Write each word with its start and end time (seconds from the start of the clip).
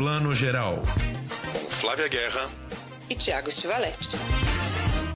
Plano 0.00 0.32
Geral. 0.32 0.78
Com 1.52 1.70
Flávia 1.70 2.08
Guerra 2.08 2.48
e 3.10 3.14
Tiago 3.14 3.50
Stivaletti. 3.50 4.16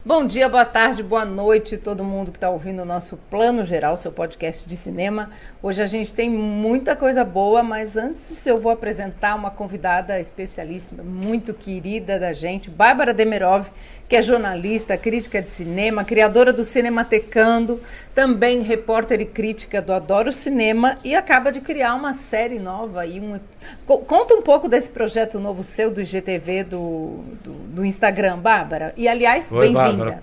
Bom 0.05 0.27
dia, 0.27 0.47
boa 0.47 0.67
tarde, 0.67 1.03
boa 1.03 1.25
noite, 1.25 1.79
todo 1.79 2.05
mundo 2.05 2.31
que 2.31 2.37
está 2.37 2.51
ouvindo 2.51 2.83
o 2.83 2.85
nosso 2.85 3.17
Plano 3.17 3.65
Geral, 3.65 3.97
seu 3.97 4.13
podcast 4.13 4.69
de 4.69 4.77
cinema. 4.77 5.31
Hoje 5.63 5.81
a 5.81 5.87
gente 5.87 6.13
tem 6.13 6.29
muita 6.29 6.95
coisa 6.95 7.25
boa, 7.25 7.63
mas 7.63 7.97
antes 7.97 8.47
eu 8.47 8.59
vou 8.59 8.71
apresentar 8.71 9.35
uma 9.35 9.51
convidada 9.51 10.21
especialíssima, 10.21 11.03
muito 11.03 11.55
querida 11.55 12.19
da 12.19 12.35
gente, 12.35 12.69
Bárbara 12.69 13.15
Demerov, 13.15 13.69
que 14.07 14.17
é 14.17 14.23
jornalista, 14.23 14.99
crítica 14.99 15.41
de 15.41 15.49
cinema, 15.49 16.05
criadora 16.05 16.53
do 16.53 16.63
Cinematecando, 16.63 17.81
também 18.15 18.61
repórter 18.61 19.23
e 19.23 19.25
crítica 19.25 19.81
do 19.81 19.95
Adoro 19.95 20.31
Cinema 20.31 20.99
e 21.03 21.15
acaba 21.15 21.51
de 21.51 21.63
criar 21.63 21.95
uma 21.95 22.13
série 22.13 22.59
nova. 22.59 23.07
E 23.07 23.19
um... 23.19 23.41
Conta 23.87 24.35
um 24.35 24.43
pouco 24.43 24.69
desse 24.69 24.91
projeto 24.91 25.39
novo 25.39 25.63
seu 25.63 25.93
do 25.93 26.01
IGTV, 26.01 26.65
do, 26.65 27.25
do, 27.43 27.53
do 27.53 27.85
Instagram, 27.85 28.39
Bárbara. 28.39 28.95
E, 28.97 29.07
aliás, 29.09 29.51
bem-vinda. 29.51 30.23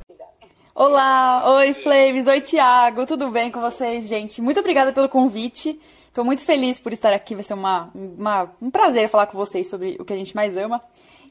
Olá, 0.73 1.44
oi 1.55 1.73
Flaves, 1.73 2.26
oi 2.27 2.41
Tiago, 2.41 3.05
tudo 3.05 3.30
bem 3.30 3.52
com 3.52 3.59
vocês, 3.59 4.08
gente? 4.08 4.41
Muito 4.41 4.59
obrigada 4.59 4.91
pelo 4.91 5.09
convite. 5.09 5.80
Estou 6.08 6.26
muito 6.26 6.44
feliz 6.44 6.80
por 6.80 6.91
estar 6.91 7.13
aqui, 7.13 7.35
vai 7.35 7.44
ser 7.44 7.54
uma, 7.54 7.90
uma, 7.94 8.52
um 8.62 8.72
prazer 8.72 9.08
falar 9.08 9.27
com 9.27 9.38
vocês 9.38 9.70
sobre 9.70 9.96
o 9.99 10.05
que 10.05 10.12
a 10.12 10.18
gente 10.18 10.35
mais 10.35 10.58
ama. 10.58 10.82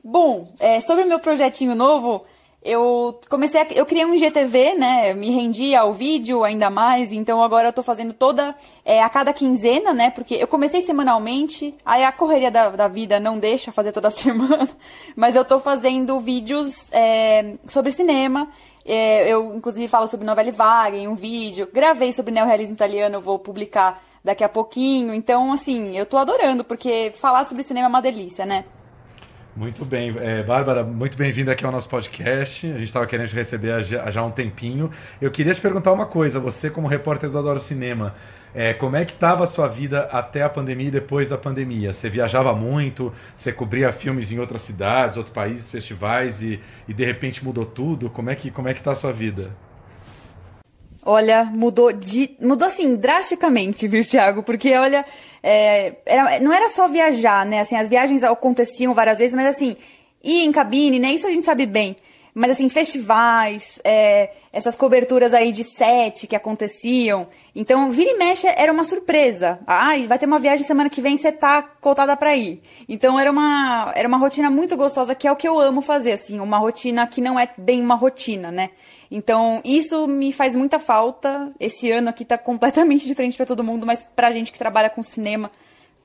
Bom, 0.04 0.52
é, 0.58 0.80
sobre 0.80 1.04
o 1.04 1.06
meu 1.06 1.18
projetinho 1.18 1.74
novo, 1.74 2.24
eu 2.62 3.18
comecei 3.28 3.62
a, 3.62 3.66
eu 3.72 3.86
criei 3.86 4.04
um 4.04 4.14
IGTV, 4.14 4.74
né? 4.74 5.14
Me 5.14 5.30
rendi 5.30 5.74
ao 5.74 5.94
vídeo 5.94 6.44
ainda 6.44 6.68
mais, 6.68 7.10
então 7.10 7.42
agora 7.42 7.68
eu 7.68 7.72
tô 7.72 7.82
fazendo 7.82 8.12
toda 8.12 8.54
é, 8.84 9.02
a 9.02 9.08
cada 9.08 9.32
quinzena, 9.32 9.94
né? 9.94 10.10
Porque 10.10 10.34
eu 10.34 10.46
comecei 10.46 10.82
semanalmente, 10.82 11.74
aí 11.84 12.04
a 12.04 12.12
correria 12.12 12.50
da, 12.50 12.68
da 12.68 12.86
vida 12.86 13.18
não 13.18 13.38
deixa 13.38 13.72
fazer 13.72 13.92
toda 13.92 14.08
semana, 14.10 14.68
mas 15.16 15.34
eu 15.34 15.44
tô 15.44 15.58
fazendo 15.58 16.18
vídeos 16.18 16.92
é, 16.92 17.54
sobre 17.66 17.92
cinema. 17.92 18.48
É, 18.84 19.28
eu, 19.28 19.54
inclusive, 19.56 19.86
falo 19.88 20.08
sobre 20.08 20.26
novela 20.26 20.50
vaga 20.50 20.96
em 20.96 21.06
um 21.06 21.14
vídeo. 21.14 21.68
Gravei 21.72 22.12
sobre 22.12 22.32
neorrealismo 22.32 22.74
italiano, 22.74 23.20
vou 23.20 23.38
publicar 23.38 24.02
daqui 24.24 24.44
a 24.44 24.48
pouquinho. 24.48 25.14
Então, 25.14 25.52
assim, 25.52 25.96
eu 25.96 26.04
tô 26.04 26.16
adorando, 26.16 26.64
porque 26.64 27.12
falar 27.16 27.44
sobre 27.44 27.62
cinema 27.62 27.86
é 27.86 27.88
uma 27.88 28.02
delícia, 28.02 28.44
né? 28.44 28.64
Muito 29.56 29.84
bem. 29.84 30.14
É, 30.18 30.42
Bárbara, 30.44 30.84
muito 30.84 31.18
bem-vinda 31.18 31.52
aqui 31.52 31.66
ao 31.66 31.72
nosso 31.72 31.88
podcast. 31.88 32.66
A 32.66 32.74
gente 32.74 32.84
estava 32.84 33.06
querendo 33.06 33.28
te 33.28 33.34
receber 33.34 33.72
há 33.72 34.10
já, 34.10 34.24
um 34.24 34.30
tempinho. 34.30 34.90
Eu 35.20 35.30
queria 35.30 35.52
te 35.52 35.60
perguntar 35.60 35.92
uma 35.92 36.06
coisa. 36.06 36.38
Você, 36.38 36.70
como 36.70 36.86
repórter 36.86 37.28
do 37.28 37.38
Adoro 37.38 37.58
Cinema, 37.58 38.14
é, 38.54 38.72
como 38.72 38.96
é 38.96 39.04
que 39.04 39.12
estava 39.12 39.42
a 39.44 39.46
sua 39.48 39.66
vida 39.66 40.02
até 40.12 40.42
a 40.42 40.48
pandemia 40.48 40.88
e 40.88 40.90
depois 40.90 41.28
da 41.28 41.36
pandemia? 41.36 41.92
Você 41.92 42.08
viajava 42.08 42.54
muito? 42.54 43.12
Você 43.34 43.52
cobria 43.52 43.92
filmes 43.92 44.30
em 44.30 44.38
outras 44.38 44.62
cidades, 44.62 45.16
outros 45.16 45.34
países, 45.34 45.68
festivais 45.68 46.42
e, 46.42 46.60
e 46.86 46.94
de 46.94 47.04
repente 47.04 47.44
mudou 47.44 47.66
tudo? 47.66 48.08
Como 48.08 48.30
é 48.30 48.36
que 48.36 48.50
como 48.50 48.68
é 48.68 48.72
que 48.72 48.80
está 48.80 48.92
a 48.92 48.96
sua 48.96 49.12
vida? 49.12 49.50
Olha, 51.02 51.44
mudou 51.44 51.92
de, 51.92 52.36
mudou 52.40 52.68
assim 52.68 52.94
drasticamente, 52.94 53.88
viu, 53.88 54.04
Thiago? 54.04 54.42
Porque 54.42 54.74
olha, 54.76 55.04
é, 55.42 55.94
era, 56.04 56.40
não 56.40 56.52
era 56.52 56.68
só 56.68 56.88
viajar, 56.88 57.46
né? 57.46 57.60
Assim, 57.60 57.76
as 57.76 57.88
viagens 57.88 58.22
aconteciam 58.22 58.94
várias 58.94 59.18
vezes, 59.18 59.34
mas 59.34 59.46
assim, 59.46 59.76
ir 60.22 60.44
em 60.44 60.52
cabine, 60.52 60.98
né? 60.98 61.12
Isso 61.12 61.26
a 61.26 61.30
gente 61.30 61.44
sabe 61.44 61.66
bem. 61.66 61.96
Mas 62.32 62.52
assim, 62.52 62.68
festivais, 62.68 63.80
é, 63.82 64.30
essas 64.52 64.76
coberturas 64.76 65.34
aí 65.34 65.50
de 65.50 65.64
set 65.64 66.26
que 66.26 66.36
aconteciam. 66.36 67.26
Então, 67.54 67.90
vira 67.90 68.10
e 68.10 68.18
mexe 68.18 68.46
era 68.46 68.72
uma 68.72 68.84
surpresa. 68.84 69.58
Ah, 69.66 69.90
vai 70.06 70.18
ter 70.18 70.26
uma 70.26 70.38
viagem 70.38 70.64
semana 70.64 70.88
que 70.88 71.00
vem, 71.00 71.16
você 71.16 71.32
tá 71.32 71.60
cotada 71.62 72.16
pra 72.16 72.36
ir. 72.36 72.62
Então 72.88 73.18
era 73.18 73.30
uma, 73.30 73.92
era 73.96 74.06
uma 74.06 74.16
rotina 74.16 74.48
muito 74.48 74.76
gostosa, 74.76 75.14
que 75.14 75.26
é 75.26 75.32
o 75.32 75.36
que 75.36 75.48
eu 75.48 75.58
amo 75.58 75.82
fazer, 75.82 76.12
assim, 76.12 76.38
uma 76.38 76.58
rotina 76.58 77.06
que 77.06 77.20
não 77.20 77.38
é 77.38 77.48
bem 77.56 77.82
uma 77.82 77.96
rotina, 77.96 78.52
né? 78.52 78.70
Então, 79.10 79.60
isso 79.64 80.06
me 80.06 80.32
faz 80.32 80.54
muita 80.54 80.78
falta. 80.78 81.52
Esse 81.58 81.90
ano 81.90 82.10
aqui 82.10 82.24
tá 82.24 82.38
completamente 82.38 83.04
diferente 83.06 83.36
para 83.36 83.46
todo 83.46 83.64
mundo, 83.64 83.84
mas 83.84 84.06
pra 84.14 84.30
gente 84.30 84.52
que 84.52 84.58
trabalha 84.58 84.88
com 84.88 85.02
cinema, 85.02 85.50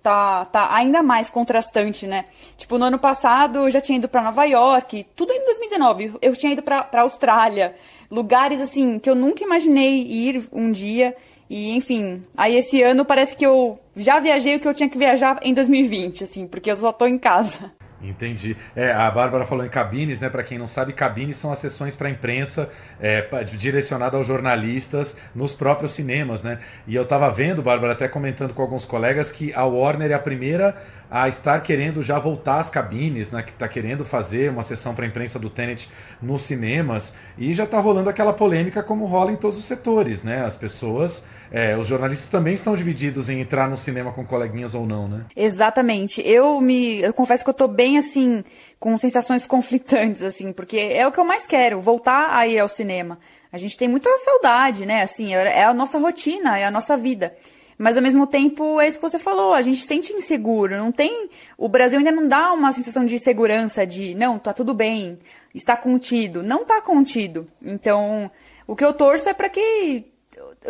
tá, 0.02 0.46
tá 0.46 0.74
ainda 0.74 1.04
mais 1.04 1.30
contrastante, 1.30 2.08
né? 2.08 2.26
Tipo, 2.58 2.78
no 2.78 2.86
ano 2.86 3.00
passado 3.00 3.60
eu 3.60 3.70
já 3.70 3.80
tinha 3.80 3.98
ido 3.98 4.08
para 4.08 4.24
Nova 4.24 4.46
York, 4.46 5.06
tudo 5.16 5.32
em 5.32 5.46
2019. 5.46 6.14
Eu 6.22 6.36
tinha 6.36 6.54
ido 6.54 6.64
pra, 6.64 6.84
pra 6.84 7.02
Austrália, 7.02 7.76
lugares 8.10 8.60
assim 8.60 8.98
que 8.98 9.10
eu 9.10 9.16
nunca 9.16 9.44
imaginei 9.44 10.02
ir 10.02 10.50
um 10.52 10.72
dia. 10.72 11.16
E, 11.48 11.76
enfim, 11.76 12.24
aí 12.36 12.56
esse 12.56 12.82
ano 12.82 13.06
parece 13.06 13.36
que 13.38 13.46
eu 13.46 13.80
já 13.96 14.20
viajei 14.20 14.56
o 14.56 14.60
que 14.60 14.68
eu 14.68 14.74
tinha 14.74 14.90
que 14.90 14.98
viajar 14.98 15.40
em 15.44 15.54
2020, 15.54 16.24
assim, 16.24 16.48
porque 16.48 16.72
eu 16.72 16.78
só 16.78 16.92
tô 16.92 17.06
em 17.06 17.20
casa. 17.20 17.72
Entendi. 18.02 18.58
É, 18.76 18.92
a 18.92 19.10
Bárbara 19.10 19.46
falou 19.46 19.66
em 19.66 19.70
cabines, 19.70 20.20
né? 20.20 20.30
Para 20.30 20.44
quem 20.44 20.58
não 20.58 20.68
sabe, 20.68 20.94
cabines 20.94 21.38
são 21.38 21.52
as 21.52 21.60
sessões 21.60 21.96
para 21.96 22.10
imprensa 22.10 22.70
é, 23.00 23.22
direcionada 23.58 24.18
aos 24.18 24.28
jornalistas 24.28 25.18
nos 25.34 25.54
próprios 25.54 25.94
cinemas, 25.94 26.44
né? 26.44 26.60
E 26.86 26.96
eu 26.96 27.04
estava 27.04 27.32
vendo, 27.32 27.62
Bárbara, 27.62 27.94
até 27.94 28.08
comentando 28.08 28.54
com 28.54 28.62
alguns 28.62 28.86
colegas 28.86 29.32
que 29.32 29.54
a 29.54 29.66
Warner 29.66 30.12
é 30.12 30.14
a 30.14 30.20
primeira 30.20 30.76
a 31.16 31.30
estar 31.30 31.62
querendo 31.62 32.04
já 32.04 32.20
voltar 32.20 32.58
às 32.58 32.70
cabines, 32.70 33.32
né? 33.32 33.42
Que 33.42 33.52
está 33.52 33.70
querendo 33.70 34.04
fazer 34.04 34.52
uma 34.52 34.64
sessão 34.64 34.94
para 34.94 35.06
imprensa 35.06 35.40
do 35.40 35.50
Tenet 35.50 35.90
nos 36.22 36.42
cinemas 36.42 37.14
e 37.38 37.54
já 37.54 37.64
está 37.64 37.80
rolando 37.80 38.10
aquela 38.10 38.34
polêmica 38.34 38.84
como 38.84 39.06
rola 39.06 39.32
em 39.32 39.38
todos 39.38 39.58
os 39.58 39.64
setores, 39.64 40.24
né? 40.24 40.44
As 40.44 40.58
pessoas, 40.58 41.24
é, 41.50 41.78
os 41.78 41.88
jornalistas 41.88 42.28
também 42.28 42.54
estão 42.54 42.76
divididos 42.76 43.30
em 43.30 43.40
entrar 43.40 43.70
no 43.70 43.78
cinema 43.78 44.12
com 44.12 44.26
coleguinhas 44.26 44.74
ou 44.76 44.86
não, 44.86 45.08
né? 45.08 45.24
Exatamente. 45.34 46.22
Eu 46.22 46.60
me, 46.60 47.00
eu 47.00 47.14
confesso 47.14 47.46
que 47.46 47.50
eu 47.50 47.54
tô 47.54 47.70
bem 47.70 47.98
assim 47.98 48.44
com 48.78 48.98
sensações 48.98 49.48
conflitantes 49.48 50.22
assim, 50.22 50.52
porque 50.52 50.78
é 50.78 51.08
o 51.08 51.14
que 51.14 51.20
eu 51.22 51.26
mais 51.26 51.48
quero, 51.48 51.80
voltar 51.80 52.36
a 52.36 52.46
ir 52.46 52.60
ao 52.60 52.68
cinema. 52.68 53.18
A 53.54 53.58
gente 53.58 53.78
tem 53.78 53.88
muita 53.88 54.10
saudade, 54.18 54.86
né? 54.86 55.04
Assim, 55.04 55.34
é, 55.34 55.60
é 55.60 55.64
a 55.64 55.74
nossa 55.74 55.98
rotina, 55.98 56.60
é 56.60 56.66
a 56.66 56.72
nossa 56.72 56.98
vida. 56.98 57.34
Mas 57.78 57.98
ao 57.98 58.04
mesmo 58.04 58.26
tempo, 58.26 58.80
é 58.80 58.88
isso 58.88 59.00
que 59.00 59.10
você 59.10 59.20
falou, 59.20 59.54
a 59.54 59.62
gente 59.62 59.82
se 59.82 59.88
sente 59.88 60.14
inseguro, 60.14 60.78
não 60.78 60.92
tem. 60.92 61.30
O 61.58 61.68
Brasil 61.68 61.98
ainda 61.98 62.12
não 62.12 62.28
dá 62.28 62.54
uma 62.54 62.72
sensação 62.72 63.06
de 63.06 63.20
segurança, 63.20 63.86
de 63.86 64.16
não, 64.16 64.40
tá 64.40 64.54
tudo 64.54 64.74
bem, 64.74 65.20
está 65.54 65.76
contido. 65.76 66.42
Não 66.42 66.64
tá 66.64 66.82
contido. 66.82 67.46
Então, 67.62 68.32
o 68.66 68.76
que 68.76 68.86
eu 68.86 68.94
torço 68.94 69.28
é 69.28 69.34
para 69.34 69.50
que 69.50 70.06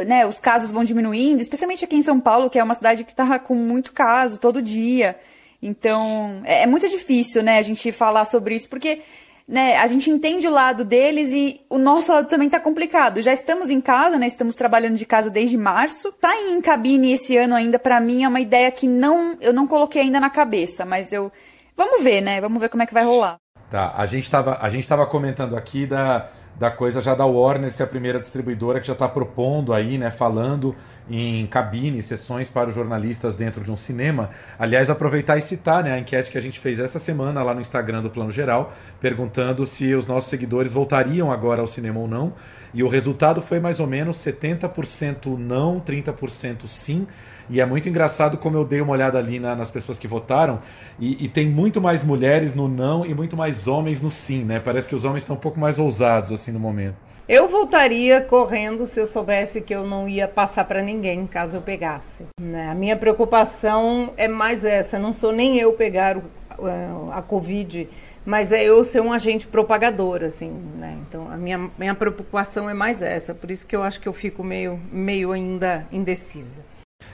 né, 0.05 0.25
os 0.25 0.39
casos 0.39 0.71
vão 0.71 0.83
diminuindo, 0.83 1.41
especialmente 1.41 1.85
aqui 1.85 1.95
em 1.95 2.01
São 2.01 2.19
Paulo, 2.19 2.49
que 2.49 2.59
é 2.59 2.63
uma 2.63 2.75
cidade 2.75 3.03
que 3.03 3.13
tá 3.13 3.37
com 3.39 3.55
muito 3.55 3.93
caso 3.93 4.37
todo 4.37 4.61
dia. 4.61 5.17
Então, 5.61 6.41
é, 6.43 6.63
é 6.63 6.67
muito 6.67 6.87
difícil, 6.89 7.41
né, 7.43 7.57
a 7.57 7.61
gente 7.61 7.91
falar 7.91 8.25
sobre 8.25 8.55
isso, 8.55 8.69
porque 8.69 9.01
né, 9.47 9.77
a 9.77 9.85
gente 9.85 10.09
entende 10.09 10.47
o 10.47 10.51
lado 10.51 10.83
deles 10.83 11.29
e 11.31 11.61
o 11.69 11.77
nosso 11.77 12.11
lado 12.11 12.27
também 12.27 12.49
tá 12.49 12.59
complicado. 12.59 13.21
Já 13.21 13.31
estamos 13.31 13.69
em 13.69 13.79
casa, 13.79 14.17
né? 14.17 14.25
Estamos 14.25 14.55
trabalhando 14.55 14.95
de 14.95 15.05
casa 15.05 15.29
desde 15.29 15.55
março. 15.55 16.11
Tá 16.13 16.35
em 16.35 16.59
cabine 16.59 17.13
esse 17.13 17.37
ano 17.37 17.53
ainda 17.53 17.77
para 17.77 17.99
mim 17.99 18.23
é 18.23 18.27
uma 18.27 18.39
ideia 18.39 18.71
que 18.71 18.87
não 18.87 19.37
eu 19.39 19.53
não 19.53 19.67
coloquei 19.67 20.01
ainda 20.01 20.19
na 20.19 20.31
cabeça, 20.31 20.83
mas 20.83 21.13
eu 21.13 21.31
vamos 21.77 22.03
ver, 22.03 22.21
né? 22.21 22.41
Vamos 22.41 22.59
ver 22.59 22.69
como 22.69 22.81
é 22.81 22.85
que 22.87 22.93
vai 22.93 23.05
rolar. 23.05 23.37
Tá, 23.69 23.93
a 23.95 24.05
gente 24.05 24.29
tava 24.29 24.57
a 24.59 24.69
gente 24.69 24.87
tava 24.87 25.05
comentando 25.05 25.55
aqui 25.55 25.85
da 25.85 26.27
da 26.57 26.71
coisa 26.71 27.01
já 27.01 27.13
da 27.13 27.25
Warner 27.25 27.71
ser 27.71 27.83
a 27.83 27.87
primeira 27.87 28.19
distribuidora 28.19 28.79
que 28.79 28.87
já 28.87 28.93
está 28.93 29.07
propondo 29.07 29.73
aí, 29.73 29.97
né, 29.97 30.09
falando 30.09 30.75
em 31.09 31.45
cabine, 31.45 32.01
sessões 32.01 32.49
para 32.49 32.69
os 32.69 32.75
jornalistas 32.75 33.35
dentro 33.35 33.63
de 33.63 33.71
um 33.71 33.75
cinema. 33.75 34.29
Aliás, 34.57 34.89
aproveitar 34.89 35.37
e 35.37 35.41
citar 35.41 35.83
né, 35.83 35.93
a 35.93 35.99
enquete 35.99 36.31
que 36.31 36.37
a 36.37 36.41
gente 36.41 36.59
fez 36.59 36.79
essa 36.79 36.97
semana 36.97 37.43
lá 37.43 37.53
no 37.53 37.61
Instagram 37.61 38.01
do 38.01 38.09
Plano 38.09 38.31
Geral, 38.31 38.73
perguntando 38.99 39.65
se 39.65 39.93
os 39.93 40.07
nossos 40.07 40.29
seguidores 40.29 40.71
voltariam 40.71 41.31
agora 41.31 41.61
ao 41.61 41.67
cinema 41.67 41.99
ou 41.99 42.07
não. 42.07 42.33
E 42.73 42.83
o 42.83 42.87
resultado 42.87 43.41
foi 43.41 43.59
mais 43.59 43.79
ou 43.79 43.87
menos 43.87 44.17
70% 44.17 45.37
não, 45.37 45.79
30% 45.79 46.67
sim. 46.67 47.07
E 47.49 47.61
é 47.61 47.65
muito 47.65 47.87
engraçado 47.87 48.37
como 48.37 48.57
eu 48.57 48.65
dei 48.65 48.81
uma 48.81 48.93
olhada 48.93 49.17
ali 49.17 49.39
na, 49.39 49.55
nas 49.55 49.69
pessoas 49.69 49.99
que 49.99 50.07
votaram. 50.07 50.59
E, 50.99 51.25
e, 51.25 51.27
tem 51.27 51.47
muito 51.47 51.79
mais 51.81 52.03
mulheres 52.03 52.55
no 52.55 52.67
não 52.67 53.05
e 53.05 53.13
muito 53.13 53.35
mais 53.35 53.67
homens 53.67 54.01
no 54.01 54.09
sim, 54.09 54.43
né? 54.43 54.59
Parece 54.59 54.87
que 54.87 54.95
os 54.95 55.03
homens 55.05 55.23
estão 55.23 55.35
um 55.35 55.39
pouco 55.39 55.59
mais 55.59 55.77
ousados 55.77 56.31
assim 56.31 56.51
no 56.51 56.59
momento. 56.59 56.95
Eu 57.27 57.47
voltaria 57.47 58.21
correndo 58.21 58.85
se 58.85 58.99
eu 58.99 59.07
soubesse 59.07 59.59
que 59.61 59.73
eu 59.73 59.85
não 59.85 60.07
ia 60.07 60.27
passar 60.27 60.63
para 60.65 60.81
ninguém 60.83 61.25
caso 61.25 61.57
eu 61.57 61.61
pegasse. 61.61 62.23
Né? 62.39 62.69
A 62.69 62.75
minha 62.75 62.95
preocupação 62.95 64.13
é 64.15 64.27
mais 64.27 64.63
essa. 64.63 64.99
Não 64.99 65.11
sou 65.11 65.31
nem 65.31 65.57
eu 65.57 65.73
pegar 65.73 66.17
o, 66.17 67.11
a 67.11 67.23
Covid, 67.23 67.89
mas 68.23 68.51
é 68.51 68.63
eu 68.63 68.83
ser 68.83 69.01
um 69.01 69.11
agente 69.11 69.47
propagador, 69.47 70.23
assim. 70.23 70.51
Né? 70.77 70.97
Então 71.01 71.27
a 71.31 71.35
minha, 71.35 71.69
minha 71.79 71.95
preocupação 71.95 72.69
é 72.69 72.75
mais 72.75 73.01
essa. 73.01 73.33
Por 73.33 73.49
isso 73.49 73.65
que 73.65 73.75
eu 73.75 73.81
acho 73.81 73.99
que 73.99 74.07
eu 74.07 74.13
fico 74.13 74.43
meio, 74.43 74.79
meio 74.91 75.31
ainda 75.31 75.87
indecisa. 75.91 76.61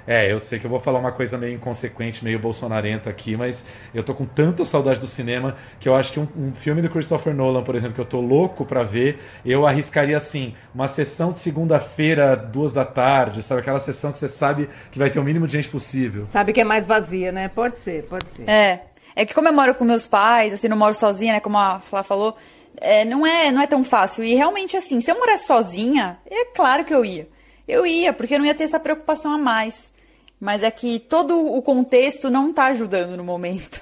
É, 0.07 0.31
eu 0.31 0.39
sei 0.39 0.59
que 0.59 0.65
eu 0.65 0.69
vou 0.69 0.79
falar 0.79 0.99
uma 0.99 1.11
coisa 1.11 1.37
meio 1.37 1.55
inconsequente, 1.55 2.23
meio 2.23 2.39
bolsonarenta 2.39 3.09
aqui, 3.09 3.37
mas 3.37 3.63
eu 3.93 4.03
tô 4.03 4.13
com 4.13 4.25
tanta 4.25 4.65
saudade 4.65 4.99
do 4.99 5.07
cinema 5.07 5.55
que 5.79 5.87
eu 5.87 5.95
acho 5.95 6.11
que 6.11 6.19
um, 6.19 6.27
um 6.35 6.51
filme 6.53 6.81
do 6.81 6.89
Christopher 6.89 7.33
Nolan, 7.33 7.63
por 7.63 7.75
exemplo, 7.75 7.95
que 7.95 8.01
eu 8.01 8.05
tô 8.05 8.19
louco 8.19 8.65
para 8.65 8.83
ver, 8.83 9.21
eu 9.45 9.65
arriscaria 9.65 10.17
assim, 10.17 10.55
uma 10.73 10.87
sessão 10.87 11.31
de 11.31 11.39
segunda-feira, 11.39 12.35
duas 12.35 12.73
da 12.73 12.83
tarde, 12.83 13.43
sabe? 13.43 13.61
Aquela 13.61 13.79
sessão 13.79 14.11
que 14.11 14.17
você 14.17 14.27
sabe 14.27 14.69
que 14.91 14.99
vai 14.99 15.09
ter 15.09 15.19
o 15.19 15.23
mínimo 15.23 15.45
de 15.45 15.53
gente 15.53 15.69
possível. 15.69 16.25
Sabe 16.29 16.51
que 16.51 16.61
é 16.61 16.65
mais 16.65 16.85
vazia, 16.85 17.31
né? 17.31 17.47
Pode 17.47 17.77
ser, 17.77 18.03
pode 18.05 18.29
ser. 18.29 18.49
É. 18.49 18.83
É 19.15 19.25
que 19.25 19.33
como 19.33 19.47
eu 19.47 19.53
moro 19.53 19.75
com 19.75 19.83
meus 19.83 20.07
pais, 20.07 20.53
assim, 20.53 20.67
não 20.67 20.77
moro 20.77 20.93
sozinha, 20.93 21.33
né? 21.33 21.39
Como 21.39 21.57
a 21.57 21.79
Flá 21.79 22.01
falou, 22.01 22.35
é, 22.77 23.03
não, 23.05 23.25
é, 23.25 23.51
não 23.51 23.61
é 23.61 23.67
tão 23.67 23.83
fácil. 23.83 24.23
E 24.23 24.33
realmente, 24.35 24.77
assim, 24.77 25.01
se 25.01 25.11
eu 25.11 25.19
morasse 25.19 25.47
sozinha, 25.47 26.17
é 26.29 26.45
claro 26.45 26.85
que 26.85 26.93
eu 26.93 27.03
ia. 27.03 27.27
Eu 27.67 27.85
ia, 27.85 28.13
porque 28.13 28.35
eu 28.35 28.39
não 28.39 28.45
ia 28.45 28.55
ter 28.55 28.63
essa 28.63 28.79
preocupação 28.79 29.33
a 29.33 29.37
mais. 29.37 29.93
Mas 30.39 30.63
é 30.63 30.71
que 30.71 30.99
todo 30.99 31.37
o 31.37 31.61
contexto 31.61 32.29
não 32.29 32.49
está 32.49 32.65
ajudando 32.65 33.15
no 33.15 33.23
momento. 33.23 33.81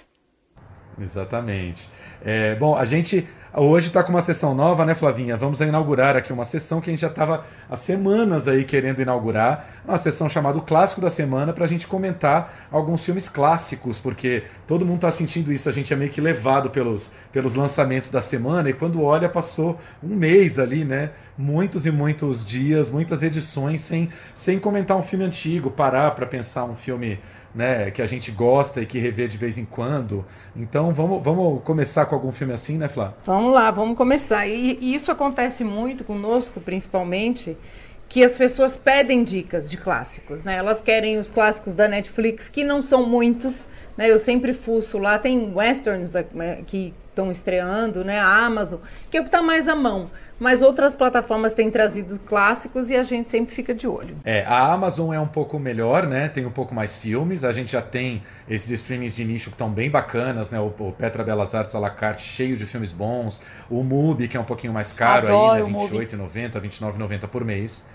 Exatamente. 1.00 1.90
É, 2.24 2.56
bom, 2.56 2.76
a 2.76 2.84
gente 2.84 3.28
Hoje 3.51 3.88
está 3.88 4.04
com 4.04 4.12
uma 4.12 4.22
sessão 4.22 4.54
nova, 4.54 4.86
né, 4.86 4.94
Flavinha? 4.94 5.36
Vamos 5.36 5.60
inaugurar 5.60 6.16
aqui 6.16 6.31
uma 6.31 6.46
sessão 6.46 6.80
que 6.80 6.92
a 6.92 6.94
gente 6.94 7.00
já 7.00 7.07
estava 7.07 7.44
há 7.68 7.75
semanas 7.75 8.48
aí 8.48 8.63
querendo 8.63 9.01
inaugurar, 9.01 9.81
uma 9.84 9.98
sessão 9.98 10.30
chamada 10.30 10.60
o 10.60 10.62
Clássico 10.62 11.01
da 11.01 11.10
Semana, 11.10 11.51
para 11.51 11.66
a 11.66 11.68
gente 11.68 11.88
comentar 11.88 12.68
alguns 12.72 13.04
filmes 13.04 13.28
clássicos, 13.28 13.98
porque 13.98 14.44
todo 14.68 14.86
mundo 14.86 14.98
está 14.98 15.10
sentindo 15.10 15.51
isso, 15.51 15.68
a 15.68 15.72
gente 15.72 15.92
é 15.92 15.96
meio 15.96 16.12
que 16.12 16.22
levado 16.22 16.69
pelos, 16.69 17.12
pelos 17.31 17.56
lançamentos 17.56 18.10
da 18.10 18.22
semana, 18.22 18.69
e 18.69 18.74
quando 18.74 19.01
olha, 19.01 19.28
passou 19.28 19.80
um 20.04 20.16
mês 20.16 20.60
ali, 20.60 20.86
né? 20.86 21.10
Muitos 21.36 21.88
e 21.88 21.92
muitos 21.92 22.45
dias, 22.45 22.88
muitas 22.88 23.24
edições 23.24 23.81
sem, 23.81 24.10
sem 24.36 24.60
comentar 24.60 24.95
um 24.95 25.02
filme 25.02 25.25
antigo, 25.25 25.72
parar 25.72 26.12
para 26.12 26.28
pensar 26.28 26.66
um 26.66 26.75
filme 26.75 27.19
né, 27.54 27.92
que 27.92 28.01
a 28.01 28.06
gente 28.06 28.31
gosta 28.31 28.81
e 28.81 28.86
que 28.86 29.00
revê 29.00 29.28
de 29.28 29.38
vez 29.38 29.57
em 29.57 29.66
quando. 29.66 30.25
Então 30.56 30.94
vamos, 30.94 31.24
vamos 31.24 31.63
começar 31.63 32.06
com 32.06 32.16
algum 32.16 32.31
filme 32.31 32.54
assim, 32.54 32.78
né, 32.78 32.88
Flá? 32.88 33.13
Vamos 33.24 33.54
lá, 33.54 33.72
vamos 33.72 33.98
começar. 33.98 34.48
E, 34.48 34.78
e 34.80 34.94
isso 34.94 35.12
acontece 35.12 35.63
muito 35.63 36.04
conosco, 36.04 36.60
principalmente, 36.60 37.57
que 38.07 38.24
as 38.24 38.38
pessoas 38.38 38.75
pedem 38.75 39.24
dicas 39.24 39.69
de 39.69 39.78
clássicos, 39.78 40.44
né? 40.44 40.56
Elas 40.57 40.81
querem 40.81 41.19
os 41.19 41.30
clássicos 41.30 41.75
da 41.75 41.88
Netflix, 41.88 42.50
que 42.50 42.63
não 42.63 42.81
são 42.81 43.06
muitos, 43.06 43.68
né? 43.95 44.10
Eu 44.10 44.18
sempre 44.18 44.54
fuço 44.54 44.98
lá, 44.98 45.19
tem 45.19 45.54
westerns 45.54 46.13
né, 46.34 46.63
que 46.66 46.94
estão 47.19 47.30
estreando, 47.30 48.04
né? 48.04 48.19
A 48.19 48.45
Amazon, 48.45 48.80
que 49.12 49.18
é 49.18 49.19
o 49.19 49.24
que 49.24 49.27
está 49.27 49.42
mais 49.42 49.68
à 49.68 49.75
mão. 49.75 50.07
Mas 50.39 50.62
outras 50.62 50.95
plataformas 50.95 51.54
têm 51.54 51.69
trazido 51.69 52.18
clássicos 52.19 52.89
e 52.89 52.95
a 52.95 53.04
gente 53.04 53.30
sempre 53.30 53.54
fica 53.54 53.75
de 53.75 53.86
olho. 53.86 54.16
É, 54.24 54.45
a 54.45 54.71
Amazon 54.71 55.13
é 55.13 55.19
um 55.19 55.27
pouco 55.27 55.60
melhor, 55.60 56.07
né? 56.07 56.30
Tem 56.30 56.45
um 56.45 56.51
pouco 56.51 56.74
mais 56.74 56.98
filmes. 56.98 57.44
A 57.44 57.51
gente 57.51 57.74
já 57.74 57.81
tem 57.81 58.24
esses 58.50 58.69
streamings 58.71 59.13
de 59.13 59.25
nicho 59.25 59.50
que 59.50 59.56
estão 59.56 59.69
bem 59.69 59.89
bacanas, 59.89 60.50
né? 60.50 60.60
O, 60.60 60.74
o 60.80 60.94
Petra 60.94 61.24
Belas 61.25 61.54
Artes 61.54 61.75
à 61.75 61.80
la 61.80 61.89
carte 61.89 62.24
cheio 62.24 62.56
de 62.56 62.66
filmes 62.66 62.94
bons. 62.94 63.42
O 63.69 63.83
Mubi, 63.83 64.30
que 64.30 64.38
é 64.38 64.39
um 64.39 64.45
pouquinho 64.45 64.71
mais 64.71 64.94
caro 64.94 65.27
Adoro 65.27 65.66
aí, 65.66 65.74
né? 65.74 65.80
R$28,90, 65.80 66.54
R$29,90 66.54 67.27
por 67.27 67.44
mês. 67.44 67.86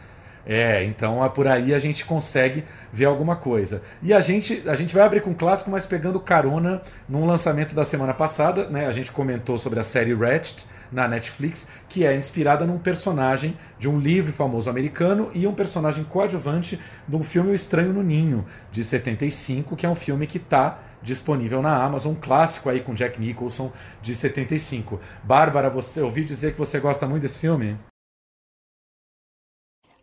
É, 0.46 0.84
então 0.84 1.26
por 1.30 1.46
aí 1.46 1.74
a 1.74 1.78
gente 1.78 2.04
consegue 2.04 2.64
ver 2.92 3.06
alguma 3.06 3.36
coisa. 3.36 3.82
E 4.02 4.12
a 4.12 4.20
gente, 4.20 4.62
a 4.66 4.74
gente 4.74 4.94
vai 4.94 5.04
abrir 5.04 5.22
com 5.22 5.30
um 5.30 5.34
clássico, 5.34 5.70
mas 5.70 5.86
pegando 5.86 6.20
carona 6.20 6.82
num 7.08 7.26
lançamento 7.26 7.74
da 7.74 7.84
semana 7.84 8.12
passada, 8.12 8.68
né? 8.68 8.86
A 8.86 8.90
gente 8.90 9.10
comentou 9.10 9.56
sobre 9.56 9.80
a 9.80 9.84
série 9.84 10.14
Ratchet 10.14 10.66
na 10.92 11.08
Netflix, 11.08 11.66
que 11.88 12.06
é 12.06 12.14
inspirada 12.14 12.66
num 12.66 12.78
personagem 12.78 13.56
de 13.78 13.88
um 13.88 13.98
livro 13.98 14.32
famoso 14.32 14.70
americano 14.70 15.30
e 15.34 15.46
um 15.46 15.54
personagem 15.54 16.04
coadjuvante 16.04 16.78
de 17.08 17.16
um 17.16 17.22
filme 17.22 17.50
O 17.50 17.54
Estranho 17.54 17.92
no 17.92 18.02
Ninho, 18.02 18.46
de 18.70 18.84
75, 18.84 19.74
que 19.74 19.86
é 19.86 19.88
um 19.88 19.94
filme 19.94 20.26
que 20.26 20.36
está 20.36 20.78
disponível 21.02 21.60
na 21.60 21.82
Amazon, 21.82 22.12
um 22.12 22.14
clássico 22.14 22.70
aí 22.70 22.80
com 22.80 22.94
Jack 22.94 23.20
Nicholson 23.20 23.72
de 24.00 24.14
75. 24.14 25.00
Bárbara, 25.22 25.68
você 25.68 26.00
ouviu 26.00 26.24
dizer 26.24 26.52
que 26.52 26.58
você 26.58 26.78
gosta 26.78 27.06
muito 27.06 27.22
desse 27.22 27.38
filme? 27.38 27.76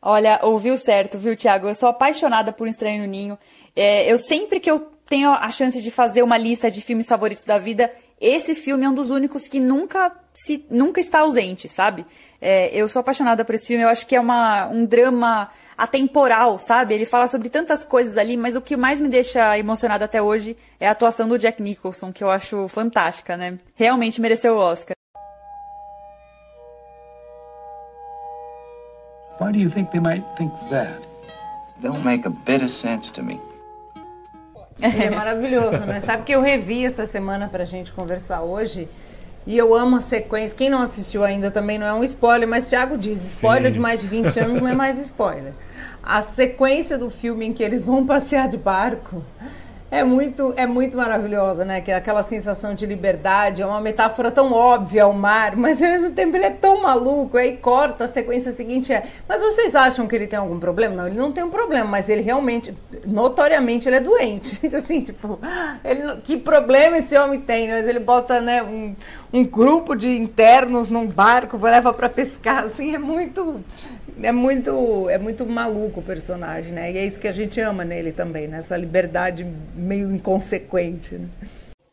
Olha, 0.02 0.40
ouviu 0.42 0.76
certo, 0.78 1.18
viu, 1.18 1.36
Tiago? 1.36 1.68
Eu 1.68 1.76
sou 1.76 1.90
apaixonada 1.90 2.52
por 2.52 2.68
Estranho 2.68 3.04
no 3.04 3.08
Ninho. 3.08 3.38
É, 3.76 4.12
eu 4.12 4.18
sempre 4.18 4.60
que 4.60 4.70
eu 4.70 4.80
tenho 5.06 5.32
a 5.32 5.52
chance 5.52 5.82
de 5.82 5.92
fazer 5.92 6.24
uma 6.24 6.38
lista 6.38 6.72
de 6.72 6.82
filmes 6.82 7.08
favoritos 7.08 7.44
da 7.44 7.58
vida, 7.58 7.92
esse 8.20 8.56
filme 8.56 8.86
é 8.86 8.90
um 8.90 8.94
dos 8.94 9.10
únicos 9.10 9.48
que 9.48 9.60
nunca 9.60 10.12
se 10.32 10.64
nunca 10.70 11.02
está 11.02 11.20
ausente, 11.20 11.68
sabe? 11.68 12.06
É, 12.40 12.70
eu 12.74 12.88
sou 12.88 13.00
apaixonada 13.00 13.44
por 13.44 13.56
esse 13.56 13.68
filme. 13.68 13.84
Eu 13.84 13.90
acho 13.90 14.06
que 14.08 14.16
é 14.16 14.20
uma, 14.20 14.68
um 14.68 14.86
drama 14.86 15.50
atemporal, 15.78 16.58
sabe? 16.60 16.94
Ele 16.94 17.06
fala 17.06 17.28
sobre 17.28 17.50
tantas 17.50 17.84
coisas 17.84 18.18
ali, 18.18 18.38
mas 18.38 18.56
o 18.56 18.62
que 18.62 18.78
mais 18.78 19.02
me 19.02 19.08
deixa 19.08 19.58
emocionada 19.58 20.06
até 20.06 20.22
hoje 20.22 20.56
é 20.80 20.88
a 20.88 20.92
atuação 20.92 21.28
do 21.28 21.38
Jack 21.38 21.62
Nicholson, 21.62 22.14
que 22.14 22.24
eu 22.24 22.30
acho 22.30 22.68
fantástica, 22.68 23.36
né? 23.36 23.58
Realmente 23.76 24.22
mereceu 24.22 24.56
o 24.56 24.60
Oscar. 24.60 24.96
Why 29.42 29.52
do 29.52 29.58
you 29.58 29.72
think 29.72 29.90
they 29.90 30.00
might 30.00 30.24
think 30.38 30.54
that? 30.70 31.02
Don't 31.82 32.06
make 32.06 32.28
a 32.28 32.30
bit 32.30 32.62
of 32.62 32.70
sense 32.70 33.12
to 33.14 33.24
me. 33.24 33.42
Ele 34.80 35.04
é 35.06 35.10
maravilhoso, 35.10 35.84
né? 35.84 36.00
Sabe 36.00 36.22
que 36.22 36.32
eu 36.32 36.42
revi 36.42 36.86
essa 36.86 37.08
semana 37.08 37.48
pra 37.48 37.66
gente 37.66 37.92
conversar 37.92 38.44
hoje. 38.44 38.88
E 39.48 39.58
eu 39.58 39.74
amo 39.74 39.98
a 39.98 40.00
sequência. 40.00 40.56
Quem 40.56 40.70
não 40.70 40.80
assistiu 40.80 41.24
ainda 41.24 41.50
também 41.50 41.80
não 41.80 41.88
é 41.88 41.94
um 41.94 42.04
spoiler, 42.04 42.48
mas 42.48 42.70
Thiago 42.70 43.00
diz: 43.00 43.20
spoiler 43.34 43.70
Sim. 43.70 43.74
de 43.74 43.80
mais 43.80 44.02
de 44.02 44.08
20 44.08 44.40
anos 44.40 44.62
não 44.62 44.68
é 44.68 44.76
mais 44.76 45.00
spoiler. 45.00 45.54
A 46.04 46.22
sequência 46.22 46.96
do 46.96 47.10
filme 47.10 47.48
em 47.48 47.54
que 47.54 47.64
eles 47.64 47.84
vão 47.84 48.06
passear 48.06 48.48
de 48.48 48.58
barco 48.58 49.24
é 49.92 50.06
muito, 50.06 50.54
é 50.56 50.66
muito 50.66 50.96
maravilhosa, 50.96 51.66
né? 51.66 51.82
Que 51.82 51.92
é 51.92 51.96
aquela 51.96 52.24
sensação 52.24 52.74
de 52.74 52.86
liberdade, 52.86 53.62
é 53.62 53.66
uma 53.66 53.82
metáfora 53.82 54.32
tão 54.32 54.54
óbvia 54.54 55.04
ao 55.04 55.12
mar, 55.12 55.58
mas 55.58 55.84
ao 55.84 55.90
mesmo 55.90 56.12
tempo 56.12 56.38
ele 56.38 56.46
é 56.46 56.50
tão 56.50 56.82
maluco, 56.82 57.38
aí 57.38 57.58
corta, 57.58 58.06
a 58.06 58.08
sequência 58.08 58.54
seguinte 58.54 58.94
é. 58.94 59.04
Mas 59.28 59.44
vocês 59.44 59.76
acham 59.76 60.08
que 60.08 60.16
ele 60.16 60.28
tem 60.28 60.40
algum 60.40 60.58
problema? 60.58 60.96
Não, 60.96 61.08
ele 61.08 61.18
não 61.18 61.34
tem 61.34 61.44
um 61.44 61.50
problema, 61.50 61.90
mas 61.90 62.08
ele 62.08 62.22
realmente, 62.22 62.74
notoriamente, 63.06 63.90
ele 63.90 63.98
é 63.98 64.00
doente. 64.00 64.66
assim, 64.74 65.02
tipo, 65.02 65.38
ele, 65.84 66.22
que 66.24 66.38
problema 66.38 66.98
esse 66.98 67.18
homem 67.18 67.42
tem? 67.42 67.68
Mas 67.68 67.86
ele 67.86 68.00
bota, 68.00 68.40
né, 68.40 68.64
um, 68.64 68.96
um 69.34 69.44
grupo 69.44 69.94
de 69.94 70.10
internos 70.10 70.88
num 70.88 71.06
barco, 71.06 71.58
leva 71.62 71.94
para 71.94 72.08
pescar, 72.08 72.64
assim, 72.64 72.96
é 72.96 72.98
muito 72.98 73.62
é 74.24 74.32
muito 74.32 75.10
é 75.10 75.18
muito 75.18 75.46
maluco 75.46 76.00
o 76.00 76.04
personagem, 76.04 76.74
né? 76.74 76.92
E 76.92 76.98
é 76.98 77.06
isso 77.06 77.20
que 77.20 77.28
a 77.28 77.32
gente 77.32 77.60
ama 77.60 77.84
nele 77.84 78.12
também, 78.12 78.48
né? 78.48 78.60
Essa 78.60 78.78
liberdade 78.78 79.46
meio 79.76 80.14
inconsequente. 80.14 81.16
Né? 81.16 81.28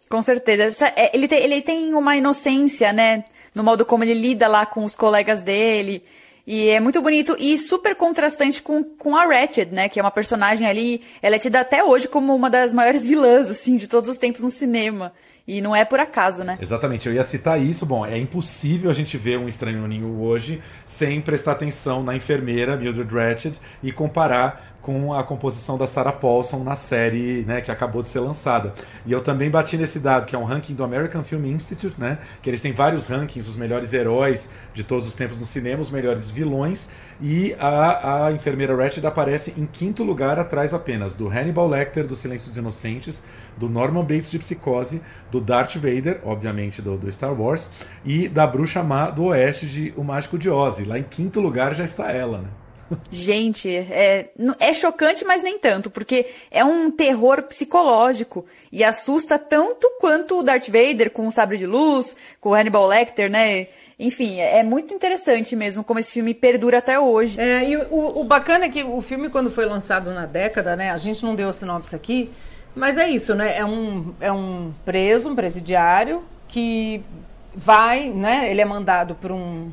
Com 0.08 0.22
certeza. 0.22 0.64
Essa, 0.64 0.92
é, 0.96 1.10
ele, 1.14 1.28
tem, 1.28 1.42
ele 1.42 1.60
tem 1.60 1.94
uma 1.94 2.16
inocência, 2.16 2.92
né? 2.92 3.24
No 3.54 3.62
modo 3.62 3.84
como 3.84 4.04
ele 4.04 4.14
lida 4.14 4.46
lá 4.48 4.64
com 4.64 4.84
os 4.84 4.94
colegas 4.94 5.42
dele. 5.42 6.02
E 6.46 6.68
é 6.68 6.80
muito 6.80 7.02
bonito 7.02 7.36
e 7.38 7.58
super 7.58 7.94
contrastante 7.94 8.62
com, 8.62 8.82
com 8.82 9.14
a 9.14 9.26
Ratched, 9.26 9.70
né? 9.70 9.88
Que 9.88 10.00
é 10.00 10.02
uma 10.02 10.10
personagem 10.10 10.66
ali. 10.66 11.02
Ela 11.20 11.36
é 11.36 11.38
tida 11.38 11.60
até 11.60 11.84
hoje 11.84 12.08
como 12.08 12.34
uma 12.34 12.48
das 12.48 12.72
maiores 12.72 13.06
vilãs, 13.06 13.50
assim, 13.50 13.76
de 13.76 13.86
todos 13.86 14.08
os 14.08 14.16
tempos 14.16 14.42
no 14.42 14.48
cinema. 14.48 15.12
E 15.48 15.62
não 15.62 15.74
é 15.74 15.82
por 15.82 15.98
acaso, 15.98 16.44
né? 16.44 16.58
Exatamente, 16.60 17.08
eu 17.08 17.14
ia 17.14 17.24
citar 17.24 17.58
isso. 17.58 17.86
Bom, 17.86 18.04
é 18.04 18.18
impossível 18.18 18.90
a 18.90 18.92
gente 18.92 19.16
ver 19.16 19.38
um 19.38 19.48
estranho 19.48 19.80
no 19.80 19.88
ninho 19.88 20.20
hoje 20.20 20.60
sem 20.84 21.22
prestar 21.22 21.52
atenção 21.52 22.02
na 22.02 22.14
enfermeira 22.14 22.76
Mildred 22.76 23.10
Ratched 23.10 23.58
e 23.82 23.90
comparar 23.90 24.77
com 24.88 25.12
a 25.12 25.22
composição 25.22 25.76
da 25.76 25.86
Sarah 25.86 26.14
Paulson 26.14 26.64
na 26.64 26.74
série 26.74 27.44
né, 27.46 27.60
que 27.60 27.70
acabou 27.70 28.00
de 28.00 28.08
ser 28.08 28.20
lançada. 28.20 28.72
E 29.04 29.12
eu 29.12 29.20
também 29.20 29.50
bati 29.50 29.76
nesse 29.76 29.98
dado, 29.98 30.26
que 30.26 30.34
é 30.34 30.38
um 30.38 30.44
ranking 30.44 30.72
do 30.72 30.82
American 30.82 31.22
Film 31.22 31.44
Institute, 31.44 31.94
né, 32.00 32.16
que 32.40 32.48
eles 32.48 32.62
têm 32.62 32.72
vários 32.72 33.06
rankings, 33.06 33.50
os 33.50 33.54
melhores 33.54 33.92
heróis 33.92 34.48
de 34.72 34.82
todos 34.82 35.06
os 35.06 35.12
tempos 35.12 35.38
no 35.38 35.44
cinema, 35.44 35.82
os 35.82 35.90
melhores 35.90 36.30
vilões, 36.30 36.88
e 37.20 37.54
a, 37.60 38.28
a 38.28 38.32
enfermeira 38.32 38.74
Ratched 38.74 39.06
aparece 39.06 39.52
em 39.58 39.66
quinto 39.66 40.02
lugar, 40.02 40.38
atrás 40.38 40.72
apenas 40.72 41.14
do 41.14 41.28
Hannibal 41.28 41.68
Lecter, 41.68 42.06
do 42.06 42.16
Silêncio 42.16 42.48
dos 42.48 42.56
Inocentes, 42.56 43.22
do 43.58 43.68
Norman 43.68 44.00
Bates 44.00 44.30
de 44.30 44.38
Psicose, 44.38 45.02
do 45.30 45.38
Darth 45.38 45.74
Vader, 45.74 46.22
obviamente 46.24 46.80
do, 46.80 46.96
do 46.96 47.12
Star 47.12 47.38
Wars, 47.38 47.70
e 48.06 48.26
da 48.26 48.46
Bruxa 48.46 48.82
Má 48.82 49.10
do 49.10 49.24
Oeste 49.24 49.66
de 49.66 49.92
O 49.98 50.02
Mágico 50.02 50.38
de 50.38 50.48
Oz. 50.48 50.78
Lá 50.86 50.98
em 50.98 51.02
quinto 51.02 51.40
lugar 51.40 51.74
já 51.74 51.84
está 51.84 52.10
ela, 52.10 52.38
né? 52.38 52.48
Gente, 53.10 53.74
é, 53.74 54.30
é 54.58 54.72
chocante, 54.72 55.24
mas 55.24 55.42
nem 55.42 55.58
tanto, 55.58 55.90
porque 55.90 56.26
é 56.50 56.64
um 56.64 56.90
terror 56.90 57.42
psicológico 57.42 58.46
e 58.72 58.82
assusta 58.82 59.38
tanto 59.38 59.88
quanto 60.00 60.38
o 60.38 60.42
Darth 60.42 60.68
Vader 60.68 61.10
com 61.10 61.26
o 61.26 61.32
sabre 61.32 61.58
de 61.58 61.66
luz, 61.66 62.16
com 62.40 62.50
o 62.50 62.54
Hannibal 62.54 62.86
Lecter, 62.86 63.30
né? 63.30 63.66
Enfim, 63.98 64.38
é, 64.38 64.58
é 64.58 64.62
muito 64.62 64.94
interessante 64.94 65.56
mesmo 65.56 65.82
como 65.82 65.98
esse 65.98 66.12
filme 66.12 66.32
perdura 66.32 66.78
até 66.78 66.98
hoje. 66.98 67.38
É, 67.40 67.68
e 67.68 67.76
o, 67.76 68.20
o 68.20 68.24
bacana 68.24 68.66
é 68.66 68.68
que 68.68 68.82
o 68.84 69.02
filme, 69.02 69.28
quando 69.28 69.50
foi 69.50 69.66
lançado 69.66 70.12
na 70.12 70.24
década, 70.24 70.76
né? 70.76 70.90
A 70.90 70.98
gente 70.98 71.24
não 71.24 71.34
deu 71.34 71.48
a 71.48 71.52
sinopse 71.52 71.94
aqui, 71.96 72.30
mas 72.74 72.96
é 72.96 73.08
isso, 73.08 73.34
né? 73.34 73.58
É 73.58 73.64
um, 73.64 74.14
é 74.20 74.32
um 74.32 74.72
preso, 74.84 75.30
um 75.30 75.34
presidiário, 75.34 76.22
que 76.46 77.02
vai, 77.54 78.08
né? 78.08 78.50
Ele 78.50 78.60
é 78.60 78.64
mandado 78.64 79.14
para 79.16 79.32
um 79.32 79.70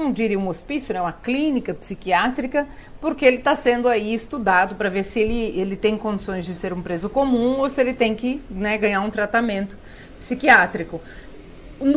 não 0.00 0.12
diria 0.12 0.38
um 0.38 0.48
hospício, 0.48 0.94
né, 0.94 1.00
uma 1.00 1.12
clínica 1.12 1.74
psiquiátrica, 1.74 2.66
porque 3.00 3.24
ele 3.24 3.38
está 3.38 3.54
sendo 3.54 3.88
aí 3.88 4.14
estudado 4.14 4.74
para 4.74 4.88
ver 4.88 5.02
se 5.02 5.20
ele, 5.20 5.58
ele 5.58 5.76
tem 5.76 5.96
condições 5.96 6.44
de 6.44 6.54
ser 6.54 6.72
um 6.72 6.82
preso 6.82 7.08
comum 7.08 7.58
ou 7.58 7.68
se 7.68 7.80
ele 7.80 7.94
tem 7.94 8.14
que 8.14 8.42
né, 8.50 8.76
ganhar 8.78 9.00
um 9.00 9.10
tratamento 9.10 9.76
psiquiátrico. 10.18 11.00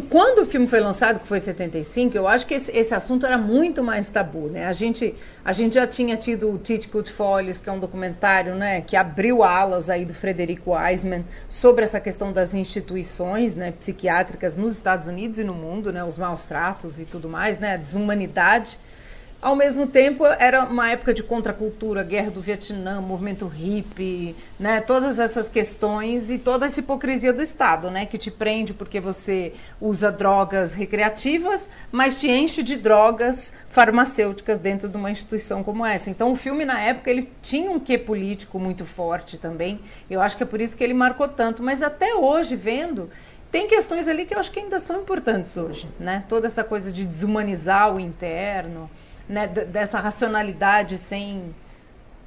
Quando 0.09 0.39
o 0.39 0.45
filme 0.45 0.67
foi 0.67 0.81
lançado, 0.81 1.19
que 1.21 1.27
foi 1.27 1.37
em 1.37 1.41
75, 1.41 2.15
eu 2.15 2.27
acho 2.27 2.45
que 2.45 2.53
esse, 2.53 2.75
esse, 2.75 2.93
assunto 2.93 3.25
era 3.25 3.37
muito 3.37 3.81
mais 3.81 4.09
tabu, 4.09 4.49
né? 4.49 4.67
A 4.67 4.73
gente, 4.73 5.15
a 5.43 5.53
gente 5.53 5.75
já 5.75 5.87
tinha 5.87 6.17
tido 6.17 6.51
o 6.51 6.57
Titcut 6.57 7.09
Follies, 7.09 7.59
que 7.59 7.69
é 7.69 7.71
um 7.71 7.79
documentário, 7.79 8.55
né, 8.55 8.81
que 8.81 8.97
abriu 8.97 9.41
alas 9.41 9.89
aí 9.89 10.03
do 10.03 10.13
Frederico 10.13 10.75
Wiseman 10.75 11.23
sobre 11.47 11.85
essa 11.85 11.99
questão 11.99 12.33
das 12.33 12.53
instituições, 12.53 13.55
né, 13.55 13.71
psiquiátricas 13.71 14.57
nos 14.57 14.75
Estados 14.75 15.07
Unidos 15.07 15.39
e 15.39 15.45
no 15.45 15.53
mundo, 15.53 15.93
né, 15.93 16.03
os 16.03 16.17
maus 16.17 16.45
tratos 16.45 16.99
e 16.99 17.05
tudo 17.05 17.29
mais, 17.29 17.59
né, 17.59 17.75
a 17.75 17.77
desumanidade. 17.77 18.77
Ao 19.41 19.55
mesmo 19.55 19.87
tempo, 19.87 20.25
era 20.25 20.65
uma 20.65 20.89
época 20.91 21.13
de 21.13 21.23
contracultura, 21.23 22.03
guerra 22.03 22.29
do 22.29 22.41
Vietnã, 22.41 22.99
movimento 22.99 23.47
hippie, 23.47 24.35
né? 24.59 24.81
todas 24.81 25.17
essas 25.17 25.47
questões 25.47 26.29
e 26.29 26.37
toda 26.37 26.65
essa 26.65 26.81
hipocrisia 26.81 27.31
do 27.31 27.41
Estado, 27.41 27.89
né? 27.89 28.05
que 28.05 28.17
te 28.17 28.29
prende 28.29 28.73
porque 28.73 28.99
você 28.99 29.53
usa 29.79 30.11
drogas 30.11 30.73
recreativas, 30.73 31.69
mas 31.89 32.19
te 32.19 32.29
enche 32.29 32.61
de 32.61 32.75
drogas 32.75 33.53
farmacêuticas 33.69 34.59
dentro 34.59 34.89
de 34.89 34.97
uma 34.97 35.09
instituição 35.09 35.63
como 35.63 35.85
essa. 35.85 36.09
Então, 36.09 36.33
o 36.33 36.35
filme, 36.35 36.65
na 36.65 36.81
época, 36.81 37.09
ele 37.09 37.31
tinha 37.41 37.71
um 37.71 37.79
quê 37.79 37.97
político 37.97 38.59
muito 38.59 38.83
forte 38.83 39.37
também. 39.37 39.79
Eu 40.09 40.21
acho 40.21 40.35
que 40.35 40.43
é 40.43 40.45
por 40.45 40.59
isso 40.59 40.75
que 40.75 40.83
ele 40.83 40.93
marcou 40.93 41.29
tanto. 41.29 41.63
Mas 41.63 41.81
até 41.81 42.13
hoje, 42.13 42.57
vendo, 42.57 43.09
tem 43.49 43.69
questões 43.69 44.09
ali 44.09 44.25
que 44.25 44.35
eu 44.35 44.39
acho 44.39 44.51
que 44.51 44.59
ainda 44.59 44.79
são 44.79 44.99
importantes 44.99 45.55
hoje. 45.55 45.87
Né? 45.97 46.25
Toda 46.27 46.47
essa 46.47 46.61
coisa 46.61 46.91
de 46.91 47.05
desumanizar 47.05 47.95
o 47.95 48.01
interno 48.01 48.89
né, 49.29 49.47
dessa 49.47 49.99
racionalidade 49.99 50.97
sem 50.97 51.53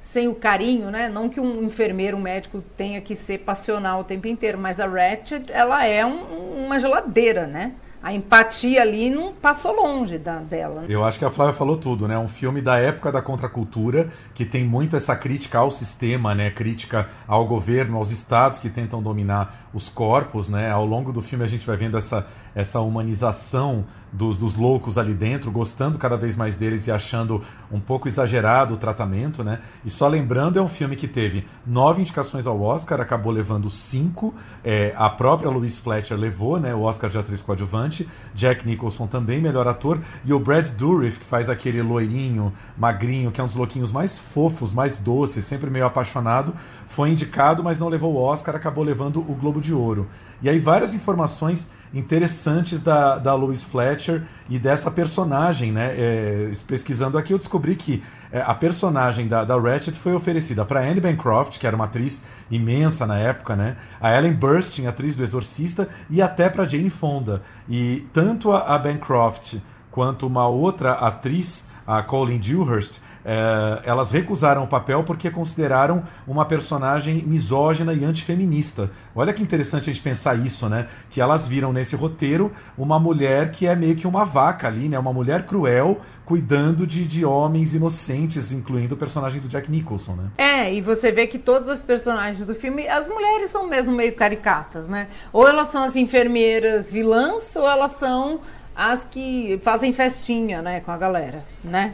sem 0.01 0.27
o 0.27 0.35
carinho, 0.35 0.91
né? 0.91 1.07
Não 1.07 1.29
que 1.29 1.39
um 1.39 1.63
enfermeiro, 1.63 2.17
um 2.17 2.19
médico 2.19 2.61
tenha 2.75 2.99
que 2.99 3.15
ser 3.15 3.39
passional 3.39 4.01
o 4.01 4.03
tempo 4.03 4.27
inteiro, 4.27 4.57
mas 4.57 4.77
a 4.81 4.85
Ratchet, 4.85 5.49
ela 5.49 5.85
é 5.85 6.05
um, 6.05 6.65
uma 6.65 6.77
geladeira, 6.77 7.47
né? 7.47 7.71
a 8.03 8.13
empatia 8.13 8.81
ali 8.81 9.09
não 9.09 9.31
passou 9.31 9.73
longe 9.73 10.17
da, 10.17 10.39
dela. 10.39 10.83
Eu 10.89 11.05
acho 11.05 11.17
que 11.17 11.23
a 11.23 11.31
Flávia 11.31 11.53
falou 11.53 11.77
tudo, 11.77 12.05
né? 12.05 12.17
Um 12.17 12.27
filme 12.27 12.61
da 12.61 12.77
época 12.77 13.13
da 13.13 13.21
contracultura, 13.21 14.09
que 14.33 14.45
tem 14.45 14.65
muito 14.65 14.97
essa 14.97 15.15
crítica 15.15 15.59
ao 15.59 15.71
sistema, 15.71 16.35
né? 16.35 16.49
Crítica 16.49 17.07
ao 17.25 17.47
governo, 17.47 17.95
aos 17.95 18.11
estados 18.11 18.59
que 18.59 18.69
tentam 18.69 19.01
dominar 19.01 19.69
os 19.73 19.87
corpos, 19.87 20.49
né? 20.49 20.69
Ao 20.69 20.85
longo 20.85 21.13
do 21.13 21.21
filme 21.21 21.45
a 21.45 21.47
gente 21.47 21.65
vai 21.65 21.77
vendo 21.77 21.97
essa, 21.97 22.27
essa 22.55 22.79
humanização 22.79 23.85
dos, 24.11 24.37
dos 24.37 24.55
loucos 24.55 24.97
ali 24.97 25.13
dentro, 25.13 25.51
gostando 25.51 25.97
cada 25.97 26.15
vez 26.15 26.35
mais 26.35 26.55
deles 26.55 26.85
e 26.85 26.91
achando 26.91 27.41
um 27.71 27.79
pouco 27.79 28.07
exagerado 28.07 28.75
o 28.75 28.77
tratamento, 28.77 29.43
né? 29.43 29.59
E 29.83 29.89
só 29.89 30.07
lembrando, 30.07 30.59
é 30.59 30.61
um 30.61 30.69
filme 30.69 30.95
que 30.95 31.07
teve 31.07 31.47
nove 31.65 32.01
indicações 32.01 32.45
ao 32.45 32.61
Oscar, 32.61 33.01
acabou 33.01 33.31
levando 33.31 33.69
cinco. 33.69 34.33
É, 34.63 34.93
a 34.95 35.09
própria 35.09 35.49
Louise 35.49 35.79
Fletcher 35.79 36.17
levou, 36.17 36.59
né? 36.59 36.75
O 36.75 36.81
Oscar 36.81 37.09
de 37.09 37.17
atriz 37.17 37.41
coadjuvante. 37.41 38.07
Jack 38.35 38.65
Nicholson 38.67 39.07
também, 39.07 39.41
melhor 39.41 39.67
ator. 39.67 39.99
E 40.23 40.31
o 40.31 40.39
Brad 40.39 40.69
Dourif, 40.69 41.19
que 41.19 41.25
faz 41.25 41.49
aquele 41.49 41.81
loirinho, 41.81 42.53
magrinho, 42.77 43.31
que 43.31 43.41
é 43.41 43.43
um 43.43 43.47
dos 43.47 43.55
louquinhos 43.55 43.91
mais 43.91 44.17
fofos, 44.17 44.73
mais 44.73 44.99
doces, 44.99 45.45
sempre 45.45 45.69
meio 45.69 45.85
apaixonado, 45.85 46.53
foi 46.85 47.09
indicado, 47.09 47.63
mas 47.63 47.79
não 47.79 47.89
levou 47.89 48.13
o 48.13 48.17
Oscar, 48.17 48.55
acabou 48.55 48.83
levando 48.83 49.19
o 49.19 49.33
Globo 49.33 49.59
de 49.59 49.73
Ouro. 49.73 50.07
E 50.41 50.49
aí 50.49 50.59
várias 50.59 50.93
informações 50.93 51.67
interessantes 51.93 52.42
da, 52.83 53.17
da 53.17 53.35
Louise 53.35 53.65
Fletcher 53.65 54.23
e 54.49 54.59
dessa 54.59 54.89
personagem, 54.89 55.71
né? 55.71 55.93
É, 55.97 56.51
pesquisando 56.67 57.17
aqui 57.17 57.33
eu 57.33 57.37
descobri 57.37 57.75
que 57.75 58.03
é, 58.31 58.41
a 58.41 58.53
personagem 58.53 59.27
da, 59.27 59.43
da 59.43 59.59
Ratchet 59.59 59.97
foi 59.97 60.13
oferecida 60.13 60.65
para 60.65 60.81
Anne 60.81 60.99
Bancroft, 60.99 61.57
que 61.57 61.67
era 61.67 61.75
uma 61.75 61.85
atriz 61.85 62.23
imensa 62.49 63.05
na 63.05 63.17
época, 63.17 63.55
né? 63.55 63.77
A 64.01 64.15
Ellen 64.17 64.33
Burstyn, 64.33 64.87
atriz 64.87 65.15
do 65.15 65.23
Exorcista, 65.23 65.87
e 66.09 66.21
até 66.21 66.49
para 66.49 66.65
Jane 66.65 66.89
Fonda. 66.89 67.41
E 67.69 68.07
tanto 68.11 68.51
a, 68.51 68.75
a 68.75 68.77
Bancroft 68.77 69.55
quanto 69.91 70.25
uma 70.25 70.47
outra 70.47 70.93
atriz, 70.93 71.67
a 71.85 72.01
Colin 72.01 72.39
Dewhurst, 72.39 72.99
é, 73.25 73.81
elas 73.85 74.11
recusaram 74.11 74.63
o 74.63 74.67
papel 74.67 75.03
porque 75.03 75.29
consideraram 75.29 76.03
uma 76.27 76.45
personagem 76.45 77.23
misógina 77.25 77.93
e 77.93 78.03
antifeminista. 78.03 78.91
Olha 79.15 79.33
que 79.33 79.41
interessante 79.41 79.89
a 79.89 79.93
gente 79.93 80.01
pensar 80.01 80.35
isso, 80.35 80.67
né? 80.67 80.87
Que 81.09 81.21
elas 81.21 81.47
viram 81.47 81.71
nesse 81.71 81.95
roteiro 81.95 82.51
uma 82.77 82.99
mulher 82.99 83.51
que 83.51 83.67
é 83.67 83.75
meio 83.75 83.95
que 83.95 84.07
uma 84.07 84.25
vaca 84.25 84.67
ali, 84.67 84.89
né? 84.89 84.97
Uma 84.99 85.13
mulher 85.13 85.45
cruel 85.45 85.99
cuidando 86.25 86.87
de, 86.87 87.05
de 87.05 87.25
homens 87.25 87.73
inocentes, 87.73 88.51
incluindo 88.51 88.95
o 88.95 88.97
personagem 88.97 89.41
do 89.41 89.47
Jack 89.47 89.69
Nicholson, 89.69 90.15
né? 90.15 90.31
É, 90.37 90.73
e 90.73 90.81
você 90.81 91.11
vê 91.11 91.27
que 91.27 91.37
todos 91.37 91.69
os 91.69 91.81
personagens 91.81 92.45
do 92.45 92.55
filme, 92.55 92.87
as 92.87 93.07
mulheres 93.07 93.49
são 93.49 93.67
mesmo 93.67 93.93
meio 93.93 94.13
caricatas, 94.13 94.87
né? 94.87 95.07
Ou 95.31 95.47
elas 95.47 95.67
são 95.67 95.83
as 95.83 95.95
enfermeiras 95.95 96.91
vilãs, 96.91 97.55
ou 97.55 97.67
elas 97.67 97.91
são 97.91 98.39
as 98.75 99.05
que 99.05 99.59
fazem 99.63 99.93
festinha, 99.93 100.61
né, 100.61 100.79
com 100.79 100.91
a 100.91 100.97
galera, 100.97 101.45
né? 101.63 101.93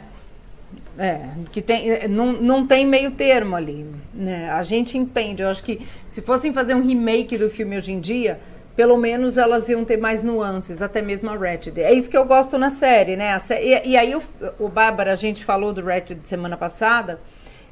É, 1.02 1.18
que 1.50 1.62
tem, 1.62 1.90
é, 1.90 2.06
não, 2.06 2.34
não 2.34 2.66
tem 2.66 2.84
meio 2.84 3.10
termo 3.10 3.56
ali. 3.56 3.86
Né? 4.12 4.50
A 4.50 4.60
gente 4.60 4.98
entende. 4.98 5.42
Eu 5.42 5.48
acho 5.48 5.64
que 5.64 5.80
se 6.06 6.20
fossem 6.20 6.52
fazer 6.52 6.74
um 6.74 6.86
remake 6.86 7.38
do 7.38 7.48
filme 7.48 7.78
hoje 7.78 7.90
em 7.90 7.98
dia, 7.98 8.38
pelo 8.76 8.98
menos 8.98 9.38
elas 9.38 9.66
iam 9.70 9.82
ter 9.82 9.96
mais 9.96 10.22
nuances, 10.22 10.82
até 10.82 11.00
mesmo 11.00 11.30
a 11.30 11.36
Ratched. 11.36 11.80
É 11.80 11.90
isso 11.94 12.10
que 12.10 12.18
eu 12.18 12.26
gosto 12.26 12.58
na 12.58 12.68
série, 12.68 13.16
né? 13.16 13.38
Sé 13.38 13.64
e, 13.64 13.92
e, 13.92 13.96
aí, 13.96 14.14
o, 14.14 14.22
o 14.58 14.68
Bárbara, 14.68 15.12
a 15.12 15.16
gente 15.16 15.42
falou 15.42 15.72
do 15.72 15.82
Ratched 15.82 16.20
semana 16.26 16.58
passada. 16.58 17.18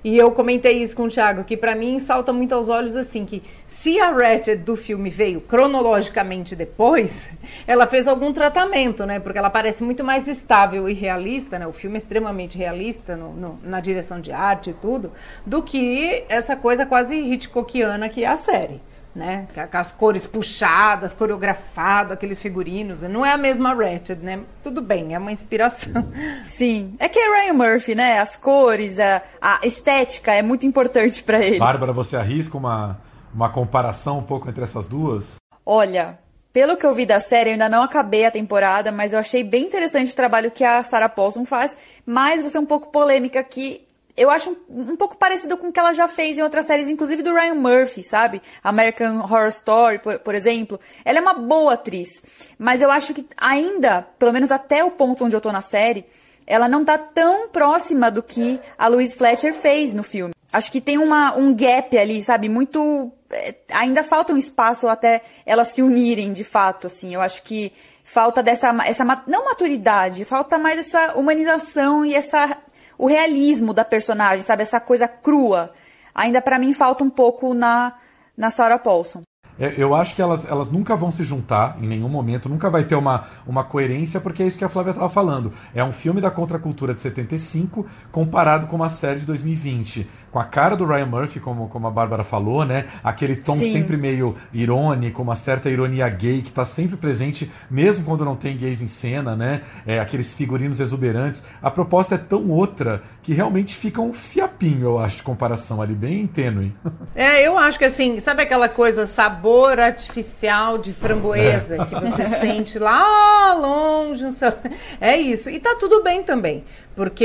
E 0.04 0.16
eu 0.16 0.30
comentei 0.30 0.82
isso 0.82 0.94
com 0.94 1.04
o 1.04 1.08
Thiago, 1.08 1.44
que 1.44 1.56
para 1.56 1.74
mim 1.74 1.98
salta 1.98 2.32
muito 2.32 2.54
aos 2.54 2.68
olhos 2.68 2.94
assim, 2.94 3.24
que 3.24 3.42
se 3.66 3.98
a 3.98 4.10
Ratchet 4.10 4.58
do 4.58 4.76
filme 4.76 5.10
veio 5.10 5.40
cronologicamente 5.40 6.54
depois, 6.54 7.30
ela 7.66 7.86
fez 7.86 8.06
algum 8.06 8.32
tratamento, 8.32 9.04
né? 9.04 9.18
Porque 9.18 9.38
ela 9.38 9.50
parece 9.50 9.82
muito 9.82 10.04
mais 10.04 10.28
estável 10.28 10.88
e 10.88 10.94
realista, 10.94 11.58
né? 11.58 11.66
O 11.66 11.72
filme 11.72 11.96
é 11.96 11.98
extremamente 11.98 12.56
realista 12.56 13.16
no, 13.16 13.32
no, 13.32 13.58
na 13.62 13.80
direção 13.80 14.20
de 14.20 14.30
arte 14.30 14.70
e 14.70 14.74
tudo, 14.74 15.12
do 15.44 15.62
que 15.62 16.24
essa 16.28 16.54
coisa 16.54 16.86
quase 16.86 17.16
Hitchcockiana 17.16 18.08
que 18.08 18.24
é 18.24 18.28
a 18.28 18.36
série 18.36 18.80
né? 19.14 19.46
Com 19.70 19.78
as 19.78 19.92
cores 19.92 20.26
puxadas, 20.26 21.12
coreografado, 21.14 22.12
aqueles 22.12 22.40
figurinos. 22.40 23.02
Não 23.02 23.24
é 23.24 23.32
a 23.32 23.38
mesma 23.38 23.74
Ratchet, 23.74 24.20
né? 24.22 24.40
Tudo 24.62 24.80
bem, 24.80 25.14
é 25.14 25.18
uma 25.18 25.32
inspiração. 25.32 26.06
Sim. 26.46 26.94
É 26.98 27.08
que 27.08 27.18
é 27.18 27.42
Ryan 27.42 27.54
Murphy, 27.54 27.94
né? 27.94 28.18
As 28.18 28.36
cores, 28.36 28.98
a, 28.98 29.22
a 29.40 29.60
estética 29.64 30.32
é 30.32 30.42
muito 30.42 30.64
importante 30.66 31.22
para 31.22 31.40
ele. 31.40 31.58
Bárbara, 31.58 31.92
você 31.92 32.16
arrisca 32.16 32.56
uma, 32.56 32.98
uma 33.34 33.48
comparação 33.48 34.18
um 34.18 34.22
pouco 34.22 34.48
entre 34.48 34.62
essas 34.62 34.86
duas? 34.86 35.36
Olha, 35.64 36.18
pelo 36.52 36.76
que 36.76 36.86
eu 36.86 36.92
vi 36.92 37.04
da 37.04 37.20
série, 37.20 37.50
eu 37.50 37.52
ainda 37.52 37.68
não 37.68 37.82
acabei 37.82 38.24
a 38.24 38.30
temporada, 38.30 38.90
mas 38.90 39.12
eu 39.12 39.18
achei 39.18 39.44
bem 39.44 39.66
interessante 39.66 40.12
o 40.12 40.16
trabalho 40.16 40.50
que 40.50 40.64
a 40.64 40.82
Sarah 40.82 41.08
Paulson 41.08 41.44
faz, 41.44 41.76
mas 42.06 42.40
vou 42.40 42.50
ser 42.50 42.58
um 42.58 42.66
pouco 42.66 42.90
polêmica 42.90 43.40
aqui 43.40 43.87
eu 44.18 44.30
acho 44.30 44.50
um, 44.68 44.92
um, 44.92 44.96
pouco 44.96 45.16
parecido 45.16 45.56
com 45.56 45.68
o 45.68 45.72
que 45.72 45.78
ela 45.78 45.92
já 45.92 46.08
fez 46.08 46.36
em 46.36 46.42
outras 46.42 46.66
séries, 46.66 46.88
inclusive 46.88 47.22
do 47.22 47.32
Ryan 47.32 47.54
Murphy, 47.54 48.02
sabe? 48.02 48.42
American 48.62 49.20
Horror 49.20 49.48
Story, 49.48 49.98
por, 50.00 50.18
por, 50.18 50.34
exemplo. 50.34 50.78
Ela 51.04 51.18
é 51.18 51.20
uma 51.22 51.34
boa 51.34 51.74
atriz, 51.74 52.22
mas 52.58 52.82
eu 52.82 52.90
acho 52.90 53.14
que 53.14 53.26
ainda, 53.36 54.02
pelo 54.18 54.32
menos 54.32 54.50
até 54.50 54.84
o 54.84 54.90
ponto 54.90 55.24
onde 55.24 55.36
eu 55.36 55.40
tô 55.40 55.52
na 55.52 55.62
série, 55.62 56.04
ela 56.46 56.68
não 56.68 56.84
tá 56.84 56.98
tão 56.98 57.48
próxima 57.48 58.10
do 58.10 58.22
que 58.22 58.58
a 58.76 58.88
Louise 58.88 59.16
Fletcher 59.16 59.54
fez 59.54 59.92
no 59.92 60.02
filme. 60.02 60.34
Acho 60.52 60.72
que 60.72 60.80
tem 60.80 60.96
uma, 60.96 61.36
um 61.36 61.54
gap 61.54 61.96
ali, 61.96 62.22
sabe? 62.22 62.48
Muito. 62.48 63.12
É, 63.30 63.54
ainda 63.70 64.02
falta 64.02 64.32
um 64.32 64.38
espaço 64.38 64.88
até 64.88 65.20
elas 65.44 65.68
se 65.68 65.82
unirem 65.82 66.32
de 66.32 66.42
fato, 66.42 66.86
assim. 66.86 67.14
Eu 67.14 67.20
acho 67.20 67.42
que 67.42 67.70
falta 68.02 68.42
dessa 68.42 68.74
essa 68.86 69.04
não 69.26 69.44
maturidade, 69.44 70.24
falta 70.24 70.56
mais 70.56 70.78
essa 70.78 71.12
humanização 71.14 72.06
e 72.06 72.14
essa 72.14 72.56
o 72.98 73.06
realismo 73.06 73.72
da 73.72 73.84
personagem, 73.84 74.44
sabe? 74.44 74.62
Essa 74.62 74.80
coisa 74.80 75.06
crua. 75.06 75.72
Ainda 76.14 76.42
para 76.42 76.58
mim 76.58 76.72
falta 76.72 77.04
um 77.04 77.10
pouco 77.10 77.54
na, 77.54 77.94
na 78.36 78.50
Sarah 78.50 78.78
Paulson. 78.78 79.22
É, 79.58 79.74
eu 79.76 79.94
acho 79.94 80.14
que 80.14 80.22
elas, 80.22 80.48
elas 80.48 80.70
nunca 80.70 80.94
vão 80.94 81.10
se 81.10 81.24
juntar 81.24 81.76
em 81.80 81.86
nenhum 81.86 82.08
momento, 82.08 82.48
nunca 82.48 82.70
vai 82.70 82.84
ter 82.84 82.94
uma, 82.94 83.26
uma 83.44 83.64
coerência, 83.64 84.20
porque 84.20 84.42
é 84.42 84.46
isso 84.46 84.56
que 84.56 84.64
a 84.64 84.68
Flávia 84.68 84.90
estava 84.90 85.10
falando. 85.10 85.52
É 85.74 85.82
um 85.82 85.92
filme 85.92 86.20
da 86.20 86.30
contracultura 86.30 86.94
de 86.94 87.00
75 87.00 87.84
comparado 88.12 88.68
com 88.68 88.76
uma 88.76 88.88
série 88.88 89.18
de 89.18 89.26
2020. 89.26 90.08
Com 90.30 90.38
a 90.38 90.44
cara 90.44 90.76
do 90.76 90.84
Ryan 90.84 91.06
Murphy, 91.06 91.40
como, 91.40 91.68
como 91.68 91.86
a 91.86 91.90
Bárbara 91.90 92.24
falou, 92.24 92.64
né? 92.64 92.84
Aquele 93.02 93.36
tom 93.36 93.56
Sim. 93.56 93.72
sempre 93.72 93.96
meio 93.96 94.34
irônico, 94.52 95.22
uma 95.22 95.36
certa 95.36 95.70
ironia 95.70 96.08
gay 96.08 96.42
que 96.42 96.48
está 96.48 96.64
sempre 96.64 96.96
presente, 96.96 97.50
mesmo 97.70 98.04
quando 98.04 98.24
não 98.24 98.36
tem 98.36 98.56
gays 98.56 98.82
em 98.82 98.86
cena, 98.86 99.34
né? 99.34 99.62
É, 99.86 99.98
aqueles 100.00 100.34
figurinos 100.34 100.80
exuberantes. 100.80 101.42
A 101.62 101.70
proposta 101.70 102.14
é 102.14 102.18
tão 102.18 102.48
outra 102.50 103.02
que 103.22 103.32
realmente 103.32 103.76
fica 103.76 104.00
um 104.00 104.12
fiapinho, 104.12 104.84
eu 104.84 104.98
acho, 104.98 105.18
de 105.18 105.22
comparação 105.22 105.80
ali, 105.80 105.94
bem 105.94 106.26
tênue. 106.26 106.74
É, 107.14 107.44
eu 107.46 107.58
acho 107.58 107.78
que 107.78 107.84
assim, 107.84 108.20
sabe 108.20 108.42
aquela 108.42 108.68
coisa 108.68 109.04
sabor 109.04 109.80
artificial 109.80 110.78
de 110.78 110.92
framboesa 110.92 111.84
que 111.84 111.94
você 111.94 112.26
sente 112.26 112.78
lá 112.78 113.54
longe. 113.54 114.22
No 114.22 114.30
seu... 114.30 114.52
É 115.00 115.16
isso. 115.16 115.50
E 115.50 115.58
tá 115.58 115.76
tudo 115.80 116.02
bem 116.02 116.22
também, 116.22 116.64
porque 116.98 117.24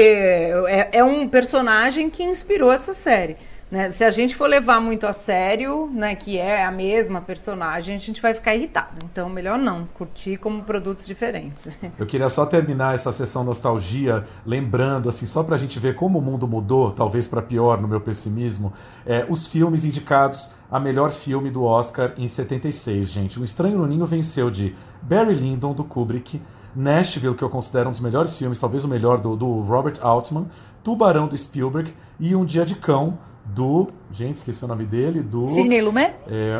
é, 0.68 1.00
é 1.00 1.04
um 1.04 1.28
personagem 1.28 2.08
que 2.08 2.22
inspirou 2.22 2.72
essa 2.72 2.94
série. 2.94 3.36
Né? 3.72 3.90
Se 3.90 4.04
a 4.04 4.12
gente 4.12 4.36
for 4.36 4.48
levar 4.48 4.80
muito 4.80 5.08
a 5.08 5.14
sério, 5.14 5.90
né, 5.92 6.14
que 6.14 6.38
é 6.38 6.64
a 6.64 6.72
mesma 6.72 7.20
personagem, 7.20 7.96
a 7.96 7.98
gente 7.98 8.22
vai 8.22 8.36
ficar 8.36 8.54
irritado. 8.54 9.04
Então, 9.04 9.28
melhor 9.28 9.58
não, 9.58 9.88
curtir 9.96 10.38
como 10.38 10.62
produtos 10.62 11.08
diferentes. 11.08 11.76
Eu 11.98 12.06
queria 12.06 12.30
só 12.30 12.46
terminar 12.46 12.94
essa 12.94 13.12
sessão 13.12 13.44
nostalgia 13.44 14.24
lembrando, 14.46 15.10
assim, 15.10 15.26
só 15.26 15.42
para 15.42 15.56
a 15.56 15.58
gente 15.58 15.80
ver 15.80 15.96
como 15.96 16.20
o 16.20 16.22
mundo 16.22 16.48
mudou, 16.48 16.92
talvez 16.92 17.28
para 17.28 17.42
pior 17.42 17.82
no 17.82 17.88
meu 17.88 18.00
pessimismo, 18.00 18.72
é, 19.08 19.26
os 19.28 19.48
filmes 19.48 19.86
indicados 19.86 20.50
a 20.70 20.80
melhor 20.80 21.12
filme 21.12 21.50
do 21.50 21.64
Oscar 21.64 22.14
em 22.16 22.28
76, 22.28 23.10
gente. 23.10 23.40
O 23.40 23.44
Estranho 23.44 23.80
no 23.80 23.88
Ninho 23.88 24.06
venceu 24.06 24.52
de 24.52 24.76
Barry 25.02 25.34
Lyndon, 25.34 25.74
do 25.74 25.84
Kubrick, 25.84 26.40
Nashville, 26.76 27.36
que 27.36 27.44
eu 27.44 27.50
considero 27.50 27.90
um 27.90 27.92
dos 27.92 28.02
melhores 28.02 28.38
filmes, 28.38 28.60
talvez 28.60 28.84
o 28.84 28.88
melhor, 28.88 29.20
do, 29.20 29.36
do 29.36 29.62
Robert 29.62 29.96
Altman, 30.02 30.48
Tubarão, 30.84 31.28
do 31.28 31.38
Spielberg, 31.38 31.94
e 32.20 32.36
Um 32.36 32.46
Dia 32.46 32.66
de 32.66 32.76
Cão, 32.76 33.18
do. 33.46 33.90
Gente, 34.14 34.38
esqueci 34.38 34.64
o 34.64 34.68
nome 34.68 34.86
dele. 34.86 35.22
Do. 35.22 35.48
Sidney 35.48 35.82
Lumet? 35.82 36.14
É, 36.28 36.56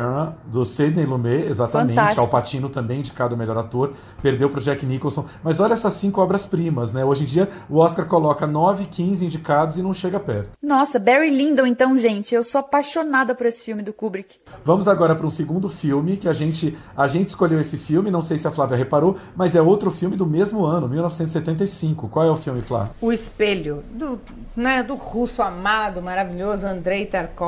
do 0.46 0.64
Sidney 0.64 1.04
Lumet, 1.04 1.46
exatamente. 1.46 1.94
Fantástico. 1.94 2.20
Al 2.20 2.28
Pacino 2.28 2.68
também 2.68 2.98
indicado 2.98 3.36
o 3.36 3.38
melhor 3.38 3.56
ator. 3.56 3.92
Perdeu 4.20 4.50
para 4.50 4.60
Jack 4.60 4.84
Nicholson. 4.84 5.24
Mas 5.42 5.60
olha 5.60 5.74
essas 5.74 5.94
cinco 5.94 6.20
obras-primas, 6.20 6.92
né? 6.92 7.04
Hoje 7.04 7.22
em 7.22 7.26
dia 7.26 7.48
o 7.70 7.78
Oscar 7.78 8.06
coloca 8.06 8.44
9, 8.44 8.86
15 8.86 9.24
indicados 9.24 9.78
e 9.78 9.82
não 9.82 9.94
chega 9.94 10.18
perto. 10.18 10.50
Nossa, 10.60 10.98
Barry 10.98 11.30
Lyndon, 11.30 11.64
então, 11.64 11.96
gente. 11.96 12.34
Eu 12.34 12.42
sou 12.42 12.58
apaixonada 12.58 13.36
por 13.36 13.46
esse 13.46 13.62
filme 13.62 13.82
do 13.82 13.92
Kubrick. 13.92 14.36
Vamos 14.64 14.88
agora 14.88 15.14
para 15.14 15.26
um 15.26 15.30
segundo 15.30 15.68
filme 15.68 16.16
que 16.16 16.28
a 16.28 16.32
gente, 16.32 16.76
a 16.96 17.06
gente 17.06 17.28
escolheu 17.28 17.60
esse 17.60 17.78
filme. 17.78 18.10
Não 18.10 18.20
sei 18.20 18.36
se 18.36 18.48
a 18.48 18.50
Flávia 18.50 18.76
reparou, 18.76 19.16
mas 19.36 19.54
é 19.54 19.62
outro 19.62 19.92
filme 19.92 20.16
do 20.16 20.26
mesmo 20.26 20.64
ano, 20.64 20.88
1975. 20.88 22.08
Qual 22.08 22.26
é 22.26 22.30
o 22.32 22.36
filme, 22.36 22.60
Flávia? 22.60 22.90
O 23.00 23.12
Espelho, 23.12 23.84
do, 23.92 24.20
né, 24.56 24.82
do 24.82 24.96
russo 24.96 25.40
amado, 25.40 26.02
maravilhoso 26.02 26.66
Andrei 26.66 27.06
Tarkovsky. 27.06 27.43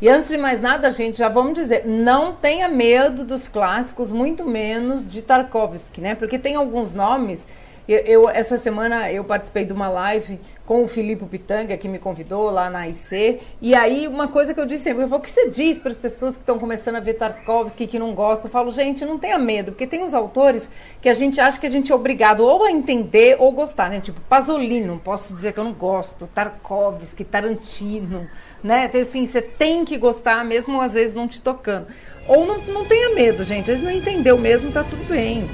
E 0.00 0.08
antes 0.08 0.30
de 0.30 0.36
mais 0.36 0.60
nada, 0.60 0.90
gente, 0.90 1.18
já 1.18 1.28
vamos 1.28 1.54
dizer, 1.54 1.86
não 1.86 2.32
tenha 2.32 2.68
medo 2.68 3.24
dos 3.24 3.48
clássicos, 3.48 4.10
muito 4.10 4.44
menos 4.44 5.08
de 5.08 5.22
Tarkovsky, 5.22 6.00
né? 6.00 6.14
Porque 6.14 6.38
tem 6.38 6.56
alguns 6.56 6.92
nomes 6.92 7.46
eu, 7.90 7.98
eu, 8.04 8.28
essa 8.28 8.56
semana 8.56 9.10
eu 9.10 9.24
participei 9.24 9.64
de 9.64 9.72
uma 9.72 9.88
live 9.88 10.38
com 10.64 10.84
o 10.84 10.86
Filipe 10.86 11.24
Pitanga, 11.24 11.76
que 11.76 11.88
me 11.88 11.98
convidou 11.98 12.48
lá 12.48 12.70
na 12.70 12.86
IC. 12.86 13.40
E 13.60 13.74
aí, 13.74 14.06
uma 14.06 14.28
coisa 14.28 14.54
que 14.54 14.60
eu 14.60 14.64
disse 14.64 14.84
sempre, 14.84 15.02
eu 15.02 15.12
o 15.12 15.18
que 15.18 15.28
você 15.28 15.50
diz 15.50 15.80
para 15.80 15.90
as 15.90 15.96
pessoas 15.96 16.36
que 16.36 16.42
estão 16.42 16.56
começando 16.56 16.94
a 16.94 17.00
ver 17.00 17.14
Tarkovsky, 17.14 17.88
que 17.88 17.98
não 17.98 18.14
gostam? 18.14 18.48
Eu 18.48 18.52
falo, 18.52 18.70
gente, 18.70 19.04
não 19.04 19.18
tenha 19.18 19.40
medo, 19.40 19.72
porque 19.72 19.88
tem 19.88 20.04
uns 20.04 20.14
autores 20.14 20.70
que 21.02 21.08
a 21.08 21.14
gente 21.14 21.40
acha 21.40 21.58
que 21.58 21.66
a 21.66 21.70
gente 21.70 21.90
é 21.90 21.94
obrigado 21.94 22.44
ou 22.44 22.64
a 22.64 22.70
entender 22.70 23.36
ou 23.40 23.50
gostar, 23.50 23.90
né? 23.90 23.98
Tipo, 23.98 24.20
Pasolini, 24.20 24.86
não 24.86 24.98
posso 24.98 25.34
dizer 25.34 25.52
que 25.52 25.58
eu 25.58 25.64
não 25.64 25.72
gosto, 25.72 26.28
Tarkovsky, 26.28 27.24
Tarantino, 27.24 28.28
né? 28.63 28.85
Então, 28.85 29.01
assim, 29.01 29.25
você 29.27 29.41
tem 29.41 29.85
que 29.85 29.97
gostar, 29.97 30.43
mesmo 30.43 30.81
às 30.81 30.93
vezes 30.93 31.15
não 31.15 31.27
te 31.27 31.41
tocando. 31.41 31.87
Ou 32.27 32.45
não, 32.45 32.57
não 32.65 32.85
tenha 32.85 33.13
medo, 33.13 33.43
gente, 33.43 33.71
às 33.71 33.79
vezes 33.79 33.83
não 33.83 33.91
entendeu 33.91 34.37
mesmo, 34.37 34.71
tá 34.71 34.83
tudo 34.83 35.03
bem. 35.07 35.49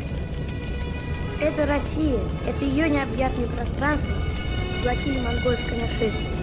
Это 1.41 1.65
Россия. 1.65 2.19
Это 2.47 2.63
ее 2.63 2.87
необъятное 2.87 3.47
пространство. 3.47 4.13
Плохие 4.83 5.19
монгольское 5.21 5.79
нашествие. 5.79 6.41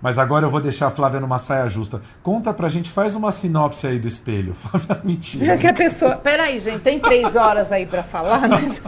Mas 0.00 0.18
agora 0.18 0.46
eu 0.46 0.50
vou 0.50 0.60
deixar 0.60 0.88
a 0.88 0.90
Flávia 0.90 1.20
numa 1.20 1.38
saia 1.38 1.68
justa. 1.68 2.02
Conta 2.24 2.52
pra 2.52 2.68
gente, 2.68 2.90
faz 2.90 3.14
uma 3.14 3.30
sinopse 3.30 3.86
aí 3.86 4.00
do 4.00 4.08
espelho. 4.08 4.52
Flávia, 4.52 5.00
mentira. 5.04 5.52
É 5.52 5.56
que 5.56 5.68
a 5.68 5.72
pessoa. 5.72 6.16
Peraí, 6.16 6.58
gente, 6.58 6.80
tem 6.80 6.98
três 6.98 7.36
horas 7.36 7.70
aí 7.70 7.86
pra 7.86 8.02
falar, 8.02 8.48
mas. 8.48 8.82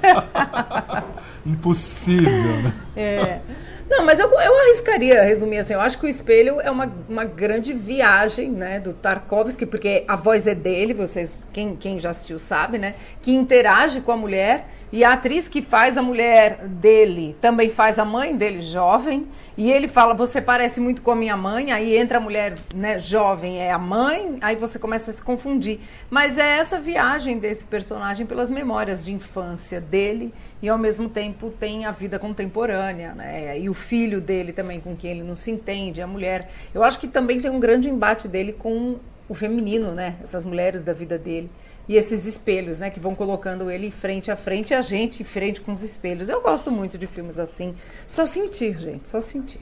Impossível, 1.47 2.63
né? 2.63 2.75
É. 2.97 3.41
Não, 3.90 4.06
mas 4.06 4.20
eu, 4.20 4.30
eu 4.30 4.60
arriscaria 4.60 5.24
resumir 5.24 5.58
assim. 5.58 5.74
Eu 5.74 5.82
acho 5.82 5.98
que 5.98 6.06
o 6.06 6.10
espelho 6.10 6.62
é 6.62 6.70
uma, 6.70 6.92
uma 7.10 7.26
grande 7.26 7.74
viagem, 7.74 8.52
né, 8.52 8.80
do 8.80 8.94
Tarkovsky, 8.94 9.66
porque 9.66 10.04
a 10.08 10.16
voz 10.16 10.46
é 10.46 10.54
dele, 10.54 10.94
vocês, 10.94 11.42
quem, 11.52 11.76
quem 11.76 12.00
já 12.00 12.12
assistiu 12.12 12.38
sabe, 12.38 12.78
né, 12.78 12.94
que 13.22 13.32
interage 13.32 14.02
com 14.02 14.12
a 14.12 14.18
mulher 14.18 14.68
e 14.92 15.04
a 15.04 15.14
atriz 15.14 15.48
que 15.48 15.62
faz 15.62 15.98
a 15.98 16.02
mulher 16.02 16.66
dele 16.66 17.36
também 17.40 17.70
faz 17.70 18.00
a 18.00 18.06
mãe 18.06 18.36
dele 18.36 18.62
jovem. 18.62 19.28
E 19.56 19.72
ele 19.72 19.88
fala: 19.88 20.16
Você 20.16 20.42
parece 20.42 20.82
muito 20.82 21.04
com 21.04 21.12
a 21.12 21.16
minha 21.16 21.38
mãe. 21.38 21.72
Aí 21.72 21.96
entra 21.96 22.18
a 22.18 22.22
mulher 22.22 22.56
né, 22.74 22.98
jovem, 22.98 23.60
é 23.60 23.72
a 23.72 23.78
mãe. 23.78 24.38
Aí 24.42 24.56
você 24.56 24.80
começa 24.80 25.12
a 25.12 25.14
se 25.14 25.22
confundir. 25.22 25.80
Mas 26.10 26.40
é 26.40 26.58
essa 26.58 26.80
viagem 26.80 27.38
desse 27.38 27.66
personagem 27.66 28.26
pelas 28.26 28.50
memórias 28.50 29.06
de 29.06 29.14
infância 29.14 29.80
dele. 29.80 30.34
E 30.60 30.68
ao 30.68 30.78
mesmo 30.78 31.08
tempo 31.08 31.52
tem 31.52 31.86
a 31.86 31.92
vida 31.92 32.18
contemporânea. 32.18 33.14
Né? 33.14 33.60
E 33.60 33.70
o 33.70 33.76
filho 33.80 34.22
dele 34.22 34.54
também, 34.54 34.80
com 34.80 34.96
quem 34.96 35.12
ele 35.12 35.24
não 35.24 35.34
se 35.34 35.50
entende, 35.50 36.02
a 36.02 36.08
mulher. 36.08 36.52
Eu 36.74 36.84
acho 36.84 37.00
que 37.00 37.08
também 37.08 37.42
tem 37.42 37.50
um 37.50 37.60
grande 37.60 37.90
embate 37.90 38.28
dele 38.28 38.54
com 38.54 38.98
o 39.28 39.34
feminino, 39.34 39.92
né? 39.92 40.18
Essas 40.22 40.44
mulheres 40.44 40.84
da 40.84 40.94
vida 40.94 41.18
dele. 41.18 41.50
E 41.88 41.96
esses 41.96 42.26
espelhos, 42.26 42.78
né? 42.78 42.90
Que 42.90 43.00
vão 43.00 43.16
colocando 43.16 43.72
ele 43.72 43.90
frente 43.90 44.30
a 44.30 44.36
frente 44.36 44.72
e 44.72 44.74
a 44.76 44.82
gente 44.82 45.24
frente 45.24 45.62
com 45.62 45.72
os 45.72 45.82
espelhos. 45.82 46.30
Eu 46.30 46.42
gosto 46.42 46.72
muito 46.72 46.98
de 46.98 47.08
filmes 47.08 47.40
assim. 47.40 47.74
Só 48.06 48.26
sentir, 48.26 48.78
gente, 48.78 49.10
só 49.10 49.22
sentir. 49.22 49.62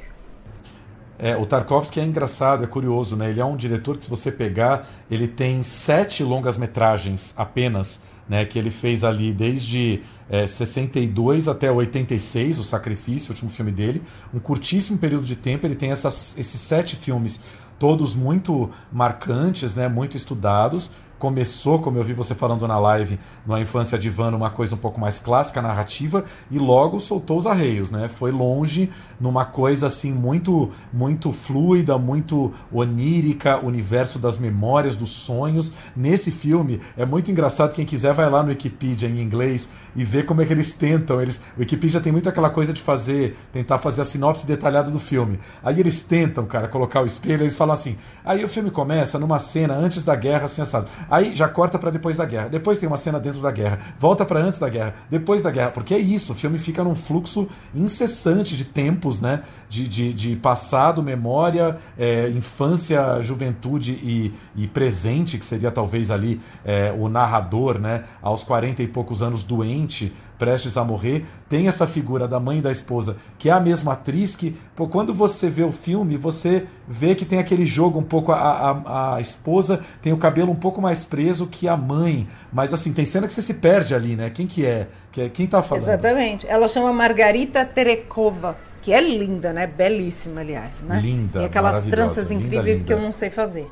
É, 1.19 1.35
o 1.35 1.45
Tarkovsky 1.45 1.99
é 1.99 2.03
engraçado, 2.03 2.63
é 2.63 2.67
curioso, 2.67 3.15
né? 3.15 3.29
Ele 3.29 3.41
é 3.41 3.45
um 3.45 3.55
diretor 3.55 3.97
que, 3.97 4.03
se 4.03 4.09
você 4.09 4.31
pegar, 4.31 4.87
ele 5.09 5.27
tem 5.27 5.63
sete 5.63 6.23
longas-metragens 6.23 7.33
apenas, 7.35 8.01
né? 8.29 8.45
Que 8.45 8.59
ele 8.59 8.69
fez 8.69 9.03
ali 9.03 9.33
desde 9.33 10.03
é, 10.29 10.45
62 10.45 11.47
até 11.47 11.71
86, 11.71 12.59
O 12.59 12.63
Sacrifício, 12.63 13.29
o 13.29 13.33
último 13.33 13.49
filme 13.49 13.71
dele. 13.71 14.01
Um 14.33 14.39
curtíssimo 14.39 14.97
período 14.97 15.25
de 15.25 15.35
tempo, 15.35 15.65
ele 15.65 15.75
tem 15.75 15.91
essas, 15.91 16.37
esses 16.37 16.59
sete 16.59 16.95
filmes, 16.95 17.39
todos 17.79 18.15
muito 18.15 18.69
marcantes, 18.91 19.75
né? 19.75 19.87
Muito 19.87 20.17
estudados 20.17 20.91
começou, 21.19 21.79
como 21.79 21.97
eu 21.97 22.03
vi 22.03 22.13
você 22.13 22.35
falando 22.35 22.67
na 22.67 22.79
live, 22.79 23.19
numa 23.45 23.59
infância 23.59 23.97
de 23.97 24.07
Ivana, 24.07 24.37
uma 24.37 24.49
coisa 24.49 24.75
um 24.75 24.77
pouco 24.77 24.99
mais 24.99 25.19
clássica, 25.19 25.61
narrativa, 25.61 26.23
e 26.51 26.59
logo 26.59 26.99
soltou 26.99 27.37
os 27.37 27.45
arreios, 27.45 27.89
né? 27.89 28.07
Foi 28.07 28.31
longe 28.31 28.89
numa 29.19 29.45
coisa 29.45 29.87
assim 29.87 30.11
muito 30.11 30.69
muito 30.93 31.31
fluida, 31.31 31.97
muito 31.97 32.53
onírica, 32.71 33.63
universo 33.65 34.19
das 34.19 34.37
memórias, 34.37 34.95
dos 34.95 35.11
sonhos. 35.11 35.71
Nesse 35.95 36.31
filme 36.31 36.79
é 36.95 37.05
muito 37.05 37.31
engraçado, 37.31 37.73
quem 37.73 37.85
quiser 37.85 38.13
vai 38.13 38.29
lá 38.29 38.43
no 38.43 38.49
Wikipedia 38.49 39.09
em 39.09 39.19
inglês 39.21 39.69
e 39.95 40.03
ver 40.03 40.25
como 40.25 40.41
é 40.41 40.45
que 40.45 40.53
eles 40.53 40.73
tentam. 40.73 41.21
Eles, 41.21 41.37
o 41.55 41.59
Wikipedia 41.59 41.99
tem 41.99 42.11
muito 42.11 42.29
aquela 42.29 42.49
coisa 42.49 42.71
de 42.73 42.81
fazer, 42.81 43.35
tentar 43.51 43.79
fazer 43.79 44.01
a 44.01 44.05
sinopse 44.05 44.45
detalhada 44.45 44.91
do 44.91 44.99
filme. 44.99 45.39
Aí 45.63 45.79
eles 45.79 46.01
tentam, 46.01 46.45
cara, 46.45 46.67
colocar 46.67 47.01
o 47.01 47.05
espelho, 47.05 47.43
eles 47.43 47.55
falam 47.55 47.73
assim: 47.73 47.95
"Aí 48.23 48.43
o 48.43 48.49
filme 48.49 48.69
começa 48.71 49.17
numa 49.17 49.39
cena 49.39 49.73
antes 49.73 50.03
da 50.03 50.15
guerra, 50.15 50.45
assim 50.45 50.61
assado. 50.61 50.87
Aí 51.09 51.35
já 51.35 51.47
corta 51.47 51.77
para 51.79 51.89
depois 51.89 52.17
da 52.17 52.25
guerra. 52.25 52.49
Depois 52.49 52.77
tem 52.77 52.87
uma 52.87 52.97
cena 52.97 53.19
dentro 53.19 53.41
da 53.41 53.51
guerra. 53.51 53.79
Volta 53.99 54.25
para 54.25 54.39
antes 54.39 54.59
da 54.59 54.69
guerra. 54.69 54.93
Depois 55.09 55.41
da 55.41 55.51
guerra. 55.51 55.71
Porque 55.71 55.93
é 55.93 55.99
isso. 55.99 56.33
O 56.33 56.35
filme 56.35 56.57
fica 56.57 56.83
num 56.83 56.95
fluxo 56.95 57.47
incessante 57.73 58.55
de 58.55 58.65
tempos, 58.65 59.19
né? 59.19 59.43
De, 59.69 59.87
de, 59.87 60.13
de 60.13 60.35
passado, 60.35 61.01
memória, 61.03 61.77
é, 61.97 62.29
infância, 62.29 63.21
juventude 63.21 63.93
e, 63.93 64.33
e, 64.55 64.67
presente, 64.67 65.37
que 65.37 65.45
seria 65.45 65.71
talvez 65.71 66.11
ali 66.11 66.39
é, 66.63 66.93
o 66.97 67.09
narrador, 67.09 67.79
né? 67.79 68.03
Aos 68.21 68.43
40 68.43 68.83
e 68.83 68.87
poucos 68.87 69.21
anos 69.21 69.43
doente, 69.43 70.13
prestes 70.37 70.77
a 70.77 70.83
morrer, 70.83 71.25
tem 71.49 71.67
essa 71.67 71.87
figura 71.87 72.27
da 72.27 72.39
mãe 72.39 72.59
e 72.59 72.61
da 72.61 72.71
esposa, 72.71 73.15
que 73.37 73.49
é 73.49 73.53
a 73.53 73.59
mesma 73.59 73.93
atriz 73.93 74.35
que, 74.35 74.55
pô, 74.75 74.87
quando 74.87 75.13
você 75.13 75.49
vê 75.49 75.63
o 75.63 75.71
filme, 75.71 76.17
você 76.17 76.65
vê 76.87 77.15
que 77.15 77.25
tem 77.25 77.39
aquele 77.39 77.65
jogo 77.65 77.99
um 77.99 78.03
pouco, 78.03 78.31
a, 78.31 78.37
a, 78.37 79.15
a 79.15 79.21
esposa 79.21 79.79
tem 80.01 80.13
o 80.13 80.17
cabelo 80.17 80.51
um 80.51 80.55
pouco 80.55 80.81
mais 80.81 81.03
preso 81.03 81.47
que 81.47 81.67
a 81.67 81.75
mãe, 81.75 82.27
mas 82.51 82.73
assim, 82.73 82.93
tem 82.93 83.05
cena 83.05 83.27
que 83.27 83.33
você 83.33 83.41
se 83.41 83.53
perde 83.53 83.95
ali, 83.95 84.15
né? 84.15 84.29
Quem 84.29 84.47
que 84.47 84.65
é? 84.65 84.87
Quem 85.33 85.47
tá 85.47 85.63
falando? 85.63 85.83
Exatamente. 85.83 86.45
Ela 86.47 86.67
chama 86.67 86.93
Margarita 86.93 87.65
Terekova, 87.65 88.55
que 88.83 88.93
é 88.93 89.01
linda, 89.01 89.51
né? 89.51 89.65
Belíssima, 89.65 90.41
aliás, 90.41 90.83
né? 90.83 90.99
Linda, 91.01 91.41
E 91.41 91.45
aquelas 91.45 91.81
tranças 91.81 92.29
incríveis 92.29 92.51
linda, 92.51 92.71
linda. 92.73 92.83
que 92.85 92.93
eu 92.93 92.99
não 92.99 93.11
sei 93.11 93.31
fazer. 93.31 93.67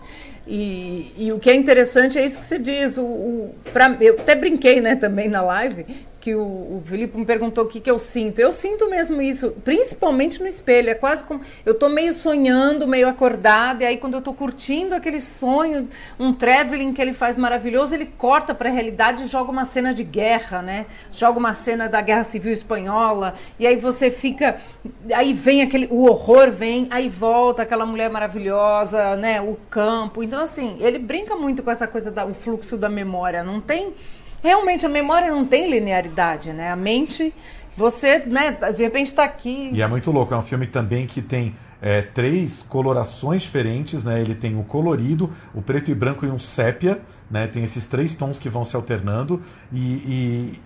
E, 0.47 1.11
e, 1.17 1.31
o 1.31 1.39
que 1.39 1.49
é 1.49 1.55
interessante 1.55 2.19
é 2.19 2.25
isso 2.25 2.39
que 2.39 2.45
você 2.45 2.59
diz. 2.59 2.97
O, 2.97 3.03
o, 3.03 3.55
pra, 3.73 3.97
eu 3.99 4.13
até 4.13 4.35
brinquei 4.35 4.79
né, 4.79 4.95
também 4.95 5.27
na 5.27 5.41
live, 5.41 5.85
que 6.25 6.33
o, 6.33 6.41
o 6.41 6.83
Felipe 6.83 7.15
me 7.15 7.23
perguntou 7.23 7.65
o 7.65 7.67
que, 7.67 7.79
que 7.79 7.91
eu 7.91 7.99
sinto. 7.99 8.39
Eu 8.39 8.51
sinto 8.51 8.89
mesmo 8.89 9.21
isso, 9.21 9.51
principalmente 9.63 10.41
no 10.41 10.47
espelho. 10.47 10.89
É 10.89 10.95
quase 10.95 11.23
como. 11.23 11.41
Eu 11.63 11.75
tô 11.75 11.87
meio 11.87 12.13
sonhando, 12.13 12.87
meio 12.87 13.07
acordada, 13.07 13.83
e 13.83 13.85
aí 13.85 13.97
quando 13.97 14.15
eu 14.15 14.21
tô 14.23 14.33
curtindo 14.33 14.95
aquele 14.95 15.21
sonho, 15.21 15.87
um 16.19 16.33
traveling 16.33 16.93
que 16.93 16.99
ele 16.99 17.13
faz 17.13 17.37
maravilhoso, 17.37 17.93
ele 17.93 18.07
corta 18.07 18.55
para 18.55 18.69
a 18.69 18.71
realidade 18.71 19.25
e 19.25 19.27
joga 19.27 19.51
uma 19.51 19.65
cena 19.65 19.93
de 19.93 20.03
guerra, 20.03 20.63
né? 20.63 20.87
Joga 21.11 21.37
uma 21.37 21.53
cena 21.53 21.87
da 21.87 22.01
Guerra 22.01 22.23
Civil 22.23 22.51
Espanhola, 22.51 23.35
e 23.59 23.67
aí 23.67 23.75
você 23.75 24.09
fica. 24.09 24.57
Aí 25.13 25.31
vem 25.31 25.61
aquele. 25.61 25.87
O 25.91 26.05
horror 26.05 26.49
vem, 26.49 26.87
aí 26.89 27.07
volta 27.07 27.61
aquela 27.61 27.85
mulher 27.85 28.09
maravilhosa, 28.09 29.15
né? 29.15 29.39
O 29.41 29.55
campo. 29.69 30.23
Então, 30.23 30.41
assim, 30.41 30.75
ele 30.79 30.97
brinca 30.97 31.35
muito 31.35 31.61
com 31.61 31.69
essa 31.69 31.85
coisa 31.85 32.09
do 32.09 32.33
fluxo 32.33 32.77
da 32.77 32.89
memória. 32.89 33.43
Não 33.43 33.61
tem 33.61 33.93
realmente 34.45 34.85
a 34.85 34.89
memória 34.89 35.31
não 35.31 35.43
tem 35.43 35.69
linearidade, 35.69 36.53
né? 36.53 36.71
A 36.71 36.75
mente, 36.75 37.33
você, 37.75 38.19
né, 38.19 38.51
de 38.71 38.83
repente 38.83 39.07
está 39.07 39.23
aqui. 39.23 39.71
E 39.73 39.81
é 39.81 39.87
muito 39.87 40.11
louco, 40.11 40.35
é 40.35 40.37
um 40.37 40.43
filme 40.43 40.67
também 40.67 41.07
que 41.07 41.19
tem 41.19 41.55
é, 41.81 42.03
três 42.03 42.61
colorações 42.61 43.41
diferentes, 43.41 44.03
né? 44.03 44.21
Ele 44.21 44.35
tem 44.35 44.55
o 44.55 44.63
colorido, 44.63 45.31
o 45.51 45.63
preto 45.63 45.89
e 45.89 45.95
branco 45.95 46.27
e 46.27 46.29
um 46.29 46.37
sépia, 46.37 47.01
né? 47.29 47.47
Tem 47.47 47.63
esses 47.63 47.87
três 47.87 48.13
tons 48.13 48.37
que 48.37 48.47
vão 48.47 48.63
se 48.63 48.75
alternando 48.75 49.41
e, 49.73 50.59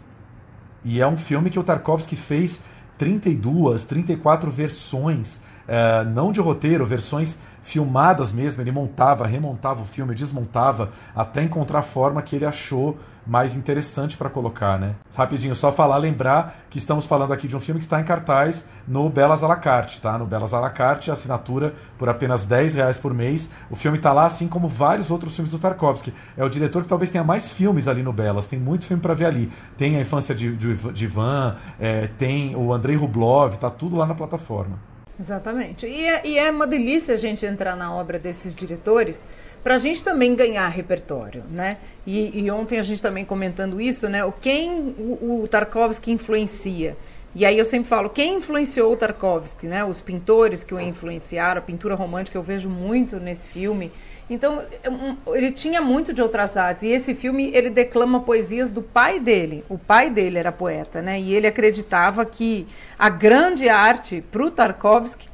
e, 0.83 0.93
e 0.95 1.01
é 1.01 1.07
um 1.07 1.15
filme 1.15 1.49
que 1.49 1.57
o 1.57 1.63
Tarkovsky 1.63 2.17
fez 2.17 2.63
32, 2.97 3.85
34 3.85 4.51
versões, 4.51 5.39
uh, 5.69 6.09
não 6.09 6.31
de 6.31 6.41
roteiro, 6.41 6.85
versões 6.85 7.37
filmadas 7.61 8.31
mesmo. 8.31 8.61
Ele 8.61 8.71
montava, 8.71 9.25
remontava 9.25 9.83
o 9.83 9.85
filme, 9.85 10.15
desmontava, 10.15 10.89
até 11.15 11.43
encontrar 11.43 11.79
a 11.79 11.83
forma 11.83 12.21
que 12.21 12.35
ele 12.35 12.45
achou 12.45 12.97
mais 13.27 13.55
interessante 13.55 14.17
para 14.17 14.27
colocar, 14.27 14.79
né? 14.79 14.95
Rapidinho, 15.15 15.53
só 15.53 15.71
falar, 15.71 15.97
lembrar 15.97 16.55
que 16.67 16.79
estamos 16.79 17.05
falando 17.05 17.31
aqui 17.31 17.47
de 17.47 17.55
um 17.55 17.59
filme 17.59 17.77
que 17.77 17.85
está 17.85 18.01
em 18.01 18.03
cartaz 18.03 18.65
no 18.87 19.07
Belas 19.07 19.43
à 19.43 19.47
la 19.47 19.55
carte, 19.55 20.01
tá? 20.01 20.17
No 20.17 20.25
Belas 20.25 20.51
à 20.51 20.59
la 20.59 20.71
carte, 20.71 21.11
assinatura 21.11 21.75
por 21.97 22.09
apenas 22.09 22.45
10 22.45 22.73
reais 22.73 22.97
por 22.97 23.13
mês. 23.13 23.47
O 23.69 23.75
filme 23.75 23.97
está 23.97 24.13
lá, 24.13 24.25
assim 24.25 24.47
como 24.47 24.67
vários 24.67 25.11
outros 25.11 25.35
filmes 25.35 25.51
do 25.51 25.59
Tarkovsky. 25.59 26.11
É 26.35 26.43
o 26.43 26.49
diretor 26.49 26.81
que 26.81 26.87
talvez 26.87 27.11
tenha 27.11 27.23
mais 27.23 27.51
filmes 27.51 27.87
ali 27.87 28.01
no 28.01 28.11
Belas, 28.11 28.47
tem 28.47 28.57
muito 28.57 28.87
filme 28.87 29.01
para 29.01 29.13
ver 29.13 29.25
ali. 29.25 29.51
Tem 29.77 29.95
a 29.95 30.01
infância 30.01 30.33
de, 30.33 30.55
de, 30.55 30.73
de 30.91 31.05
Ivan, 31.05 31.55
é, 31.79 32.07
tem 32.07 32.55
o 32.55 32.73
Andrei 32.73 32.95
Rublov, 32.95 33.57
tá 33.57 33.69
tudo 33.69 33.95
lá 33.95 34.07
na 34.07 34.15
plataforma. 34.15 34.88
Exatamente. 35.19 35.85
E 35.85 36.05
é, 36.05 36.21
e 36.25 36.39
é 36.39 36.49
uma 36.49 36.65
delícia 36.65 37.13
a 37.13 37.17
gente 37.17 37.45
entrar 37.45 37.75
na 37.75 37.93
obra 37.93 38.17
desses 38.17 38.55
diretores 38.55 39.25
para 39.61 39.75
a 39.75 39.77
gente 39.77 40.01
também 40.03 40.33
ganhar 40.33 40.67
repertório, 40.69 41.43
né? 41.51 41.77
E, 42.07 42.41
e, 42.41 42.49
ontem 42.49 42.79
a 42.79 42.83
gente 42.83 43.01
também 43.01 43.25
comentando 43.25 43.81
isso, 43.81 44.07
né? 44.07 44.23
O 44.23 44.31
quem 44.31 44.95
o, 44.97 45.41
o 45.41 45.47
Tarkovsky 45.47 46.11
influencia. 46.11 46.95
E 47.35 47.45
aí 47.45 47.57
eu 47.57 47.65
sempre 47.65 47.87
falo, 47.87 48.09
quem 48.09 48.35
influenciou 48.37 48.93
o 48.93 48.95
Tarkovsky, 48.95 49.67
né? 49.67 49.83
Os 49.83 49.99
pintores 49.99 50.63
que 50.63 50.73
o 50.73 50.79
influenciaram, 50.79 51.59
a 51.59 51.63
pintura 51.63 51.95
romântica 51.95 52.37
eu 52.37 52.41
vejo 52.41 52.69
muito 52.69 53.19
nesse 53.19 53.47
filme. 53.49 53.91
Então, 54.29 54.61
ele 55.33 55.51
tinha 55.51 55.81
muito 55.81 56.13
de 56.13 56.21
outras 56.21 56.55
artes. 56.55 56.83
E 56.83 56.89
esse 56.89 57.15
filme, 57.15 57.51
ele 57.53 57.69
declama 57.69 58.19
poesias 58.19 58.71
do 58.71 58.81
pai 58.81 59.19
dele. 59.19 59.63
O 59.67 59.77
pai 59.77 60.09
dele 60.09 60.37
era 60.37 60.51
poeta, 60.51 61.01
né? 61.01 61.19
E 61.19 61.33
ele 61.33 61.47
acreditava 61.47 62.23
que 62.25 62.67
a 62.97 63.09
grande 63.09 63.67
arte 63.67 64.23
para 64.31 64.45
o 64.45 64.51
Tarkovsky 64.51 65.27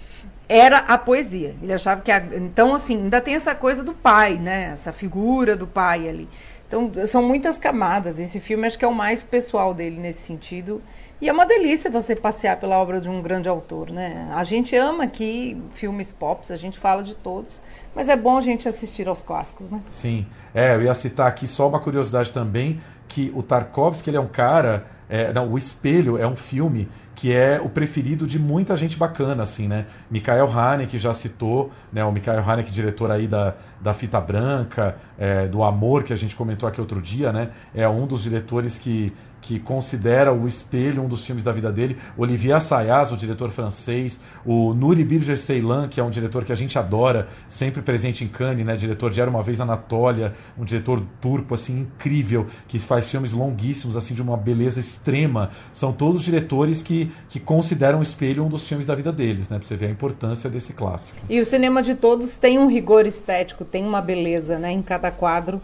era 0.48 0.78
a 0.78 0.98
poesia. 0.98 1.56
Ele 1.62 1.74
achava 1.74 2.00
que... 2.02 2.12
A... 2.12 2.24
Então, 2.36 2.74
assim, 2.74 3.04
ainda 3.04 3.20
tem 3.20 3.36
essa 3.36 3.54
coisa 3.54 3.84
do 3.84 3.94
pai, 3.94 4.36
né? 4.36 4.70
Essa 4.72 4.94
figura 4.94 5.58
do 5.58 5.68
pai 5.68 6.08
ali. 6.08 6.30
Então, 6.68 6.92
são 7.06 7.22
muitas 7.22 7.58
camadas. 7.58 8.18
Esse 8.18 8.40
filme 8.40 8.66
acho 8.66 8.80
que 8.80 8.86
é 8.86 8.88
o 8.88 8.94
mais 8.94 9.22
pessoal 9.22 9.74
dele 9.74 10.00
nesse 10.00 10.22
sentido. 10.22 10.82
E 11.22 11.30
é 11.30 11.34
uma 11.34 11.46
delícia 11.46 11.90
você 11.90 12.16
passear 12.16 12.58
pela 12.60 12.78
obra 12.78 13.00
de 13.00 13.08
um 13.08 13.22
grande 13.22 13.48
autor, 13.48 13.90
né? 13.90 14.30
A 14.36 14.44
gente 14.44 14.76
ama 14.76 15.06
aqui 15.06 15.58
filmes 15.74 16.12
pop, 16.12 16.42
a 16.52 16.58
gente 16.58 16.78
fala 16.78 17.02
de 17.02 17.16
todos, 17.16 17.62
mas 17.96 18.10
é 18.10 18.16
bom 18.16 18.38
a 18.38 18.42
gente 18.42 18.68
assistir 18.68 19.08
aos 19.08 19.22
clássicos, 19.22 19.70
né? 19.70 19.82
Sim. 19.90 20.26
É, 20.54 20.76
eu 20.76 20.84
ia 20.84 20.94
citar 20.94 21.28
aqui 21.28 21.48
só 21.48 21.70
uma 21.70 21.80
curiosidade 21.80 22.34
também, 22.34 22.82
que 23.08 23.32
o 23.34 23.42
Tarkovsky, 23.42 24.10
ele 24.10 24.18
é 24.18 24.22
um 24.22 24.28
cara... 24.28 24.86
É, 25.08 25.32
não, 25.32 25.52
O 25.52 25.56
Espelho 25.56 26.18
é 26.18 26.28
um 26.28 26.36
filme 26.36 26.90
que 27.14 27.32
é 27.32 27.62
o 27.64 27.70
preferido 27.70 28.26
de 28.26 28.40
muita 28.40 28.76
gente 28.76 28.98
bacana, 28.98 29.44
assim, 29.44 29.68
né? 29.68 29.86
Mikhail 30.10 30.48
Haneke 30.48 30.98
já 30.98 31.14
citou, 31.14 31.72
né? 31.94 32.04
O 32.04 32.12
Mikhail 32.12 32.40
Haneke, 32.40 32.72
diretor 32.72 33.12
aí 33.12 33.28
da, 33.28 33.54
da 33.80 33.94
Fita 33.94 34.20
Branca, 34.20 34.96
é, 35.16 35.48
do 35.48 35.64
Amor, 35.64 36.04
que 36.04 36.12
a 36.12 36.16
gente 36.16 36.36
comentou 36.36 36.68
aqui 36.68 36.82
outro 36.82 37.00
dia, 37.00 37.32
né? 37.32 37.52
É 37.74 37.88
um 37.88 38.08
dos 38.08 38.24
diretores 38.24 38.80
que, 38.80 39.14
que 39.46 39.60
considera 39.60 40.34
o 40.34 40.48
espelho 40.48 41.04
um 41.04 41.08
dos 41.08 41.24
filmes 41.24 41.44
da 41.44 41.52
vida 41.52 41.72
dele. 41.72 41.96
Olivier 42.18 42.56
Assayas, 42.56 43.12
o 43.12 43.18
diretor 43.18 43.52
francês. 43.52 44.20
O 44.44 44.74
Nuri 44.74 45.04
Birger 45.04 45.38
Ceylan, 45.38 45.88
que 45.88 46.00
é 46.00 46.04
um 46.04 46.10
diretor 46.10 46.44
que 46.44 46.52
a 46.52 46.56
gente 46.56 46.80
adora, 46.80 47.28
sempre 47.48 47.84
presente 47.84 48.24
em 48.24 48.28
Cannes, 48.28 48.66
né? 48.66 48.76
Diretor 48.76 49.12
de 49.12 49.22
Era 49.22 49.30
Uma 49.30 49.44
Vez 49.44 49.62
Anatólia, 49.62 50.34
um 50.58 50.66
diretor 50.66 51.00
turco, 51.22 51.54
assim, 51.54 51.82
incrível, 51.82 52.48
que 52.68 52.80
faz 52.80 53.12
filmes 53.12 53.34
longuíssimos, 53.34 53.96
assim, 53.96 54.16
de 54.16 54.22
uma 54.22 54.36
beleza 54.36 54.80
extrema. 54.80 55.52
São 55.72 55.94
todos 55.94 56.24
diretores 56.24 56.82
que, 56.82 57.12
que 57.30 57.40
consideram 57.40 58.00
o 58.00 58.04
espelho 58.04 58.44
um 58.44 58.50
dos 58.50 58.68
filmes 58.68 58.88
da 58.88 58.96
vida 58.96 59.12
deles, 59.12 59.48
né? 59.48 59.60
Pra 59.60 59.68
você 59.68 59.76
ver 59.76 59.86
a 59.86 59.92
importância 59.92 60.50
desse 60.50 60.74
clássico. 60.74 61.20
E 61.30 61.40
o 61.40 61.46
cinema 61.46 61.84
de 61.84 61.94
todos 61.94 62.36
tem 62.36 62.58
um 62.58 62.68
rigor 62.68 63.06
estético, 63.06 63.64
tem 63.64 63.86
uma 63.86 64.02
beleza, 64.02 64.58
né? 64.58 64.72
Em 64.72 64.82
cada 64.82 65.12
quadro 65.12 65.62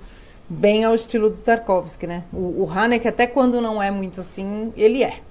bem 0.51 0.83
ao 0.83 0.93
estilo 0.93 1.29
do 1.29 1.37
Tarkovsky, 1.37 2.05
né? 2.05 2.25
O, 2.33 2.63
o 2.63 2.69
Haneke, 2.69 3.07
até 3.07 3.25
quando 3.25 3.61
não 3.61 3.81
é 3.81 3.89
muito 3.89 4.19
assim, 4.19 4.73
ele 4.75 5.01
é. 5.03 5.21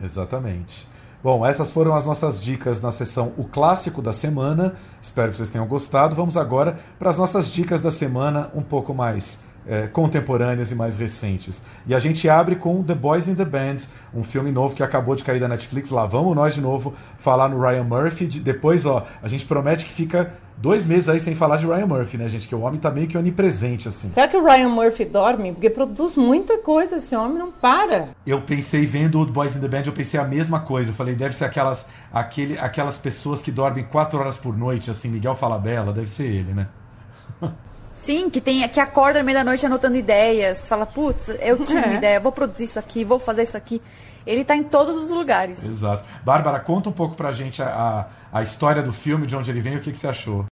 Exatamente. 0.00 0.88
Bom, 1.22 1.44
essas 1.46 1.72
foram 1.72 1.94
as 1.94 2.04
nossas 2.04 2.40
dicas 2.40 2.80
na 2.80 2.90
sessão 2.90 3.32
O 3.36 3.44
Clássico 3.44 4.02
da 4.02 4.12
Semana. 4.12 4.74
Espero 5.00 5.30
que 5.30 5.36
vocês 5.36 5.50
tenham 5.50 5.66
gostado. 5.66 6.16
Vamos 6.16 6.36
agora 6.36 6.76
para 6.98 7.10
as 7.10 7.18
nossas 7.18 7.48
dicas 7.48 7.80
da 7.80 7.90
semana 7.90 8.50
um 8.54 8.62
pouco 8.62 8.92
mais 8.92 9.40
é, 9.66 9.86
contemporâneas 9.86 10.70
e 10.70 10.74
mais 10.74 10.96
recentes. 10.96 11.62
E 11.86 11.94
a 11.94 11.98
gente 11.98 12.28
abre 12.28 12.56
com 12.56 12.82
The 12.82 12.94
Boys 12.94 13.28
in 13.28 13.34
the 13.34 13.44
Band, 13.44 13.78
um 14.14 14.24
filme 14.24 14.50
novo 14.50 14.74
que 14.74 14.82
acabou 14.82 15.14
de 15.14 15.24
cair 15.24 15.40
da 15.40 15.48
Netflix. 15.48 15.90
Lá 15.90 16.06
vamos 16.06 16.34
nós 16.34 16.54
de 16.54 16.60
novo 16.60 16.92
falar 17.18 17.48
no 17.48 17.60
Ryan 17.60 17.84
Murphy. 17.84 18.26
Depois, 18.26 18.84
ó, 18.86 19.04
a 19.22 19.28
gente 19.28 19.46
promete 19.46 19.84
que 19.84 19.92
fica 19.92 20.32
dois 20.56 20.84
meses 20.84 21.08
aí 21.08 21.18
sem 21.18 21.34
falar 21.34 21.56
de 21.56 21.66
Ryan 21.66 21.86
Murphy, 21.86 22.18
né, 22.18 22.28
gente? 22.28 22.46
Que 22.46 22.54
o 22.54 22.60
homem 22.60 22.78
tá 22.78 22.90
meio 22.90 23.08
que 23.08 23.16
onipresente, 23.16 23.88
assim. 23.88 24.10
Será 24.12 24.28
que 24.28 24.36
o 24.36 24.44
Ryan 24.44 24.68
Murphy 24.68 25.04
dorme? 25.04 25.52
Porque 25.52 25.70
produz 25.70 26.16
muita 26.16 26.58
coisa, 26.58 26.96
esse 26.96 27.14
homem 27.14 27.38
não 27.38 27.50
para. 27.50 28.10
Eu 28.26 28.40
pensei, 28.42 28.86
vendo 28.86 29.20
o 29.20 29.26
Boys 29.26 29.56
in 29.56 29.60
the 29.60 29.68
Band, 29.68 29.82
eu 29.86 29.92
pensei 29.92 30.18
a 30.18 30.24
mesma 30.24 30.60
coisa. 30.60 30.90
Eu 30.90 30.94
falei, 30.94 31.14
deve 31.14 31.34
ser 31.34 31.44
aquelas, 31.44 31.86
aquele, 32.12 32.58
aquelas 32.58 32.98
pessoas 32.98 33.42
que 33.42 33.50
dormem 33.50 33.84
quatro 33.84 34.18
horas 34.18 34.36
por 34.36 34.56
noite, 34.56 34.90
assim, 34.90 35.08
Miguel 35.08 35.34
Falabella, 35.34 35.92
deve 35.92 36.10
ser 36.10 36.24
ele, 36.24 36.52
né? 36.52 36.68
Sim, 38.02 38.28
que 38.28 38.40
tem 38.40 38.68
que 38.68 38.80
acorda 38.80 39.20
no 39.20 39.24
meio 39.24 39.38
da 39.38 39.44
noite 39.44 39.64
anotando 39.64 39.96
ideias, 39.96 40.66
fala, 40.66 40.84
putz, 40.84 41.28
eu 41.40 41.56
tive 41.64 41.78
é. 41.78 41.86
uma 41.86 41.94
ideia, 41.94 42.18
vou 42.18 42.32
produzir 42.32 42.64
isso 42.64 42.76
aqui, 42.76 43.04
vou 43.04 43.20
fazer 43.20 43.44
isso 43.44 43.56
aqui. 43.56 43.80
Ele 44.26 44.40
está 44.40 44.56
em 44.56 44.64
todos 44.64 45.04
os 45.04 45.10
lugares. 45.10 45.64
Exato. 45.64 46.04
Bárbara, 46.24 46.58
conta 46.58 46.88
um 46.88 46.92
pouco 46.92 47.14
pra 47.14 47.30
gente 47.30 47.62
a, 47.62 47.68
a, 48.32 48.40
a 48.40 48.42
história 48.42 48.82
do 48.82 48.92
filme, 48.92 49.24
de 49.24 49.36
onde 49.36 49.48
ele 49.52 49.60
vem 49.60 49.74
e 49.74 49.76
o 49.76 49.80
que, 49.80 49.92
que 49.92 49.98
você 49.98 50.08
achou. 50.08 50.46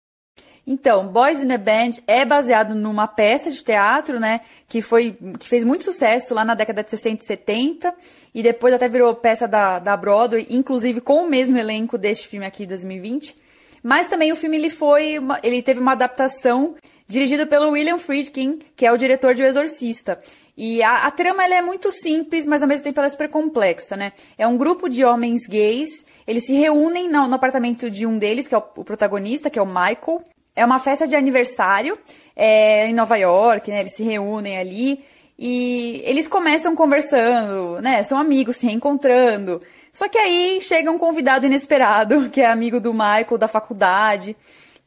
Então, 0.64 1.08
Boys 1.08 1.42
in 1.42 1.50
a 1.50 1.58
Band 1.58 2.00
é 2.06 2.24
baseado 2.24 2.72
numa 2.72 3.08
peça 3.08 3.50
de 3.50 3.64
teatro, 3.64 4.20
né, 4.20 4.42
que 4.68 4.80
foi 4.80 5.18
que 5.36 5.48
fez 5.48 5.64
muito 5.64 5.82
sucesso 5.82 6.32
lá 6.32 6.44
na 6.44 6.54
década 6.54 6.84
de 6.84 6.90
60 6.90 7.24
e 7.24 7.26
70 7.26 7.94
e 8.32 8.44
depois 8.44 8.72
até 8.72 8.86
virou 8.86 9.12
peça 9.16 9.48
da, 9.48 9.80
da 9.80 9.96
Broadway, 9.96 10.46
inclusive 10.50 11.00
com 11.00 11.24
o 11.24 11.28
mesmo 11.28 11.58
elenco 11.58 11.98
deste 11.98 12.28
filme 12.28 12.46
aqui 12.46 12.62
de 12.62 12.68
2020. 12.68 13.36
Mas 13.82 14.06
também 14.06 14.30
o 14.30 14.36
filme 14.36 14.56
ele 14.56 14.70
foi 14.70 15.16
ele 15.42 15.62
teve 15.62 15.80
uma 15.80 15.92
adaptação 15.92 16.76
dirigido 17.10 17.44
pelo 17.44 17.70
William 17.70 17.98
Friedkin, 17.98 18.60
que 18.76 18.86
é 18.86 18.92
o 18.92 18.96
diretor 18.96 19.34
de 19.34 19.42
O 19.42 19.46
Exorcista. 19.46 20.20
E 20.56 20.80
a, 20.80 21.06
a 21.06 21.10
trama 21.10 21.44
é 21.44 21.60
muito 21.60 21.90
simples, 21.90 22.46
mas 22.46 22.62
ao 22.62 22.68
mesmo 22.68 22.84
tempo 22.84 23.00
ela 23.00 23.08
é 23.08 23.10
super 23.10 23.28
complexa, 23.28 23.96
né? 23.96 24.12
É 24.38 24.46
um 24.46 24.56
grupo 24.56 24.88
de 24.88 25.04
homens 25.04 25.48
gays, 25.48 26.06
eles 26.24 26.46
se 26.46 26.54
reúnem 26.54 27.08
no, 27.08 27.26
no 27.26 27.34
apartamento 27.34 27.90
de 27.90 28.06
um 28.06 28.16
deles, 28.16 28.46
que 28.46 28.54
é 28.54 28.58
o, 28.58 28.62
o, 28.76 28.84
protagonista, 28.84 29.50
que 29.50 29.58
é 29.58 29.62
o 29.62 29.66
Michael. 29.66 30.22
É 30.54 30.64
uma 30.64 30.78
festa 30.78 31.06
de 31.08 31.16
aniversário 31.16 31.98
é, 32.36 32.86
em 32.86 32.94
Nova 32.94 33.16
York, 33.16 33.68
né? 33.72 33.80
Eles 33.80 33.96
se 33.96 34.04
reúnem 34.04 34.56
ali 34.56 35.04
e 35.36 36.02
eles 36.04 36.28
começam 36.28 36.76
conversando, 36.76 37.80
né? 37.80 38.04
São 38.04 38.18
amigos, 38.18 38.58
se 38.58 38.66
reencontrando. 38.66 39.60
Só 39.92 40.08
que 40.08 40.18
aí 40.18 40.60
chega 40.62 40.92
um 40.92 40.98
convidado 40.98 41.44
inesperado, 41.44 42.28
que 42.30 42.40
é 42.40 42.46
amigo 42.46 42.78
do 42.78 42.92
Michael 42.92 43.36
da 43.36 43.48
faculdade 43.48 44.36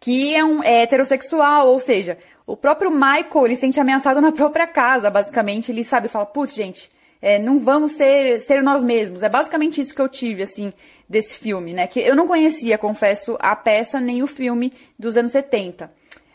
que 0.03 0.35
é 0.35 0.43
um 0.43 0.61
é 0.61 0.81
heterossexual, 0.81 1.69
ou 1.69 1.79
seja, 1.79 2.17
o 2.45 2.57
próprio 2.57 2.91
Michael 2.91 3.45
ele 3.45 3.55
se 3.55 3.61
sente 3.61 3.79
ameaçado 3.79 4.19
na 4.19 4.33
própria 4.33 4.67
casa, 4.67 5.09
basicamente. 5.09 5.71
Ele 5.71 5.81
sabe, 5.81 6.09
fala, 6.09 6.25
putz, 6.25 6.53
gente, 6.53 6.91
é, 7.21 7.39
não 7.39 7.57
vamos 7.57 7.93
ser, 7.93 8.41
ser 8.41 8.61
nós 8.61 8.83
mesmos. 8.83 9.23
É 9.23 9.29
basicamente 9.29 9.79
isso 9.79 9.95
que 9.95 10.01
eu 10.01 10.09
tive, 10.09 10.43
assim, 10.43 10.73
desse 11.07 11.37
filme, 11.37 11.71
né? 11.71 11.87
Que 11.87 12.01
eu 12.01 12.17
não 12.17 12.27
conhecia, 12.27 12.77
confesso, 12.77 13.37
a 13.39 13.55
peça 13.55 13.97
nem 14.01 14.21
o 14.21 14.27
filme 14.27 14.73
dos 14.99 15.15
anos 15.15 15.31
70. 15.31 15.89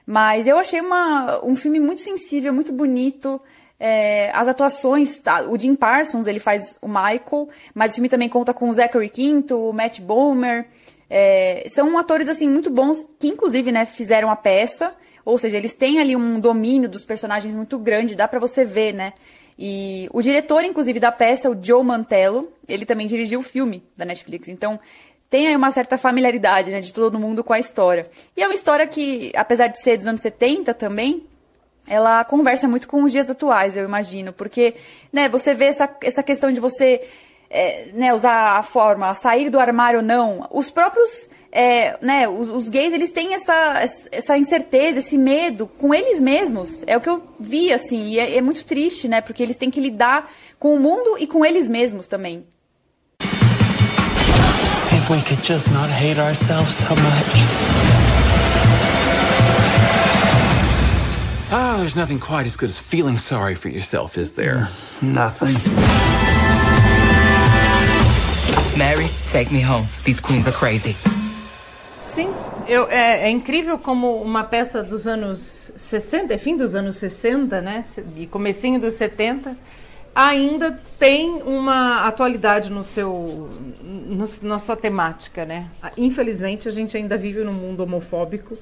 Mas 0.07 0.47
eu 0.47 0.59
achei 0.59 0.81
uma, 0.81 1.45
um 1.45 1.55
filme 1.55 1.79
muito 1.79 2.01
sensível, 2.01 2.55
muito 2.55 2.73
bonito. 2.73 3.39
É, 3.79 4.31
as 4.33 4.49
atuações, 4.49 5.21
tá, 5.21 5.43
o 5.43 5.59
Jim 5.59 5.75
Parsons, 5.75 6.27
ele 6.27 6.39
faz 6.39 6.79
o 6.81 6.89
Michael, 6.89 7.51
mas 7.75 7.93
o 7.93 7.97
filme 7.97 8.09
também 8.09 8.31
conta 8.31 8.55
com 8.55 8.71
o 8.71 8.73
Zachary 8.73 9.11
Quinto, 9.11 9.59
o 9.59 9.75
Matt 9.75 10.01
Bomer, 10.01 10.67
é, 11.11 11.65
são 11.69 11.97
atores, 11.99 12.29
assim, 12.29 12.49
muito 12.49 12.71
bons, 12.71 13.05
que 13.19 13.29
inclusive, 13.29 13.73
né, 13.73 13.85
fizeram 13.85 14.31
a 14.31 14.37
peça, 14.37 14.95
ou 15.25 15.37
seja, 15.39 15.57
eles 15.57 15.77
têm 15.77 16.01
ali 16.01 16.17
um 16.17 16.41
domínio 16.41 16.89
dos 16.89 17.05
personagens 17.05 17.55
muito 17.55 17.79
grande, 17.79 18.15
dá 18.15 18.27
para 18.27 18.41
você 18.41 18.65
ver, 18.65 18.95
né? 18.95 19.13
E 19.59 20.09
o 20.13 20.23
diretor, 20.23 20.65
inclusive, 20.65 21.01
da 21.01 21.11
peça, 21.11 21.51
o 21.51 21.57
Joe 21.61 21.85
Mantello, 21.85 22.53
ele 22.69 22.87
também 22.87 23.07
dirigiu 23.07 23.41
o 23.41 23.43
filme 23.43 23.83
da 23.97 24.05
Netflix. 24.05 24.49
Então, 24.49 24.79
tem 25.29 25.49
aí 25.49 25.57
uma 25.57 25.71
certa 25.71 25.99
familiaridade, 25.99 26.71
né, 26.71 26.81
de 26.81 26.95
todo 26.95 27.19
mundo 27.19 27.43
com 27.43 27.53
a 27.53 27.59
história. 27.59 28.09
E 28.37 28.43
é 28.43 28.47
uma 28.47 28.55
história 28.55 28.87
que, 28.87 29.33
apesar 29.35 29.67
de 29.67 29.83
ser 29.83 29.97
dos 29.97 30.07
anos 30.07 30.21
70 30.21 30.73
também, 30.75 31.27
ela 31.87 32.25
conversa 32.25 32.69
muito 32.69 32.87
com 32.87 33.03
os 33.03 33.11
dias 33.11 33.29
atuais, 33.29 33.77
eu 33.77 33.85
imagino. 33.85 34.33
Porque, 34.33 34.75
né, 35.13 35.29
você 35.29 35.53
vê 35.55 35.67
essa, 35.67 35.89
essa 36.03 36.23
questão 36.23 36.53
de 36.53 36.61
você 36.61 37.03
é, 37.51 37.89
né, 37.95 38.13
usar 38.13 38.59
a 38.59 38.63
forma 38.63 39.15
sair 39.15 39.51
do 39.51 39.59
armário 39.59 40.01
ou 40.01 40.05
não, 40.05 40.47
os 40.51 40.71
próprios 40.71 41.31
é, 41.51 41.97
né, 42.03 42.29
os, 42.29 42.49
os, 42.49 42.69
gays 42.69 42.93
eles 42.93 43.11
têm 43.11 43.35
essa, 43.35 43.83
essa 44.13 44.37
incerteza, 44.37 44.99
esse 44.99 45.17
medo 45.17 45.67
com 45.67 45.95
eles 45.95 46.21
mesmos. 46.21 46.83
É 46.87 46.97
o 46.97 47.01
que 47.01 47.09
eu 47.09 47.23
vi, 47.41 47.73
assim, 47.73 48.11
e 48.11 48.19
é, 48.19 48.37
é 48.37 48.43
muito 48.43 48.65
triste, 48.65 49.09
né? 49.09 49.21
Porque 49.21 49.43
eles 49.43 49.57
têm 49.57 49.71
que 49.71 49.81
lidar 49.81 50.31
com 50.59 50.75
o 50.75 50.81
mundo 50.81 51.17
e 51.19 51.27
com 51.27 51.45
eles 51.45 51.69
mesmos 51.69 52.07
também. 52.07 52.45
If 54.93 55.11
we 55.11 55.23
could 55.23 55.43
just 55.43 55.71
not 55.71 55.91
hate 55.91 56.21
ourselves 56.21 56.75
so 56.75 56.95
much. 56.95 57.79
Ah, 61.51 61.77
oh, 61.77 61.79
there's 61.79 61.97
nothing 61.97 62.19
quite 62.19 62.47
as 62.47 62.57
good 62.57 62.69
as 62.69 62.79
feeling 62.79 63.17
sorry 63.17 63.55
for 63.55 63.71
yourself, 63.71 64.19
is 64.19 64.33
there? 64.33 64.69
Nothing. 65.01 65.57
Mary, 68.79 69.11
take 69.33 69.53
me 69.53 69.61
home. 69.61 69.89
These 70.05 70.21
queens 70.21 70.47
are 70.47 70.57
crazy. 70.57 70.95
Sim, 71.99 72.33
eu, 72.69 72.87
é, 72.89 73.27
é, 73.27 73.31
incrível 73.31 73.77
como 73.77 74.23
uma 74.23 74.45
peça 74.45 74.85
dos 74.85 75.09
anos 75.09 75.73
60, 75.77 76.39
fim 76.39 76.57
dos 76.57 76.77
anos 76.77 76.97
60, 76.97 77.61
né, 77.61 77.81
e 78.17 78.25
comecinho 78.25 78.79
dos 78.79 78.95
70, 78.95 79.57
ainda 80.15 80.81
tem 80.97 81.43
uma 81.43 82.07
atualidade 82.07 82.71
no 82.71 82.85
seu, 82.85 83.49
no, 83.83 84.29
na 84.43 84.61
sua 84.61 84.77
temática, 84.77 85.45
né? 85.45 85.67
Infelizmente, 85.97 86.69
a 86.69 86.71
gente 86.71 86.97
ainda 86.97 87.17
vive 87.17 87.43
num 87.43 87.53
mundo 87.53 87.83
homofóbico 87.83 88.57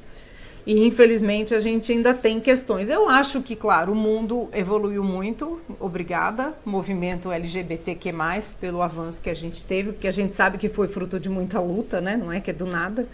e 0.67 0.85
infelizmente 0.85 1.55
a 1.55 1.61
gente 1.61 1.93
ainda 1.93 2.13
tem 2.13 2.41
questões. 2.41 2.91
Eu 2.91 3.09
acho 3.09 3.41
que, 3.41 3.55
claro, 3.55 3.93
o 3.93 3.95
mundo 3.95 4.49
evoluiu 4.53 5.05
muito, 5.05 5.61
obrigada, 5.79 6.53
movimento 6.65 7.31
LGBTQ+, 7.31 8.13
pelo 8.61 8.83
avanço 8.83 9.23
que 9.23 9.31
a 9.31 9.35
gente 9.35 9.65
teve, 9.65 9.93
porque 9.93 10.09
a 10.09 10.13
gente 10.13 10.35
sabe 10.35 10.59
que 10.59 10.69
foi 10.69 10.89
fruto 10.89 11.21
de 11.21 11.29
muita 11.29 11.61
luta, 11.61 12.01
né? 12.01 12.17
Não 12.17 12.33
é 12.33 12.41
que 12.41 12.51
é 12.51 12.55
do 12.55 12.67
nada. 12.67 13.07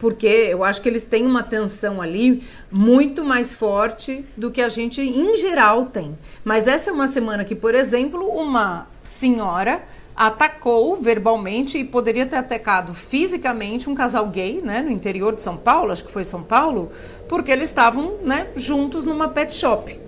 Porque 0.00 0.26
eu 0.26 0.64
acho 0.64 0.82
que 0.82 0.88
eles 0.88 1.04
têm 1.04 1.24
uma 1.24 1.42
tensão 1.42 2.02
ali 2.02 2.42
muito 2.70 3.24
mais 3.24 3.54
forte 3.54 4.24
do 4.36 4.50
que 4.50 4.60
a 4.60 4.68
gente 4.68 5.00
em 5.00 5.36
geral 5.36 5.86
tem. 5.86 6.18
Mas 6.44 6.66
essa 6.66 6.90
é 6.90 6.92
uma 6.92 7.08
semana 7.08 7.44
que, 7.44 7.54
por 7.54 7.74
exemplo, 7.74 8.26
uma 8.28 8.88
senhora 9.02 9.82
atacou 10.16 10.96
verbalmente 10.96 11.76
e 11.76 11.84
poderia 11.84 12.24
ter 12.24 12.36
atacado 12.36 12.94
fisicamente 12.94 13.90
um 13.90 13.94
casal 13.94 14.26
gay, 14.28 14.62
né, 14.62 14.80
no 14.80 14.90
interior 14.90 15.34
de 15.34 15.42
São 15.42 15.56
Paulo, 15.56 15.92
acho 15.92 16.04
que 16.04 16.12
foi 16.12 16.24
São 16.24 16.42
Paulo, 16.42 16.90
porque 17.28 17.52
eles 17.52 17.68
estavam, 17.68 18.16
né, 18.22 18.48
juntos 18.56 19.04
numa 19.04 19.28
pet 19.28 19.54
shop. 19.54 20.06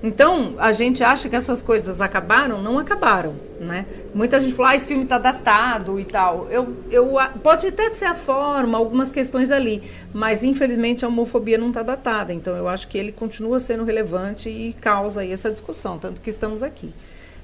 Então, 0.00 0.54
a 0.58 0.70
gente 0.70 1.02
acha 1.02 1.28
que 1.28 1.34
essas 1.34 1.60
coisas 1.60 2.00
acabaram, 2.00 2.62
não 2.62 2.78
acabaram, 2.78 3.34
né? 3.58 3.84
Muita 4.14 4.38
gente 4.38 4.54
fala, 4.54 4.70
ah, 4.70 4.76
esse 4.76 4.86
filme 4.86 5.02
está 5.02 5.18
datado 5.18 5.98
e 5.98 6.04
tal. 6.04 6.46
Eu, 6.50 6.76
eu, 6.88 7.16
pode 7.42 7.66
até 7.66 7.92
ser 7.92 8.04
a 8.04 8.14
forma, 8.14 8.78
algumas 8.78 9.10
questões 9.10 9.50
ali, 9.50 9.82
mas 10.14 10.44
infelizmente 10.44 11.04
a 11.04 11.08
homofobia 11.08 11.58
não 11.58 11.68
está 11.68 11.82
datada. 11.82 12.32
Então, 12.32 12.56
eu 12.56 12.68
acho 12.68 12.86
que 12.86 12.96
ele 12.96 13.10
continua 13.10 13.58
sendo 13.58 13.82
relevante 13.82 14.48
e 14.48 14.72
causa 14.74 15.22
aí 15.22 15.32
essa 15.32 15.50
discussão, 15.50 15.98
tanto 15.98 16.20
que 16.20 16.30
estamos 16.30 16.62
aqui. 16.62 16.92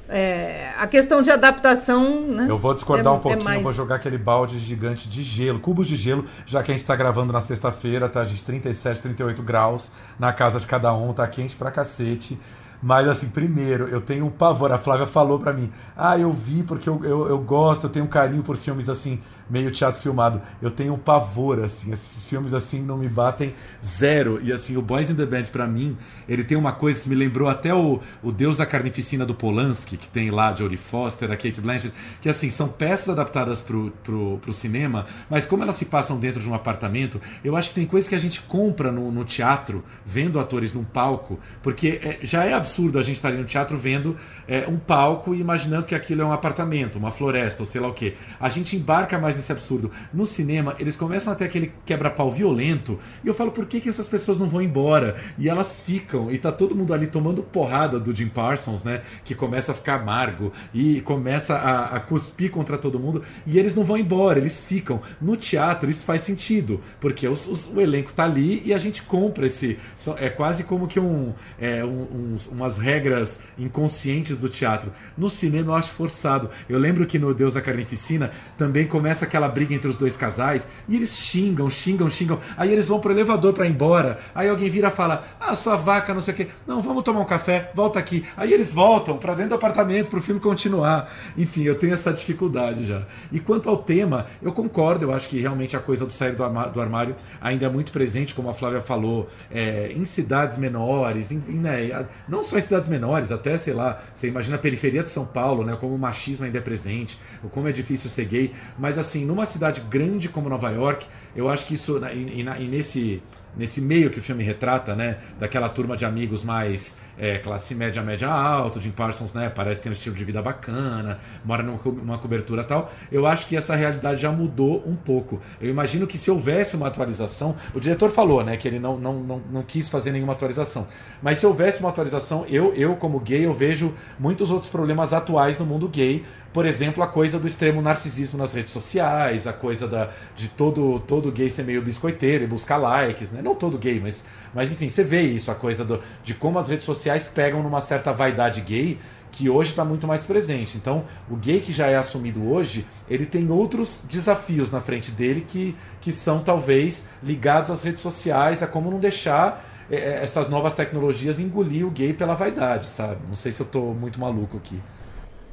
É, 0.09 0.73
a 0.79 0.87
questão 0.87 1.23
de 1.23 1.31
adaptação. 1.31 2.21
Né, 2.23 2.47
eu 2.49 2.59
vou 2.59 2.75
discordar 2.75 3.13
é, 3.13 3.17
um 3.17 3.21
pouquinho, 3.21 3.41
é 3.41 3.45
mais... 3.45 3.63
vou 3.63 3.73
jogar 3.73 3.97
aquele 3.97 4.19
balde 4.19 4.59
gigante 4.59 5.09
de 5.09 5.23
gelo, 5.23 5.61
cubos 5.61 5.87
de 5.87 5.97
gelo, 5.97 6.25
já 6.45 6.63
que 6.63 6.71
a 6.71 6.75
gente 6.75 6.83
está 6.83 6.95
gravando 6.95 7.33
na 7.33 7.41
sexta-feira, 7.41 8.09
tá, 8.09 8.25
gente? 8.25 8.45
37, 8.45 9.03
38 9.03 9.43
graus 9.43 9.93
na 10.19 10.33
casa 10.33 10.61
de 10.61 10.67
cada 10.67 10.93
um, 10.93 11.13
tá 11.13 11.27
quente 11.27 11.57
pra 11.57 11.71
cacete. 11.71 12.39
Mas, 12.87 13.09
assim, 13.09 13.31
primeiro, 13.31 13.89
eu 13.89 13.99
tenho 13.99 14.27
um 14.27 14.31
pavor. 14.31 14.71
A 14.71 14.77
Flávia 14.77 15.07
falou 15.07 15.39
para 15.39 15.55
mim: 15.55 15.71
Ah, 15.97 16.19
eu 16.19 16.31
vi 16.31 16.63
porque 16.63 16.87
eu, 16.87 17.03
eu, 17.03 17.27
eu, 17.29 17.39
gosto, 17.39 17.85
eu 17.85 17.91
tenho 17.91 18.05
um 18.05 18.09
carinho 18.09 18.43
por 18.43 18.59
filmes 18.59 18.91
assim, 18.91 19.19
meio 19.49 19.71
teatro 19.71 19.99
filmado. 20.03 20.39
Eu 20.61 20.71
tenho 20.71 20.93
um 20.93 20.99
pavor, 20.99 21.61
assim. 21.61 21.91
Esses 21.91 22.27
filmes, 22.27 22.53
assim, 22.53 22.83
não 22.83 22.99
me 22.99 23.09
batem 23.09 23.55
zero. 23.83 24.39
E, 24.43 24.53
assim, 24.53 24.77
o 24.77 24.83
Boys 24.83 25.09
in 25.09 25.15
the 25.15 25.25
Band, 25.25 25.45
para 25.45 25.67
mim, 25.67 25.97
ele 26.29 26.45
tem 26.45 26.59
uma 26.59 26.73
coisa 26.73 27.01
que 27.01 27.09
me 27.09 27.15
lembrou 27.15 27.49
até 27.49 27.75
o, 27.75 28.01
o 28.23 28.31
Deus 28.31 28.59
da 28.59 28.67
Carnificina 28.67 29.25
do 29.25 29.35
Polanski, 29.35 29.97
que 29.97 30.07
tem 30.07 30.31
lá 30.31 30.55
Jodie 30.55 30.77
Foster, 30.77 31.33
a 31.33 31.37
Kate 31.37 31.63
Blanchett, 31.63 31.95
que, 32.21 32.29
assim, 32.29 32.51
são 32.51 32.69
peças 32.69 33.09
adaptadas 33.09 33.63
pro, 33.63 33.93
pro, 34.03 34.39
pro 34.43 34.53
cinema, 34.53 35.07
mas 35.31 35.47
como 35.47 35.63
elas 35.63 35.77
se 35.77 35.87
passam 35.87 36.19
dentro 36.19 36.43
de 36.43 36.51
um 36.51 36.55
apartamento, 36.55 37.19
eu 37.43 37.57
acho 37.57 37.71
que 37.71 37.77
tem 37.77 37.87
coisas 37.87 38.11
que 38.11 38.15
a 38.15 38.19
gente 38.19 38.43
compra 38.43 38.93
no, 38.93 39.11
no 39.11 39.25
teatro, 39.25 39.83
vendo 40.05 40.39
atores 40.39 40.75
num 40.75 40.85
palco, 40.85 41.41
porque 41.63 41.99
é, 42.03 42.19
já 42.23 42.45
é 42.45 42.53
absurdo 42.53 42.74
absurdo 42.75 42.99
a 42.99 43.03
gente 43.03 43.17
estar 43.17 43.29
ali 43.29 43.39
no 43.39 43.45
teatro 43.45 43.79
vendo 43.79 44.17
é, 44.49 44.67
um 44.69 44.77
palco 44.77 45.35
e 45.35 45.41
imaginando 45.41 45.87
que 45.87 45.95
aquilo 45.95 46.23
é 46.23 46.25
um 46.25 46.33
apartamento, 46.33 46.97
uma 46.97 47.13
floresta 47.13 47.63
ou 47.63 47.67
sei 47.67 47.81
lá 47.81 47.89
o 47.89 47.95
que. 47.95 48.15
A 48.41 48.49
gente 48.49 48.77
embarca 48.77 49.17
mais 49.19 49.37
nesse 49.37 49.53
absurdo. 49.53 49.91
No 50.13 50.27
cinema, 50.27 50.75
eles 50.79 50.97
começam 50.97 51.33
a 51.33 51.37
ter 51.37 51.45
aquele 51.45 51.73
quebra-pau 51.87 52.31
violento 52.31 52.99
e 53.23 53.29
eu 53.29 53.35
falo, 53.35 53.53
por 53.53 53.67
que, 53.67 53.81
que 53.81 53.89
essas 53.89 54.09
pessoas 54.09 54.39
não 54.39 54.49
vão 54.49 54.61
embora? 54.61 55.15
E 55.39 55.49
elas 55.49 55.81
ficam, 55.81 56.31
e 56.31 56.39
tá 56.39 56.51
todo 56.51 56.75
mundo 56.75 56.93
ali 56.93 57.07
tomando 57.07 57.43
porrada 57.43 58.01
do 58.01 58.15
Jim 58.15 58.29
Parsons, 58.29 58.83
né? 58.83 59.03
Que 59.25 59.35
começa 59.35 59.73
a 59.73 59.75
ficar 59.75 60.01
amargo 60.01 60.53
e 60.73 61.01
começa 61.03 61.55
a, 61.55 61.97
a 61.97 62.01
cuspir 62.01 62.51
contra 62.51 62.77
todo 62.77 62.99
mundo 62.99 63.23
e 63.47 63.59
eles 63.59 63.75
não 63.75 63.85
vão 63.85 63.97
embora, 63.97 64.39
eles 64.39 64.65
ficam. 64.65 65.01
No 65.21 65.37
teatro, 65.37 65.89
isso 65.89 66.05
faz 66.05 66.23
sentido, 66.23 66.81
porque 67.01 67.29
os, 67.29 67.47
os, 67.47 67.67
o 67.67 67.81
elenco 67.81 68.13
tá 68.13 68.25
ali 68.25 68.63
e 68.65 68.75
a 68.75 68.79
gente 68.79 69.03
compra 69.03 69.47
esse. 69.47 69.79
É 70.19 70.29
quase 70.29 70.65
como 70.65 70.89
que 70.89 70.99
um, 70.99 71.33
é, 71.59 71.85
um, 71.85 72.35
um, 72.53 72.54
umas 72.55 72.79
regras 72.79 73.43
inconscientes 73.59 74.39
do 74.39 74.49
teatro. 74.49 74.93
No 75.17 75.29
cinema 75.29 75.73
eu 75.73 75.75
acho 75.75 75.93
forçado. 75.93 76.49
Eu 76.69 76.79
lembro 76.79 77.07
que 77.07 77.19
no 77.19 77.35
Deus 77.35 77.55
da 77.55 77.61
Carnificina 77.61 78.31
também 78.57 78.87
começa 78.87 79.25
aquela 79.25 79.49
briga 79.49 79.75
entre 79.75 79.89
os 79.89 79.97
dois 79.97 80.17
casais 80.17 80.67
e 80.89 80.97
eles 80.97 81.17
xingam, 81.17 81.69
xingam, 81.69 82.09
xingam. 82.09 82.39
Aí 82.57 82.73
eles 82.73 82.89
vão 82.89 83.01
pro 83.01 83.13
elevador 83.13 83.53
para 83.53 83.67
ir 83.67 83.71
embora. 83.71 84.19
Aí 84.35 84.49
alguém 84.49 84.71
vira 84.71 84.89
e 84.89 84.91
fala: 84.91 85.25
Ah, 85.41 85.55
sua 85.55 85.77
vaca, 85.77 86.15
não 86.15 86.21
sei 86.21 86.35
o 86.35 86.37
quê. 86.37 86.49
Não, 86.67 86.81
vamos 86.81 87.03
tomar 87.03 87.21
um 87.21 87.27
café, 87.27 87.71
volta 87.75 87.99
aqui. 87.99 88.25
Aí 88.37 88.53
eles 88.53 88.73
voltam 88.73 89.19
para 89.19 89.35
dentro 89.35 89.51
do 89.51 89.55
apartamento 89.57 90.09
pro 90.09 90.23
filme 90.23 90.41
continuar. 90.41 91.13
Enfim, 91.37 91.63
eu 91.63 91.75
tenho 91.75 91.95
essa 91.95 92.13
dificuldade 92.13 92.85
já. 92.85 93.03
E 93.33 93.41
quanto 93.41 93.69
ao 93.69 93.77
tema, 93.77 94.27
eu 94.41 94.53
concordo, 94.53 95.05
eu 95.05 95.13
acho 95.13 95.29
que 95.29 95.41
realmente 95.41 95.77
a 95.77 95.81
coisa 95.81 96.07
do 96.07 96.13
sair 96.13 96.35
do 96.35 96.81
armário 96.81 97.17
ainda 97.41 97.67
é 97.67 97.69
muito 97.69 97.91
presente, 97.91 98.35
como 98.35 98.49
a 98.49 98.55
Flávia 98.55 98.81
falou, 98.81 99.29
é, 99.51 99.93
em 99.93 100.05
cidades 100.05 100.57
menores, 100.57 101.33
em, 101.33 101.39
né, 101.39 102.07
não 102.29 102.43
só 102.45 102.57
em 102.59 102.61
cidades 102.61 102.89
menores, 102.89 103.33
até, 103.33 103.57
sei 103.57 103.75
lá, 103.75 104.01
você 104.13 104.29
imagina 104.29 104.57
a 104.57 104.59
periferia 104.59 105.03
de 105.03 105.11
São 105.11 105.25
Paulo, 105.25 105.65
né? 105.65 105.77
Como 105.81 105.95
o 105.95 105.99
machismo 105.99 106.45
ainda 106.45 106.59
é 106.59 106.61
presente, 106.61 107.19
ou 107.43 107.51
como 107.51 107.67
é 107.69 107.73
difícil 107.73 108.09
ser 108.09 108.27
gay. 108.27 108.53
Mas 108.79 108.99
assim, 108.99 109.25
numa 109.25 109.47
cidade 109.47 109.81
grande 109.83 110.29
como 110.29 110.49
Nova 110.49 110.71
York, 110.71 111.07
eu 111.35 111.49
acho 111.49 111.67
que 111.67 111.75
isso. 111.75 112.01
E, 112.13 112.43
e, 112.43 112.65
e 112.65 112.69
nesse 112.69 113.23
nesse 113.57 113.81
meio 113.81 114.11
que 114.11 114.19
o 114.19 114.23
filme 114.23 114.43
retrata, 114.43 114.95
né? 114.95 115.19
Daquela 115.39 115.69
turma 115.69 115.97
de 115.97 116.05
amigos 116.05 116.43
mais 116.43 116.97
é, 117.19 117.39
classe 117.39 117.75
média, 117.75 118.03
média 118.03 118.29
alta, 118.29 118.81
Jim 118.81 118.91
Parsons, 118.91 119.33
né? 119.33 119.49
Parece 119.49 119.83
ter 119.83 119.89
um 119.89 119.93
estilo 119.93 120.15
de 120.15 120.25
vida 120.25 120.43
bacana, 120.43 121.19
mora 121.45 121.63
numa 121.63 122.19
cobertura 122.19 122.65
tal. 122.65 122.93
Eu 123.11 123.27
acho 123.27 123.47
que 123.47 123.57
essa 123.57 123.75
realidade 123.75 124.21
já 124.21 124.33
mudou 124.33 124.83
um 124.87 124.97
pouco. 124.97 125.41
Eu 125.61 125.71
imagino 125.71 126.07
que 126.07 126.19
se 126.19 126.31
houvesse 126.31 126.77
uma 126.77 126.89
atualização, 126.89 127.57
o 127.75 127.81
diretor 127.81 128.11
falou, 128.11 128.43
né? 128.43 128.57
Que 128.57 128.69
ele 128.69 128.79
não, 128.79 128.99
não, 128.99 129.21
não, 129.21 129.43
não 129.51 129.63
quis 129.63 129.89
fazer 129.89 130.11
nenhuma 130.11 130.33
atualização. 130.33 130.87
Mas 131.23 131.39
se 131.39 131.47
houvesse 131.47 131.81
uma 131.81 131.89
atualização, 131.89 132.45
eu, 132.49 132.75
eu 132.75 132.97
como 132.97 133.21
gay, 133.21 133.47
eu 133.47 133.55
vejo 133.55 133.95
muitos 134.19 134.51
outros 134.51 134.71
problemas 134.71 135.13
atuais 135.13 135.59
no 135.59 135.67
mundo 135.67 135.89
gay. 135.89 136.25
Por 136.53 136.67
exemplo, 136.67 137.03
a 137.03 137.09
coisa 137.09 137.37
do 137.37 137.49
extremo 137.49 137.83
narcisismo 137.83 138.39
nas 138.39 138.53
redes 138.53 138.71
sociais, 138.71 139.45
a 139.45 139.53
coisa 139.53 139.89
da, 139.89 140.11
de 140.37 140.49
todo, 140.49 141.01
todo 141.01 141.33
gay 141.33 141.51
ser 141.51 141.65
meio 141.65 141.83
biscoiteiro 141.83 142.45
e 142.45 142.47
buscar 142.47 142.77
likes, 142.77 143.33
né? 143.33 143.43
Não 143.45 143.55
todo 143.55 143.77
gay, 143.77 144.01
mas, 144.01 144.27
mas 144.55 144.71
enfim, 144.71 144.89
você 144.89 145.05
vê 145.05 145.21
isso, 145.21 145.51
a 145.51 145.55
coisa 145.55 145.85
do, 145.85 146.01
de 146.23 146.33
como 146.33 146.59
as 146.59 146.71
redes 146.71 146.87
sociais 146.87 147.29
pegam 147.29 147.63
numa 147.63 147.83
certa 147.83 148.11
vaidade 148.11 148.63
gay 148.63 148.99
que 149.31 149.51
hoje 149.51 149.71
está 149.71 149.85
muito 149.85 150.07
mais 150.07 150.25
presente. 150.25 150.79
Então, 150.79 151.05
o 151.29 151.37
gay 151.37 151.61
que 151.61 151.73
já 151.73 151.89
é 151.89 151.97
assumido 151.97 152.49
hoje, 152.49 152.87
ele 153.07 153.27
tem 153.27 153.51
outros 153.51 154.01
desafios 154.09 154.71
na 154.71 154.81
frente 154.81 155.11
dele 155.11 155.45
que, 155.47 155.77
que 156.01 156.11
são 156.11 156.41
talvez 156.41 157.07
ligados 157.23 157.71
às 157.71 157.83
redes 157.83 158.01
sociais, 158.01 158.63
a 158.63 158.67
como 158.67 158.91
não 158.91 158.99
deixar 158.99 159.63
é, 159.91 160.23
essas 160.23 160.49
novas 160.49 160.73
tecnologias 160.73 161.39
engolir 161.39 161.87
o 161.87 161.91
gay 161.91 162.15
pela 162.15 162.33
vaidade, 162.35 162.87
sabe? 162.87 163.19
Não 163.29 163.37
sei 163.37 163.53
se 163.53 163.61
eu 163.61 163.67
estou 163.67 163.93
muito 163.93 164.19
maluco 164.19 164.57
aqui. 164.57 164.81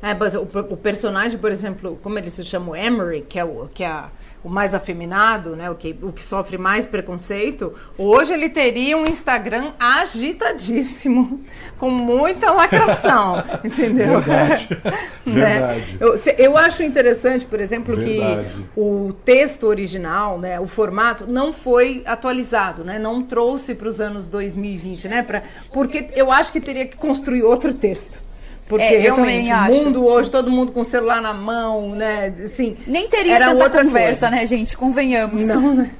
É, 0.01 0.15
mas 0.15 0.33
o, 0.33 0.41
o, 0.41 0.77
personagem, 0.77 1.37
por 1.37 1.51
exemplo, 1.51 1.99
como 2.01 2.17
ele 2.17 2.29
se 2.29 2.43
chama, 2.43 2.71
o 2.71 2.75
Emery, 2.75 3.21
que 3.21 3.37
é, 3.37 3.43
o, 3.43 3.67
que 3.71 3.83
é 3.83 4.05
o 4.43 4.49
mais 4.49 4.73
afeminado, 4.73 5.55
né, 5.55 5.69
o, 5.69 5.75
que, 5.75 5.95
o 6.01 6.11
que 6.11 6.23
sofre 6.23 6.57
mais 6.57 6.85
preconceito, 6.85 7.73
hoje 7.97 8.33
ele 8.33 8.49
teria 8.49 8.97
um 8.97 9.05
Instagram 9.05 9.71
agitadíssimo, 9.79 11.41
com 11.77 11.89
muita 11.91 12.51
lacração, 12.51 13.43
entendeu? 13.63 14.19
Verdade. 14.19 14.69
né? 15.25 15.59
Verdade. 15.59 15.97
Eu, 15.99 16.15
eu 16.37 16.57
acho 16.57 16.81
interessante, 16.81 17.45
por 17.45 17.59
exemplo, 17.59 17.95
Verdade. 17.95 18.49
que 18.49 18.79
o 18.79 19.13
texto 19.23 19.67
original, 19.67 20.39
né, 20.39 20.59
o 20.59 20.67
formato, 20.67 21.27
não 21.27 21.53
foi 21.53 22.01
atualizado, 22.05 22.83
né, 22.83 22.97
não 22.97 23.21
trouxe 23.21 23.75
para 23.75 23.87
os 23.87 24.01
anos 24.01 24.27
2020, 24.27 25.07
né, 25.07 25.21
pra, 25.21 25.43
porque 25.71 26.09
eu 26.15 26.31
acho 26.31 26.51
que 26.51 26.59
teria 26.59 26.87
que 26.87 26.97
construir 26.97 27.43
outro 27.43 27.73
texto 27.73 28.30
Porque 28.71 28.85
É, 28.85 28.99
realmente 28.99 29.51
o 29.51 29.63
mundo 29.65 29.99
sim. 29.99 30.05
hoje, 30.05 30.31
todo 30.31 30.49
mundo 30.49 30.71
com 30.71 30.79
o 30.79 30.85
celular 30.85 31.21
na 31.21 31.33
mão, 31.33 31.89
né? 31.93 32.33
Assim, 32.43 32.77
Nem 32.87 33.07
teria 33.09 33.35
era 33.35 33.47
tanta 33.49 33.63
outra 33.65 33.83
conversa, 33.83 34.29
coisa. 34.29 34.35
né, 34.35 34.45
gente? 34.45 34.77
Convenhamos. 34.77 35.43
Não, 35.45 35.75
né? 35.75 35.91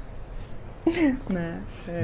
Né? 1.28 1.54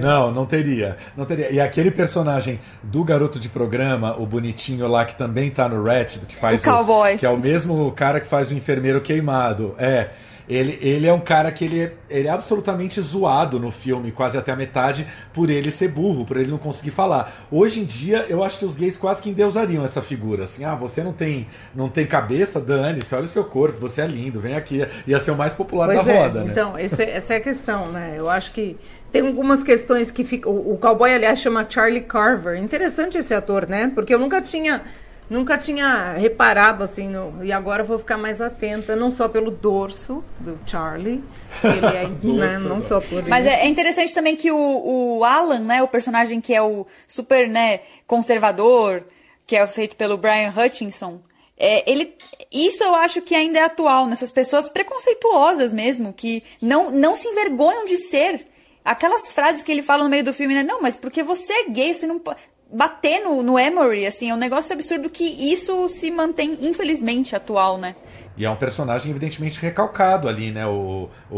Não, 0.01 0.31
não 0.31 0.45
teria. 0.45 0.97
Não 1.17 1.25
teria. 1.25 1.51
E 1.51 1.61
aquele 1.61 1.91
personagem 1.91 2.61
do 2.83 3.03
garoto 3.03 3.39
de 3.41 3.49
programa, 3.49 4.15
o 4.21 4.27
bonitinho 4.27 4.87
lá 4.87 5.05
que 5.05 5.17
também 5.17 5.51
tá 5.51 5.69
no 5.69 5.83
Ratchet, 5.83 6.27
que 6.27 6.37
faz 6.37 6.61
O 6.61 6.65
cowboy. 6.65 7.17
que 7.17 7.25
é 7.25 7.31
o 7.31 7.37
mesmo 7.39 7.91
cara 7.93 8.21
que 8.21 8.27
faz 8.27 8.51
o 8.51 8.55
enfermeiro 8.55 9.01
queimado. 9.01 9.75
É. 9.79 10.09
Ele, 10.49 10.79
ele 10.81 11.07
é 11.07 11.13
um 11.13 11.21
cara 11.21 11.53
que 11.53 11.65
ele 11.65 11.81
é, 11.81 11.93
ele 12.09 12.29
é 12.29 12.31
absolutamente 12.31 13.01
zoado 13.01 13.59
no 13.59 13.71
filme, 13.71 14.11
quase 14.11 14.39
até 14.39 14.53
a 14.53 14.57
metade, 14.57 15.07
por 15.33 15.51
ele 15.51 15.71
ser 15.71 15.89
burro, 15.89 16.25
por 16.25 16.37
ele 16.37 16.51
não 16.51 16.59
conseguir 16.59 16.91
falar. 16.91 17.47
Hoje 17.51 17.81
em 17.81 17.85
dia, 17.85 18.25
eu 18.29 18.43
acho 18.43 18.59
que 18.59 18.65
os 18.65 18.75
gays 18.75 18.97
quase 18.97 19.23
que 19.23 19.31
endeusariam 19.31 19.85
essa 19.85 20.01
figura. 20.01 20.45
Assim, 20.45 20.65
ah, 20.65 20.75
você 20.75 21.03
não 21.03 21.13
tem, 21.13 21.47
não 21.75 21.89
tem 21.89 22.07
cabeça, 22.07 22.61
dane-se, 22.61 23.15
olha 23.15 23.25
o 23.25 23.29
seu 23.29 23.45
corpo, 23.45 23.79
você 23.79 24.01
é 24.01 24.07
lindo, 24.07 24.41
vem 24.41 24.55
aqui. 24.55 24.87
Ia 25.07 25.21
ser 25.21 25.31
o 25.31 25.37
mais 25.37 25.55
popular 25.55 25.87
Pois 25.87 26.07
da 26.07 26.13
é, 26.13 26.23
roda, 26.23 26.45
né? 26.45 26.51
então, 26.51 26.77
essa 26.77 27.03
é 27.03 27.37
a 27.37 27.41
questão, 27.41 27.93
né? 27.93 28.15
Eu 28.17 28.29
acho 28.29 28.53
que 28.53 28.77
tem 29.11 29.27
algumas 29.27 29.63
questões 29.63 30.11
que 30.11 30.25
ficam. 30.25 30.53
O, 30.53 30.75
o 30.75 30.79
cowboy, 30.79 31.13
aliás, 31.13 31.39
chama 31.41 31.67
Charlie 31.69 32.03
Carver. 32.03 32.59
Interessante 32.59 33.17
esse 33.19 33.33
ator, 33.33 33.67
né? 33.67 33.91
Porque 33.95 34.15
eu 34.15 34.19
nunca 34.19 34.41
tinha. 34.41 34.83
Nunca 35.31 35.59
tinha 35.59 36.12
reparado 36.14 36.83
assim, 36.83 37.09
no- 37.09 37.45
e 37.45 37.53
agora 37.53 37.83
eu 37.83 37.87
vou 37.87 37.99
ficar 37.99 38.17
mais 38.17 38.41
atenta, 38.41 38.97
não 38.97 39.11
só 39.11 39.29
pelo 39.29 39.51
dorso 39.51 40.25
do 40.41 40.59
Charlie, 40.67 41.23
ele 41.62 41.87
é, 41.87 42.09
né, 42.49 42.59
não 42.59 42.81
só 42.81 42.99
por 43.01 43.23
Mas 43.29 43.45
isso. 43.45 43.55
é, 43.55 43.61
é 43.61 43.69
interessante 43.69 44.14
também 44.14 44.35
que 44.37 44.51
o, 44.51 45.19
o 45.19 45.25
Alan, 45.25 45.61
né, 45.61 45.83
o 45.83 45.88
personagem 45.88 46.41
que 46.41 46.55
é 46.55 46.62
o 46.62 46.87
super, 47.07 47.47
né, 47.49 47.81
conservador, 48.07 49.05
que 49.47 49.55
é 49.57 49.67
feito 49.67 49.97
pelo 49.97 50.17
Brian 50.17 50.53
Hutchinson, 50.57 51.21
é, 51.59 51.91
ele, 51.91 52.14
isso 52.53 52.83
eu 52.85 52.95
acho 52.95 53.21
que 53.21 53.35
ainda 53.35 53.59
é 53.59 53.62
atual, 53.64 54.07
nessas 54.07 54.31
pessoas 54.33 54.69
preconceituosas 54.71 55.75
mesmo, 55.75 56.12
que 56.12 56.43
não, 56.62 56.91
não 56.91 57.14
se 57.14 57.27
envergonham 57.29 57.85
de 57.85 57.97
ser. 57.97 58.47
Aquelas 58.85 59.33
frases 59.33 59.62
que 59.64 59.71
ele 59.73 59.83
fala 59.83 60.05
no 60.05 60.09
meio 60.11 60.25
do 60.25 60.33
filme, 60.33 60.55
né, 60.55 60.62
não, 60.62 60.81
mas 60.81 60.97
porque 60.97 61.23
você 61.23 61.53
é 61.53 61.69
gay, 61.69 61.93
você 61.93 62.07
não 62.07 62.19
pode... 62.19 62.38
Bater 62.71 63.21
no, 63.25 63.43
no 63.43 63.59
Emory, 63.59 64.07
assim, 64.07 64.29
é 64.31 64.35
um 64.35 64.39
negócio 64.39 64.73
absurdo 64.75 65.09
que 65.09 65.25
isso 65.25 65.89
se 65.89 66.11
mantém, 66.11 66.59
infelizmente, 66.61 67.35
atual, 67.35 67.79
né? 67.79 67.97
E 68.37 68.45
é 68.45 68.51
um 68.51 68.55
personagem 68.57 69.11
evidentemente 69.11 69.59
recalcado 69.59 70.29
ali, 70.29 70.53
né? 70.53 70.65
O, 70.67 71.09
o, 71.31 71.37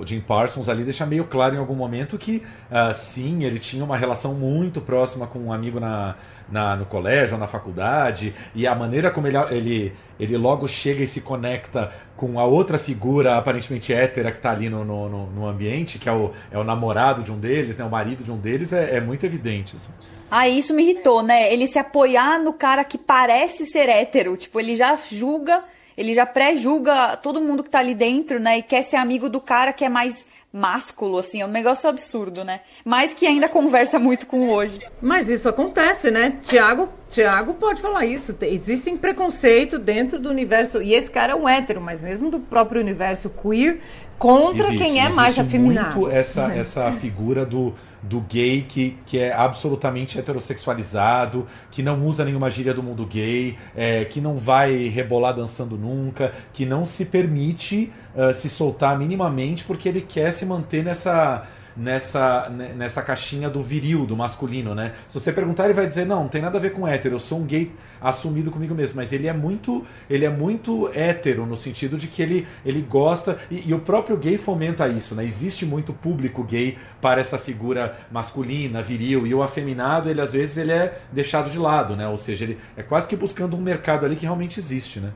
o 0.00 0.02
Jim 0.06 0.20
Parsons 0.20 0.68
ali 0.70 0.84
deixa 0.84 1.04
meio 1.04 1.24
claro 1.24 1.54
em 1.54 1.58
algum 1.58 1.74
momento 1.74 2.16
que, 2.16 2.42
ah, 2.70 2.94
sim, 2.94 3.44
ele 3.44 3.58
tinha 3.58 3.84
uma 3.84 3.96
relação 3.96 4.32
muito 4.32 4.80
próxima 4.80 5.26
com 5.26 5.38
um 5.40 5.52
amigo 5.52 5.78
na, 5.80 6.14
na, 6.48 6.76
no 6.76 6.86
colégio, 6.86 7.36
na 7.36 7.46
faculdade, 7.46 8.32
e 8.54 8.66
a 8.66 8.74
maneira 8.74 9.10
como 9.10 9.26
ele, 9.26 9.36
ele, 9.50 9.92
ele 10.18 10.36
logo 10.38 10.66
chega 10.68 11.02
e 11.02 11.06
se 11.06 11.20
conecta 11.20 11.92
com 12.16 12.38
a 12.40 12.44
outra 12.44 12.78
figura 12.78 13.36
aparentemente 13.36 13.92
hétera 13.92 14.30
que 14.30 14.38
está 14.38 14.52
ali 14.52 14.70
no, 14.70 14.82
no, 14.84 15.08
no- 15.10 15.26
no 15.26 15.46
ambiente, 15.46 15.98
que 15.98 16.08
é 16.08 16.12
o, 16.12 16.30
é 16.50 16.56
o 16.58 16.64
namorado 16.64 17.22
de 17.22 17.30
um 17.32 17.38
deles, 17.38 17.76
né? 17.76 17.84
O 17.84 17.90
marido 17.90 18.22
de 18.24 18.30
um 18.32 18.38
deles, 18.38 18.72
é, 18.72 18.96
é 18.96 19.00
muito 19.00 19.26
evidente. 19.26 19.76
assim. 19.76 19.92
Ah, 20.30 20.48
isso 20.48 20.72
me 20.72 20.82
irritou, 20.84 21.22
né? 21.22 21.52
Ele 21.52 21.66
se 21.66 21.78
apoiar 21.78 22.38
no 22.38 22.52
cara 22.52 22.84
que 22.84 22.96
parece 22.96 23.66
ser 23.66 23.88
hétero. 23.88 24.36
Tipo, 24.36 24.60
ele 24.60 24.76
já 24.76 24.96
julga, 25.10 25.64
ele 25.96 26.14
já 26.14 26.24
pré-julga 26.26 27.16
todo 27.16 27.40
mundo 27.40 27.62
que 27.64 27.70
tá 27.70 27.80
ali 27.80 27.94
dentro, 27.94 28.38
né? 28.38 28.58
E 28.58 28.62
quer 28.62 28.82
ser 28.82 28.96
amigo 28.96 29.28
do 29.28 29.40
cara 29.40 29.72
que 29.72 29.84
é 29.84 29.88
mais 29.88 30.26
másculo, 30.52 31.18
assim. 31.18 31.40
É 31.40 31.46
um 31.46 31.50
negócio 31.50 31.88
absurdo, 31.88 32.44
né? 32.44 32.60
Mas 32.84 33.14
que 33.14 33.26
ainda 33.26 33.48
conversa 33.48 33.98
muito 33.98 34.26
com 34.26 34.48
hoje. 34.50 34.80
Mas 35.00 35.28
isso 35.28 35.48
acontece, 35.48 36.10
né? 36.10 36.38
Tiago, 36.42 36.88
Tiago 37.08 37.54
pode 37.54 37.80
falar 37.80 38.04
isso. 38.04 38.34
Te- 38.34 38.46
Existem 38.46 38.96
preconceito 38.96 39.78
dentro 39.78 40.18
do 40.18 40.28
universo. 40.28 40.82
E 40.82 40.92
esse 40.94 41.10
cara 41.10 41.32
é 41.32 41.36
um 41.36 41.48
hétero, 41.48 41.80
mas 41.80 42.02
mesmo 42.02 42.30
do 42.30 42.40
próprio 42.40 42.80
universo 42.80 43.30
queer, 43.30 43.80
contra 44.20 44.66
Existe, 44.66 44.84
quem 44.84 45.00
é 45.00 45.08
mais 45.08 45.38
afeminado. 45.38 45.98
muito 45.98 46.14
essa, 46.14 46.48
né? 46.48 46.58
essa 46.58 46.92
figura 46.92 47.46
do, 47.46 47.72
do 48.02 48.20
gay 48.20 48.60
que, 48.60 48.98
que 49.06 49.18
é 49.18 49.32
absolutamente 49.32 50.18
heterossexualizado, 50.18 51.46
que 51.70 51.82
não 51.82 52.06
usa 52.06 52.22
nenhuma 52.22 52.50
gíria 52.50 52.74
do 52.74 52.82
mundo 52.82 53.06
gay, 53.06 53.56
é, 53.74 54.04
que 54.04 54.20
não 54.20 54.36
vai 54.36 54.88
rebolar 54.88 55.32
dançando 55.32 55.74
nunca, 55.78 56.32
que 56.52 56.66
não 56.66 56.84
se 56.84 57.06
permite 57.06 57.90
ah, 58.14 58.34
se 58.34 58.50
soltar 58.50 58.98
minimamente 58.98 59.64
porque 59.64 59.88
ele 59.88 60.02
quer 60.02 60.32
se 60.32 60.44
manter 60.44 60.84
nessa. 60.84 61.46
Nessa, 61.76 62.50
ne- 62.50 62.72
nessa 62.74 63.02
caixinha 63.02 63.48
do 63.48 63.62
viril, 63.62 64.04
do 64.06 64.16
masculino, 64.16 64.74
né? 64.74 64.92
Se 65.08 65.18
você 65.18 65.32
perguntar, 65.32 65.64
ele 65.64 65.74
vai 65.74 65.86
dizer, 65.86 66.04
não, 66.04 66.22
não 66.22 66.28
tem 66.28 66.42
nada 66.42 66.58
a 66.58 66.60
ver 66.60 66.72
com 66.72 66.86
hétero, 66.86 67.14
eu 67.14 67.18
sou 67.18 67.38
um 67.38 67.44
gay 67.44 67.72
assumido 68.00 68.50
comigo 68.50 68.74
mesmo, 68.74 68.96
mas 68.96 69.12
ele 69.12 69.26
é 69.26 69.32
muito 69.32 69.84
ele 70.08 70.24
é 70.24 70.30
muito 70.30 70.90
hétero 70.94 71.46
no 71.46 71.56
sentido 71.56 71.96
de 71.96 72.08
que 72.08 72.22
ele, 72.22 72.46
ele 72.64 72.82
gosta 72.82 73.38
e, 73.50 73.68
e 73.68 73.74
o 73.74 73.78
próprio 73.80 74.16
gay 74.16 74.36
fomenta 74.36 74.88
isso, 74.88 75.14
né? 75.14 75.24
Existe 75.24 75.64
muito 75.64 75.92
público 75.92 76.42
gay 76.42 76.76
para 77.00 77.20
essa 77.20 77.38
figura 77.38 77.96
masculina, 78.10 78.82
viril 78.82 79.26
e 79.26 79.34
o 79.34 79.42
afeminado, 79.42 80.10
ele 80.10 80.20
às 80.20 80.32
vezes 80.32 80.56
ele 80.56 80.72
é 80.72 81.00
deixado 81.12 81.50
de 81.50 81.58
lado, 81.58 81.96
né? 81.96 82.06
Ou 82.08 82.16
seja, 82.16 82.44
ele 82.44 82.58
é 82.76 82.82
quase 82.82 83.06
que 83.08 83.16
buscando 83.16 83.56
um 83.56 83.60
mercado 83.60 84.04
ali 84.04 84.16
que 84.16 84.22
realmente 84.22 84.58
existe, 84.58 85.00
né? 85.00 85.12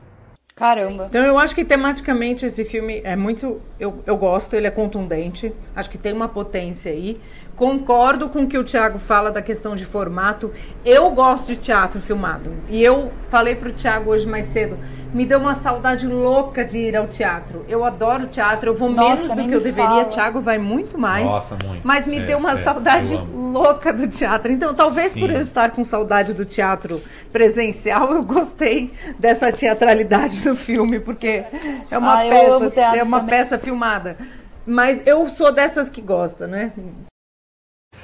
Caramba. 0.55 1.07
Então 1.09 1.21
eu 1.21 1.37
acho 1.37 1.53
que 1.53 1.65
tematicamente 1.65 2.45
esse 2.45 2.63
filme 2.63 3.01
é 3.03 3.13
muito. 3.13 3.61
Eu, 3.77 4.01
eu 4.05 4.15
gosto, 4.15 4.55
ele 4.55 4.65
é 4.65 4.71
contundente. 4.71 5.53
Acho 5.75 5.89
que 5.89 5.97
tem 5.97 6.13
uma 6.13 6.29
potência 6.29 6.93
aí. 6.93 7.19
Concordo 7.57 8.29
com 8.29 8.43
o 8.43 8.47
que 8.47 8.57
o 8.57 8.63
Thiago 8.63 8.97
fala 8.97 9.33
da 9.33 9.41
questão 9.41 9.75
de 9.75 9.83
formato. 9.83 10.53
Eu 10.85 11.11
gosto 11.11 11.47
de 11.47 11.57
teatro 11.57 11.99
filmado. 11.99 12.55
E 12.69 12.81
eu 12.81 13.11
falei 13.29 13.53
pro 13.55 13.73
Thiago 13.73 14.09
hoje 14.11 14.25
mais 14.25 14.45
cedo. 14.45 14.79
Me 15.15 15.25
deu 15.25 15.39
uma 15.39 15.55
saudade 15.55 16.05
louca 16.05 16.65
de 16.65 16.77
ir 16.77 16.95
ao 16.97 17.07
teatro. 17.07 17.63
Eu 17.69 17.85
adoro 17.85 18.27
teatro, 18.27 18.71
eu 18.71 18.75
vou 18.75 18.89
Nossa, 18.91 19.15
menos 19.15 19.29
do 19.43 19.47
que 19.47 19.55
eu 19.55 19.61
deveria. 19.61 19.89
fala. 19.89 20.05
Thiago 20.05 20.41
vai 20.41 20.57
muito 20.57 20.97
mais. 20.97 21.25
Nossa, 21.25 21.57
muito. 21.65 21.87
Mas 21.87 22.05
me 22.05 22.17
É, 22.17 22.25
deu 22.25 22.37
uma 22.37 22.51
é, 22.51 22.61
saudade 22.61 23.15
louca 23.33 23.93
do 23.93 24.09
teatro. 24.09 24.51
Então, 24.51 24.73
talvez 24.73 25.13
Sim. 25.13 25.21
por 25.21 25.29
eu 25.31 25.39
estar 25.39 25.71
com 25.71 25.85
saudade 25.85 26.33
do 26.33 26.43
teatro 26.45 27.01
presencial, 27.31 28.13
eu 28.13 28.23
gostei 28.23 28.91
dessa 29.17 29.53
teatralidade 29.53 30.41
do 30.41 30.53
filme, 30.53 30.99
porque 30.99 31.45
é 31.89 31.97
uma 31.97 32.15
Ah, 32.25 32.29
peça, 32.29 32.73
é 32.97 33.01
uma 33.01 33.19
também. 33.21 33.35
peça 33.37 33.57
filmada. 33.57 34.17
Mas 34.67 35.01
eu 35.05 35.29
sou 35.29 35.49
dessas 35.49 35.87
que 35.87 36.01
gosta, 36.01 36.45
né? 36.45 36.73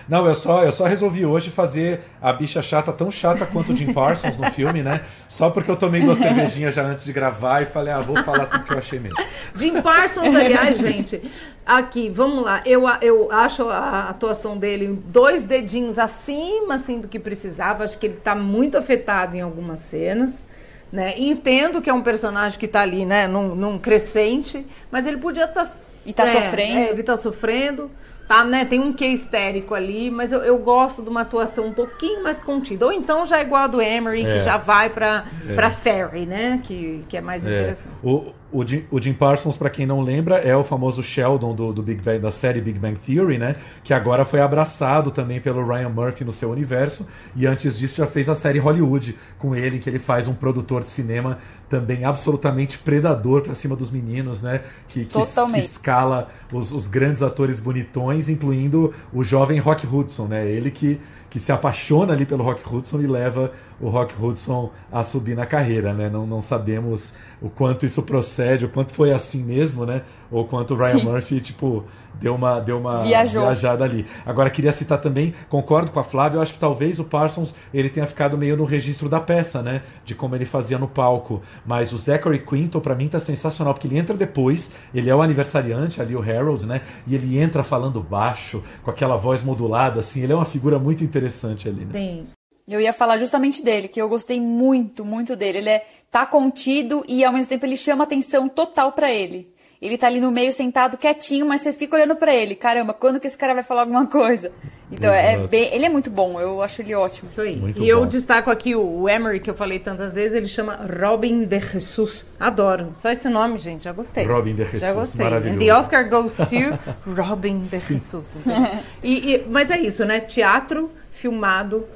Não, 0.08 0.26
eu 0.26 0.36
só, 0.36 0.64
eu 0.64 0.72
só 0.72 0.86
resolvi 0.86 1.26
hoje 1.26 1.50
fazer 1.50 2.02
a 2.22 2.34
bicha 2.34 2.62
chata 2.62 2.92
tão 2.92 3.10
chata 3.10 3.46
quanto 3.46 3.74
o 3.74 3.76
Jim 3.76 3.94
Parsons 3.94 4.38
no 4.38 4.52
filme, 4.52 4.84
né? 4.84 5.02
Só 5.28 5.50
porque 5.50 5.70
eu 5.70 5.76
tomei 5.76 6.02
duas 6.02 6.18
cervejinhas 6.18 6.76
já 6.76 6.84
antes 6.84 7.04
de 7.04 7.14
gravar 7.14 7.62
e 7.62 7.66
falei, 7.66 7.94
ah, 7.94 8.00
vou 8.00 8.22
falar 8.24 8.46
tudo 8.46 8.64
que 8.64 8.74
eu 8.74 8.78
achei 8.78 9.00
mesmo. 9.00 9.18
Jim 9.56 9.82
Parsons, 9.82 10.36
aliás, 10.36 10.80
gente, 10.80 11.22
aqui, 11.66 12.10
vamos 12.10 12.44
lá. 12.44 12.62
Eu, 12.66 12.84
eu 13.02 13.32
acho 13.32 13.70
a 13.70 14.10
atuação 14.10 14.58
dele 14.58 15.02
dois 15.08 15.44
dedinhos 15.44 15.98
acima 15.98 16.76
assim, 16.76 17.00
do 17.00 17.08
que 17.08 17.20
precisava. 17.20 17.84
Acho 17.84 17.98
que 17.98 18.08
ele 18.08 18.18
está 18.18 18.36
muito 18.36 18.78
afetado 18.78 19.36
em 19.36 19.42
algumas 19.42 19.80
cenas. 19.80 20.48
Né? 20.92 21.14
Entendo 21.18 21.82
que 21.82 21.90
é 21.90 21.94
um 21.94 22.02
personagem 22.02 22.60
que 22.60 22.66
está 22.66 22.82
ali, 22.82 23.06
né, 23.06 23.26
num, 23.26 23.56
num 23.56 23.80
crescente, 23.80 24.66
mas 24.92 25.06
ele 25.06 25.18
podia 25.18 25.46
estar. 25.46 25.66
E 26.06 26.12
tá 26.12 26.26
sofrendo. 26.26 26.90
ele 26.90 27.02
está 27.02 27.16
sofrendo. 27.16 27.92
Tá, 28.32 28.46
né? 28.46 28.64
Tem 28.64 28.80
um 28.80 28.94
quê 28.94 29.08
histérico 29.08 29.76
ali, 29.76 30.10
mas 30.10 30.32
eu, 30.32 30.40
eu 30.40 30.58
gosto 30.58 31.02
de 31.02 31.10
uma 31.10 31.20
atuação 31.20 31.66
um 31.68 31.74
pouquinho 31.74 32.24
mais 32.24 32.40
contida. 32.40 32.86
Ou 32.86 32.94
então 32.94 33.26
já 33.26 33.40
é 33.40 33.42
igual 33.42 33.64
a 33.64 33.68
do 33.68 33.82
Emery, 33.82 34.26
É. 34.26 34.34
que 34.38 34.40
já 34.40 34.56
vai 34.56 34.90
para 34.90 35.26
para 35.54 35.70
Ferry, 35.70 36.26
né? 36.26 36.62
Que, 36.64 37.04
que 37.10 37.18
é 37.18 37.20
mais 37.22 37.46
É. 37.46 37.50
interessante. 37.50 37.94
O, 38.02 38.32
o, 38.52 38.68
Jim, 38.68 38.84
o 38.92 39.02
Jim 39.02 39.14
Parsons, 39.14 39.58
pra 39.58 39.70
quem 39.70 39.86
não 39.86 40.02
lembra, 40.02 40.36
é 40.38 40.56
o 40.56 40.64
famoso 40.64 41.02
Sheldon 41.02 41.56
do, 41.56 41.72
do 41.72 41.82
Big 41.82 42.02
Bang, 42.02 42.20
da 42.20 42.32
série 42.32 42.62
Big 42.62 42.78
Bang 42.78 42.98
Theory, 43.00 43.38
né? 43.38 43.56
Que 43.84 43.94
agora 43.94 44.26
foi 44.26 44.42
abraçado 44.42 45.12
também 45.12 45.40
pelo 45.40 45.66
Ryan 45.66 45.90
Murphy 45.90 46.26
no 46.26 46.32
seu 46.32 46.52
universo. 46.52 47.08
E 47.36 47.48
antes 47.48 47.78
disso 47.78 47.98
já 47.98 48.08
fez 48.08 48.28
a 48.28 48.36
série 48.36 48.60
Hollywood 48.60 49.16
com 49.38 49.56
ele, 49.56 49.80
que 49.80 49.90
ele 49.90 50.00
faz 50.00 50.28
um 50.28 50.34
produtor 50.34 50.84
de 50.84 50.90
cinema 50.90 51.38
também 51.70 52.04
absolutamente 52.04 52.78
predador 52.78 53.42
pra 53.42 53.56
cima 53.56 53.76
dos 53.76 53.90
meninos, 53.90 54.42
né? 54.42 54.62
Que, 54.88 55.06
que, 55.06 55.20
que 55.20 55.60
escala 55.60 56.28
os, 56.52 56.74
os 56.74 56.88
grandes 56.88 57.24
atores 57.24 57.60
bonitões, 57.60 58.28
incluindo 58.28 58.94
o 59.14 59.24
jovem 59.24 59.60
Rock 59.60 59.88
Hudson, 59.88 60.28
né? 60.28 60.46
Ele 60.46 60.70
que, 60.70 61.00
que 61.32 61.40
se 61.40 61.50
apaixona 61.50 62.12
ali 62.12 62.26
pelo 62.26 62.44
Rock 62.44 62.62
Hudson 62.68 63.00
e 63.00 63.08
leva 63.08 63.54
o 63.80 63.88
Rock 63.88 64.14
Hudson 64.22 64.70
a 64.92 65.02
subir 65.02 65.34
na 65.34 65.46
carreira, 65.46 65.94
né? 65.94 66.10
Não, 66.10 66.28
não 66.28 66.42
sabemos 66.42 67.14
o 67.42 67.50
quanto 67.50 67.86
isso 67.86 68.04
procede, 68.04 68.66
o 68.66 68.70
quanto 68.70 68.94
foi 68.94 69.14
assim 69.14 69.42
mesmo, 69.42 69.86
né? 69.86 70.02
Ou 70.32 70.46
quanto 70.46 70.74
o 70.74 70.78
Ryan 70.78 71.00
Sim. 71.00 71.06
Murphy, 71.06 71.42
tipo, 71.42 71.84
deu 72.16 72.36
uma, 72.36 72.60
deu 72.60 72.78
uma 72.78 73.04
Viajou. 73.04 73.42
viajada 73.42 73.84
ali. 73.84 74.06
Agora, 74.26 74.50
queria 74.50 74.72
citar 74.72 75.02
também, 75.02 75.34
concordo 75.50 75.92
com 75.92 76.00
a 76.00 76.04
Flávia, 76.04 76.38
eu 76.38 76.42
acho 76.42 76.54
que 76.54 76.60
talvez 76.60 77.00
o 77.00 77.04
Parsons 77.04 77.54
ele 77.74 77.90
tenha 77.90 78.08
ficado 78.08 78.38
meio 78.38 78.56
no 78.56 78.64
registro 78.64 79.10
da 79.10 79.20
peça, 79.20 79.62
né? 79.62 79.82
De 80.06 80.16
como 80.16 80.36
ele 80.36 80.46
fazia 80.46 80.78
no 80.78 80.88
palco. 80.88 81.42
Mas 81.66 81.92
o 81.92 81.98
Zachary 81.98 82.40
Quinto, 82.40 82.80
pra 82.80 82.96
mim, 82.96 83.10
tá 83.10 83.20
sensacional, 83.20 83.74
porque 83.74 83.88
ele 83.88 83.98
entra 83.98 84.16
depois, 84.16 84.72
ele 84.94 85.10
é 85.10 85.16
o 85.16 85.22
aniversariante 85.22 86.02
ali, 86.02 86.16
o 86.16 86.22
Harold, 86.22 86.66
né? 86.66 86.82
E 87.06 87.16
ele 87.16 87.38
entra 87.38 87.64
falando 87.64 88.00
baixo, 88.02 88.64
com 88.84 88.90
aquela 88.90 89.18
voz 89.18 89.44
modulada, 89.44 90.00
assim, 90.00 90.22
ele 90.22 90.32
é 90.32 90.36
uma 90.36 90.46
figura 90.46 90.80
muito 90.80 91.04
interessante 91.04 91.68
ali, 91.68 91.86
né? 91.86 91.92
Tem. 91.92 92.28
Eu 92.70 92.80
ia 92.80 92.94
falar 92.94 93.18
justamente 93.18 93.64
dele, 93.64 93.90
que 93.90 94.02
eu 94.02 94.08
gostei 94.08 94.40
muito, 94.40 95.04
muito 95.04 95.36
dele. 95.36 95.58
Ele 95.58 95.70
é 95.70 95.86
tá 96.10 96.26
contido 96.26 97.04
e 97.08 97.24
ao 97.26 97.34
mesmo 97.34 97.50
tempo 97.50 97.66
ele 97.66 97.76
chama 97.76 98.04
atenção 98.04 98.48
total 98.48 98.94
para 98.94 99.12
ele. 99.12 99.52
Ele 99.82 99.98
tá 99.98 100.06
ali 100.06 100.20
no 100.20 100.32
meio 100.32 100.54
sentado 100.54 100.96
quietinho, 100.96 101.44
mas 101.46 101.62
você 101.62 101.74
fica 101.74 101.96
olhando 101.96 102.16
para 102.16 102.36
ele. 102.36 102.54
Caramba, 102.54 102.94
quando 102.94 103.20
que 103.20 103.26
esse 103.26 103.36
cara 103.38 103.56
vai 103.56 103.64
falar 103.64 103.82
alguma 103.82 104.06
coisa? 104.06 104.52
Então, 104.92 105.12
é 105.12 105.48
bem, 105.48 105.74
ele 105.74 105.86
é 105.86 105.90
muito 105.90 106.10
bom, 106.10 106.40
eu 106.40 106.62
acho 106.62 106.82
ele 106.82 106.94
ótimo. 106.94 107.28
Isso 107.28 107.42
aí. 107.42 107.56
Muito 107.56 107.82
e 107.82 107.88
eu 107.90 108.02
bom. 108.02 108.06
destaco 108.06 108.52
aqui 108.52 108.76
o, 108.76 109.08
Emery, 109.10 109.40
que 109.40 109.50
eu 109.50 109.56
falei 109.56 109.80
tantas 109.80 110.14
vezes, 110.14 110.34
ele 110.34 110.48
chama 110.50 110.78
Robin 111.02 111.46
de 111.46 111.60
Jesus. 111.60 112.28
Adoro. 112.40 112.92
Só 112.94 113.10
esse 113.10 113.28
nome, 113.30 113.58
gente, 113.58 113.86
já 113.86 113.94
gostei. 113.94 114.26
Robin 114.26 114.54
de 114.54 114.66
Jesus, 114.66 114.82
Já 114.82 114.94
gostei. 114.94 115.24
maravilhoso. 115.26 115.56
And 115.56 115.66
the 115.66 115.74
Oscar 115.74 116.10
goes 116.10 116.36
to 116.36 116.78
Robin 117.20 117.62
de 117.62 117.80
Jesus. 117.80 118.36
Então, 118.40 118.80
e, 119.02 119.34
e- 119.36 119.46
mas 119.50 119.72
é 119.72 119.80
isso, 119.80 120.06
né? 120.06 120.20
Teatro 120.20 120.92
filmado, 121.12 121.88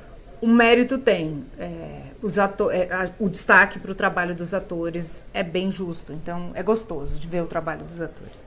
o 0.41 0.47
mérito 0.47 0.97
tem. 0.97 1.45
É, 1.59 2.04
os 2.25 2.39
é, 2.39 3.11
o 3.19 3.29
destaque 3.29 3.77
para 3.77 3.91
o 3.91 3.95
trabalho 3.95 4.33
dos 4.33 4.51
atores 4.51 5.27
é 5.31 5.43
bem 5.43 5.69
justo. 5.69 6.11
Então, 6.11 6.49
é 6.55 6.63
gostoso 6.63 7.19
de 7.19 7.27
ver 7.27 7.43
o 7.43 7.45
trabalho 7.45 7.83
dos 7.85 8.01
atores. 8.01 8.43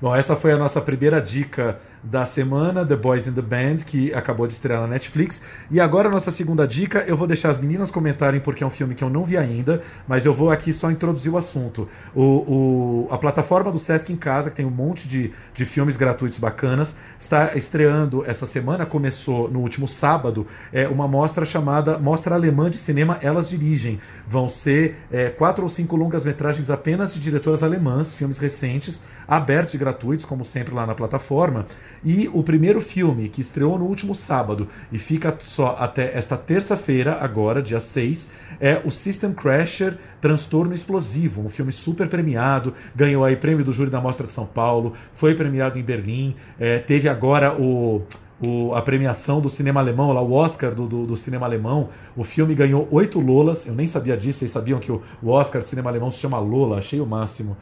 Bom, 0.00 0.16
essa 0.16 0.34
foi 0.34 0.52
a 0.52 0.56
nossa 0.56 0.80
primeira 0.80 1.20
dica 1.20 1.78
da 2.04 2.26
semana, 2.26 2.84
The 2.84 2.96
Boys 2.96 3.26
in 3.26 3.32
the 3.32 3.40
Band, 3.42 3.76
que 3.86 4.12
acabou 4.12 4.46
de 4.46 4.52
estrear 4.52 4.80
na 4.82 4.86
Netflix. 4.86 5.40
E 5.70 5.80
agora 5.80 6.10
nossa 6.10 6.30
segunda 6.30 6.66
dica, 6.66 7.02
eu 7.06 7.16
vou 7.16 7.26
deixar 7.26 7.50
as 7.50 7.58
meninas 7.58 7.90
comentarem 7.90 8.40
porque 8.40 8.62
é 8.62 8.66
um 8.66 8.70
filme 8.70 8.94
que 8.94 9.02
eu 9.02 9.08
não 9.08 9.24
vi 9.24 9.36
ainda, 9.38 9.80
mas 10.06 10.26
eu 10.26 10.34
vou 10.34 10.50
aqui 10.50 10.72
só 10.72 10.90
introduzir 10.90 11.32
o 11.32 11.38
assunto. 11.38 11.88
O, 12.14 12.22
o- 12.22 13.08
a 13.10 13.16
plataforma 13.18 13.72
do 13.72 13.78
Sesc 13.78 14.12
em 14.12 14.16
Casa, 14.16 14.50
que 14.50 14.56
tem 14.56 14.66
um 14.66 14.70
monte 14.70 15.08
de, 15.08 15.32
de 15.54 15.64
filmes 15.64 15.96
gratuitos 15.96 16.38
bacanas, 16.38 16.94
está 17.18 17.56
estreando 17.56 18.22
essa 18.26 18.46
semana, 18.46 18.84
começou 18.84 19.50
no 19.50 19.60
último 19.60 19.88
sábado, 19.88 20.46
é 20.72 20.86
uma 20.86 21.08
mostra 21.08 21.46
chamada 21.46 21.98
Mostra 21.98 22.34
Alemã 22.34 22.68
de 22.70 22.76
Cinema 22.76 23.18
Elas 23.22 23.48
Dirigem. 23.48 23.98
Vão 24.26 24.48
ser 24.48 24.96
é, 25.10 25.30
quatro 25.30 25.62
ou 25.62 25.68
cinco 25.68 25.96
longas-metragens 25.96 26.68
apenas 26.70 27.14
de 27.14 27.20
diretoras 27.20 27.62
alemãs, 27.62 28.14
filmes 28.14 28.38
recentes, 28.38 29.00
abertos 29.26 29.72
e 29.74 29.78
gratuitos, 29.78 30.24
como 30.26 30.44
sempre 30.44 30.74
lá 30.74 30.86
na 30.86 30.94
plataforma. 30.94 31.66
E 32.04 32.28
o 32.32 32.42
primeiro 32.42 32.80
filme, 32.80 33.28
que 33.28 33.40
estreou 33.40 33.78
no 33.78 33.86
último 33.86 34.14
sábado 34.14 34.68
e 34.92 34.98
fica 34.98 35.34
só 35.40 35.76
até 35.78 36.16
esta 36.16 36.36
terça-feira, 36.36 37.18
agora, 37.20 37.62
dia 37.62 37.80
6, 37.80 38.30
é 38.60 38.82
o 38.84 38.90
System 38.90 39.32
Crasher 39.32 39.96
Transtorno 40.20 40.74
Explosivo, 40.74 41.40
um 41.40 41.48
filme 41.48 41.72
super 41.72 42.08
premiado, 42.08 42.74
ganhou 42.94 43.24
aí 43.24 43.36
prêmio 43.36 43.64
do 43.64 43.72
Júri 43.72 43.90
da 43.90 44.00
Mostra 44.00 44.26
de 44.26 44.32
São 44.32 44.44
Paulo, 44.46 44.92
foi 45.12 45.34
premiado 45.34 45.78
em 45.78 45.82
Berlim, 45.82 46.34
é, 46.60 46.78
teve 46.78 47.08
agora 47.08 47.54
o 47.60 48.02
o- 48.42 48.74
a 48.74 48.82
premiação 48.82 49.40
do 49.40 49.48
cinema 49.48 49.80
alemão, 49.80 50.12
lá, 50.12 50.20
o 50.20 50.32
Oscar 50.32 50.74
do, 50.74 50.86
do, 50.88 51.06
do 51.06 51.16
cinema 51.16 51.46
alemão. 51.46 51.88
O 52.16 52.24
filme 52.24 52.52
ganhou 52.54 52.86
oito 52.90 53.20
Lolas. 53.20 53.64
Eu 53.64 53.74
nem 53.74 53.86
sabia 53.86 54.16
disso. 54.16 54.40
Vocês 54.40 54.50
sabiam 54.50 54.80
que 54.80 54.90
o, 54.90 55.00
o 55.22 55.30
Oscar 55.30 55.62
do 55.62 55.68
cinema 55.68 55.88
alemão 55.88 56.10
se 56.10 56.18
chama 56.18 56.38
Lola? 56.40 56.78
Achei 56.78 57.00
o 57.00 57.06
máximo. 57.06 57.56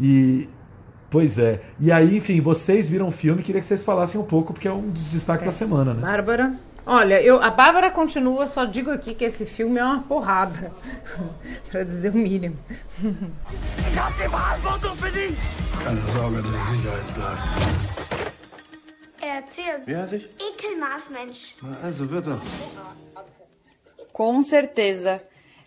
E. 0.00 0.48
Pois 1.10 1.38
é. 1.38 1.60
E 1.78 1.92
aí, 1.92 2.16
enfim, 2.16 2.40
vocês 2.40 2.90
viram 2.90 3.08
o 3.08 3.12
filme. 3.12 3.42
Queria 3.42 3.60
que 3.60 3.66
vocês 3.66 3.84
falassem 3.84 4.20
um 4.20 4.24
pouco, 4.24 4.52
porque 4.52 4.68
é 4.68 4.72
um 4.72 4.90
dos 4.90 5.10
destaques 5.10 5.46
da 5.46 5.52
semana, 5.52 5.94
né? 5.94 6.00
Bárbara? 6.02 6.54
Olha, 6.86 7.22
eu, 7.22 7.42
a 7.42 7.50
Bárbara 7.50 7.90
continua, 7.90 8.46
só 8.46 8.66
digo 8.66 8.90
aqui 8.90 9.14
que 9.14 9.24
esse 9.24 9.46
filme 9.46 9.78
é 9.78 9.84
uma 9.84 10.02
porrada. 10.02 10.70
para 11.70 11.82
dizer 11.82 12.12
o 12.12 12.16
mínimo. 12.16 12.56
Keine 15.84 16.00
Sorge, 16.12 16.42
das 16.42 16.46
ist 16.46 16.70
Sicherheitsglas. 16.70 17.40
Er 19.20 19.34
erzählt. 19.36 19.86
Wie 19.86 19.96
heißt 19.96 20.12
ich? 20.12 20.28
Ekelmaß, 20.38 21.10
Mensch. 21.10 21.56
Na, 21.62 21.76
also 21.82 22.10
wird 22.10 22.26
er. 22.26 22.40
Com 24.12 24.42
certeza. 24.42 25.20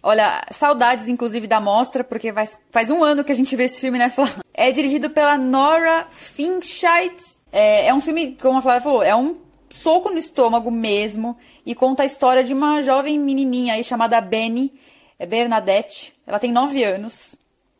Olha, 0.10 0.42
saudades, 0.52 1.10
inclusive, 1.10 1.48
da 1.48 1.60
mostra, 1.60 2.02
porque 2.02 2.32
faz, 2.32 2.58
faz 2.72 2.90
um 2.90 3.04
ano 3.04 3.26
que 3.26 3.32
a 3.34 3.36
gente 3.36 3.54
vê 3.58 3.66
esse 3.66 3.82
filme, 3.82 3.98
né, 3.98 4.10
Flá? 4.10 4.30
É 4.54 4.72
dirigido 4.72 5.10
pela 5.10 5.38
Nora 5.38 6.08
Finchait. 6.10 7.22
É, 7.52 7.88
é 7.88 7.94
um 7.94 8.00
filme, 8.00 8.38
como 8.42 8.58
a 8.58 8.62
Flávia 8.62 8.82
falou, 8.82 9.04
é 9.04 9.14
um 9.14 9.36
soco 9.70 10.10
no 10.10 10.18
estômago 10.18 10.72
mesmo. 10.72 11.38
E 11.66 11.76
conta 11.76 12.04
a 12.04 12.06
história 12.06 12.42
de 12.42 12.54
uma 12.54 12.82
jovem 12.82 13.20
menininha 13.20 13.74
aí 13.74 13.84
chamada 13.84 14.22
Benny, 14.22 14.72
é 15.20 15.26
Bernadette. 15.26 16.14
Ela 16.26 16.40
tem 16.40 16.54
nove 16.54 16.86
anos. 16.86 17.36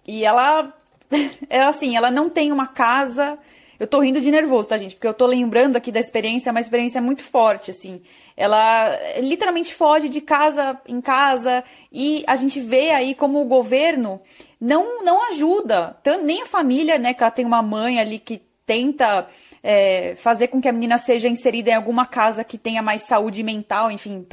E 0.06 0.26
ela, 0.26 0.74
ela, 1.50 1.70
assim, 1.70 1.96
ela 1.96 2.12
não 2.12 2.30
tem 2.30 2.52
uma 2.52 2.68
casa... 2.68 3.40
Eu 3.80 3.86
tô 3.88 4.00
rindo 4.00 4.20
de 4.20 4.32
nervoso, 4.32 4.70
tá, 4.70 4.78
gente? 4.78 4.96
Porque 4.96 5.08
eu 5.08 5.14
tô 5.14 5.26
lembrando 5.26 5.76
aqui 5.76 5.92
da 5.92 6.00
experiência, 6.00 6.50
é 6.50 6.52
uma 6.52 6.60
experiência 6.60 7.02
muito 7.02 7.24
forte, 7.24 7.72
assim. 7.72 8.02
Ela 8.36 8.90
eh, 8.94 9.22
literalmente 9.22 9.74
foge 9.74 10.10
de 10.10 10.20
casa 10.22 10.80
em 10.88 11.00
casa 11.00 11.64
e 11.92 12.24
a 12.28 12.36
gente 12.36 12.60
vê 12.60 12.92
aí 12.92 13.14
como 13.16 13.42
o 13.42 13.46
governo 13.46 14.20
não, 14.60 15.04
não 15.04 15.30
ajuda, 15.32 15.98
nem 16.24 16.42
a 16.42 16.46
família, 16.48 16.98
né? 16.98 17.14
Que 17.14 17.24
ela 17.24 17.32
tem 17.32 17.46
uma 17.46 17.62
mãe 17.62 18.00
ali 18.00 18.18
que 18.20 18.42
tenta 18.66 19.28
eh, 19.64 20.14
fazer 20.18 20.48
com 20.48 20.60
que 20.62 20.68
a 20.68 20.74
menina 20.74 20.98
seja 20.98 21.28
inserida 21.28 21.70
em 21.70 21.76
alguma 21.76 22.06
casa 22.06 22.44
que 22.44 22.58
tenha 22.58 22.82
mais 22.82 23.04
saúde 23.04 23.44
mental, 23.44 23.92
enfim, 23.92 24.26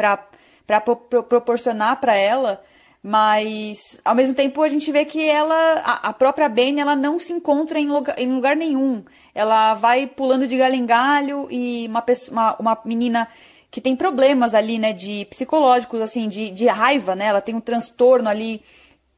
pro- 0.80 1.22
proporcionar 1.22 2.00
pra 2.00 2.16
ela. 2.16 2.62
Mas, 3.06 4.00
ao 4.02 4.14
mesmo 4.14 4.34
tempo, 4.34 4.62
a 4.62 4.68
gente 4.70 4.90
vê 4.90 5.04
que 5.04 5.28
ela, 5.28 5.74
a, 5.74 6.10
própria 6.10 6.48
Benny, 6.48 6.80
ela 6.80 6.96
não 6.96 7.18
se 7.18 7.34
encontra 7.34 7.78
em 7.78 7.86
lugar, 7.86 8.18
em 8.18 8.32
lugar 8.32 8.56
nenhum. 8.56 9.04
Ela 9.34 9.74
vai 9.74 10.06
pulando 10.06 10.46
de 10.46 10.56
galho 10.56 10.74
em 10.74 10.86
galho 10.86 11.46
e 11.50 11.86
uma, 11.86 12.00
pessoa, 12.00 12.32
uma, 12.32 12.56
uma 12.58 12.78
menina 12.82 13.28
que 13.70 13.78
tem 13.78 13.94
problemas 13.94 14.54
ali, 14.54 14.78
né, 14.78 14.94
de 14.94 15.26
psicológicos, 15.26 16.00
assim, 16.00 16.28
de, 16.30 16.48
de 16.48 16.66
raiva, 16.66 17.14
né? 17.14 17.26
Ela 17.26 17.42
tem 17.42 17.54
um 17.54 17.60
transtorno 17.60 18.26
ali 18.26 18.62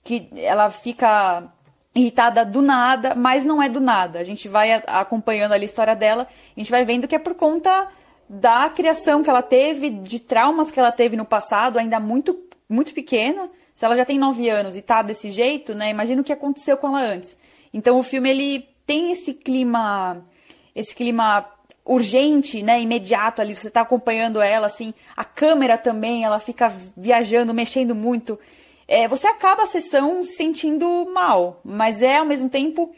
que 0.03 0.29
ela 0.35 0.69
fica 0.69 1.45
irritada 1.95 2.45
do 2.45 2.61
nada, 2.61 3.15
mas 3.15 3.45
não 3.45 3.63
é 3.63 3.69
do 3.69 3.79
nada. 3.81 4.19
A 4.19 4.25
gente 4.25 4.49
vai 4.49 4.83
acompanhando 4.89 5.53
ali 5.53 5.63
a 5.63 5.67
história 5.67 5.95
dela, 5.95 6.27
a 6.57 6.61
gente 6.61 6.73
vai 6.73 6.85
vendo 6.85 7.07
que 7.07 7.15
é 7.15 7.21
por 7.21 7.37
conta 7.37 7.87
da 8.29 8.69
criação 8.69 9.23
que 9.23 9.31
ela 9.31 9.43
teve, 9.43 9.91
de 9.91 10.19
traumas 10.19 10.73
que 10.73 10.81
ela 10.81 10.91
teve 10.91 11.17
no 11.17 11.25
passado, 11.25 11.79
ainda 11.79 12.01
muito, 12.01 12.37
muito 12.69 12.93
pequena. 12.93 13.49
Se 13.77 13.85
ela 13.85 13.95
já 13.95 14.07
tem 14.07 14.19
nove 14.19 14.49
anos 14.49 14.75
e 14.75 14.81
tá 14.81 15.03
desse 15.03 15.31
jeito, 15.31 15.75
né? 15.75 15.91
Imagina 15.91 16.23
o 16.23 16.25
que 16.25 16.33
aconteceu 16.33 16.79
com 16.79 16.89
ela 16.89 17.01
antes. 17.01 17.37
Então 17.75 17.99
o 17.99 18.03
filme 18.03 18.31
ele 18.31 18.69
tem 18.87 19.13
esse 19.13 19.35
clima, 19.35 20.25
esse 20.75 20.95
clima 20.95 21.47
urgente, 21.85 22.63
né, 22.63 22.81
imediato 22.81 23.41
ali, 23.41 23.55
você 23.55 23.71
tá 23.71 23.83
acompanhando 23.83 24.41
ela, 24.41 24.67
assim, 24.67 24.93
a 25.17 25.25
câmera 25.25 25.79
também, 25.79 26.25
ela 26.25 26.41
fica 26.41 26.73
viajando, 26.97 27.55
mexendo 27.55 27.95
muito. 27.95 28.37
É, 28.89 29.07
você 29.07 29.29
acaba 29.29 29.63
a 29.63 29.67
sessão 29.69 30.25
se 30.25 30.37
sentindo 30.37 31.09
mal, 31.13 31.61
mas 31.65 32.03
é, 32.03 32.17
ao 32.17 32.25
mesmo 32.25 32.49
tempo, 32.49 32.93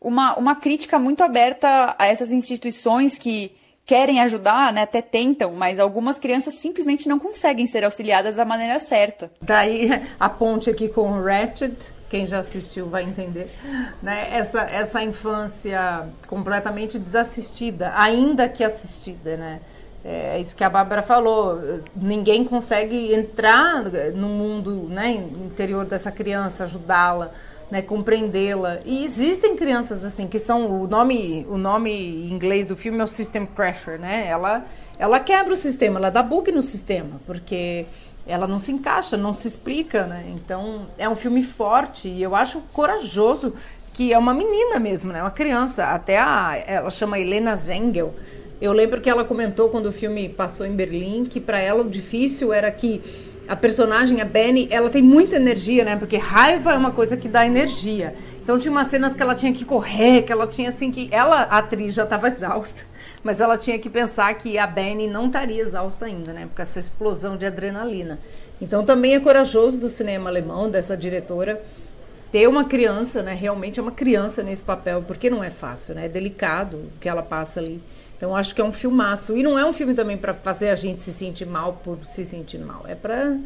uma, 0.00 0.38
uma 0.38 0.54
crítica 0.54 0.98
muito 0.98 1.22
aberta 1.22 1.94
a 1.98 2.06
essas 2.06 2.32
instituições 2.32 3.18
que 3.18 3.52
querem 3.84 4.20
ajudar, 4.20 4.72
né, 4.72 4.82
até 4.82 5.02
tentam, 5.02 5.52
mas 5.52 5.78
algumas 5.78 6.18
crianças 6.18 6.54
simplesmente 6.54 7.08
não 7.08 7.18
conseguem 7.18 7.66
ser 7.66 7.84
auxiliadas 7.84 8.36
da 8.36 8.44
maneira 8.44 8.78
certa. 8.78 9.30
Daí 9.42 9.90
a 10.18 10.28
ponte 10.28 10.70
aqui 10.70 10.88
com 10.88 11.10
o 11.10 11.24
Ratchet, 11.24 11.92
quem 12.08 12.26
já 12.26 12.40
assistiu 12.40 12.88
vai 12.88 13.04
entender, 13.04 13.50
né? 14.02 14.28
Essa, 14.32 14.62
essa 14.62 15.02
infância 15.02 16.08
completamente 16.26 16.98
desassistida, 16.98 17.92
ainda 17.94 18.48
que 18.48 18.64
assistida, 18.64 19.36
né? 19.36 19.60
É 20.04 20.40
isso 20.40 20.56
que 20.56 20.64
a 20.64 20.70
Bárbara 20.70 21.02
falou. 21.02 21.60
Ninguém 21.94 22.44
consegue 22.44 23.14
entrar 23.14 23.84
no 24.14 24.28
mundo 24.28 24.88
né, 24.88 25.10
interior 25.10 25.84
dessa 25.84 26.10
criança, 26.10 26.64
ajudá-la, 26.64 27.32
né, 27.70 27.82
compreendê-la. 27.82 28.80
E 28.84 29.04
existem 29.04 29.56
crianças 29.56 30.04
assim 30.04 30.26
que 30.26 30.38
são 30.38 30.80
o 30.82 30.86
nome, 30.86 31.46
o 31.48 31.56
nome 31.56 31.90
em 31.90 32.30
inglês 32.30 32.68
do 32.68 32.76
filme 32.76 32.98
é 32.98 33.04
o 33.04 33.06
System 33.06 33.46
Pressure, 33.46 33.98
né? 33.98 34.26
Ela, 34.26 34.64
ela 34.98 35.20
quebra 35.20 35.52
o 35.52 35.56
sistema, 35.56 35.98
ela 35.98 36.10
dá 36.10 36.22
bug 36.22 36.50
no 36.52 36.62
sistema, 36.62 37.20
porque 37.26 37.86
ela 38.26 38.46
não 38.46 38.58
se 38.58 38.72
encaixa, 38.72 39.16
não 39.16 39.32
se 39.32 39.48
explica, 39.48 40.06
né? 40.06 40.24
Então 40.28 40.86
é 40.98 41.08
um 41.08 41.16
filme 41.16 41.42
forte 41.42 42.08
e 42.08 42.22
eu 42.22 42.34
acho 42.34 42.60
corajoso 42.72 43.54
que 43.94 44.12
é 44.12 44.18
uma 44.18 44.32
menina 44.32 44.78
mesmo, 44.78 45.12
né? 45.12 45.20
Uma 45.20 45.30
criança. 45.30 45.86
Até 45.86 46.18
a, 46.18 46.56
ela 46.66 46.90
chama 46.90 47.18
Helena 47.18 47.54
Zengel. 47.56 48.14
Eu 48.60 48.72
lembro 48.72 49.00
que 49.00 49.08
ela 49.08 49.24
comentou 49.24 49.70
quando 49.70 49.86
o 49.86 49.92
filme 49.92 50.28
passou 50.28 50.66
em 50.66 50.72
Berlim 50.72 51.24
que 51.24 51.40
para 51.40 51.60
ela 51.60 51.82
o 51.82 51.88
difícil 51.88 52.52
era 52.52 52.70
que 52.70 53.02
a 53.50 53.56
personagem, 53.56 54.20
a 54.20 54.24
Benny, 54.24 54.68
ela 54.70 54.88
tem 54.88 55.02
muita 55.02 55.34
energia, 55.34 55.84
né? 55.84 55.96
Porque 55.96 56.16
raiva 56.16 56.72
é 56.72 56.76
uma 56.76 56.92
coisa 56.92 57.16
que 57.16 57.28
dá 57.28 57.44
energia. 57.44 58.14
Então 58.40 58.56
tinha 58.56 58.70
umas 58.70 58.86
cenas 58.86 59.12
que 59.12 59.20
ela 59.20 59.34
tinha 59.34 59.52
que 59.52 59.64
correr, 59.64 60.22
que 60.22 60.30
ela 60.30 60.46
tinha 60.46 60.68
assim 60.68 60.92
que 60.92 61.08
ela, 61.10 61.42
a 61.42 61.58
atriz 61.58 61.92
já 61.94 62.04
estava 62.04 62.28
exausta, 62.28 62.82
mas 63.24 63.40
ela 63.40 63.58
tinha 63.58 63.76
que 63.76 63.90
pensar 63.90 64.32
que 64.34 64.56
a 64.56 64.68
Benny 64.68 65.08
não 65.08 65.26
estaria 65.26 65.60
exausta 65.60 66.06
ainda, 66.06 66.32
né? 66.32 66.46
Porque 66.46 66.62
essa 66.62 66.78
explosão 66.78 67.36
de 67.36 67.44
adrenalina. 67.44 68.20
Então 68.62 68.84
também 68.84 69.16
é 69.16 69.20
corajoso 69.20 69.78
do 69.78 69.90
cinema 69.90 70.30
alemão 70.30 70.70
dessa 70.70 70.96
diretora 70.96 71.60
ter 72.30 72.48
uma 72.48 72.64
criança, 72.64 73.20
né? 73.20 73.34
Realmente 73.34 73.80
é 73.80 73.82
uma 73.82 73.90
criança 73.90 74.44
nesse 74.44 74.62
papel, 74.62 75.02
porque 75.04 75.28
não 75.28 75.42
é 75.42 75.50
fácil, 75.50 75.96
né? 75.96 76.06
É 76.06 76.08
delicado 76.08 76.76
o 76.76 77.00
que 77.00 77.08
ela 77.08 77.22
passa 77.22 77.58
ali. 77.58 77.82
Então 78.20 78.36
acho 78.36 78.54
que 78.54 78.60
é 78.60 78.64
um 78.64 78.70
filmaço. 78.70 79.34
E 79.34 79.42
não 79.42 79.58
é 79.58 79.64
um 79.64 79.72
filme 79.72 79.94
também 79.94 80.18
para 80.18 80.34
fazer 80.34 80.68
a 80.68 80.74
gente 80.74 81.02
se 81.02 81.10
sentir 81.10 81.46
mal 81.46 81.80
por 81.82 82.04
se 82.04 82.26
sentir 82.26 82.58
mal. 82.58 82.84
É 82.86 82.94
para 82.94 83.38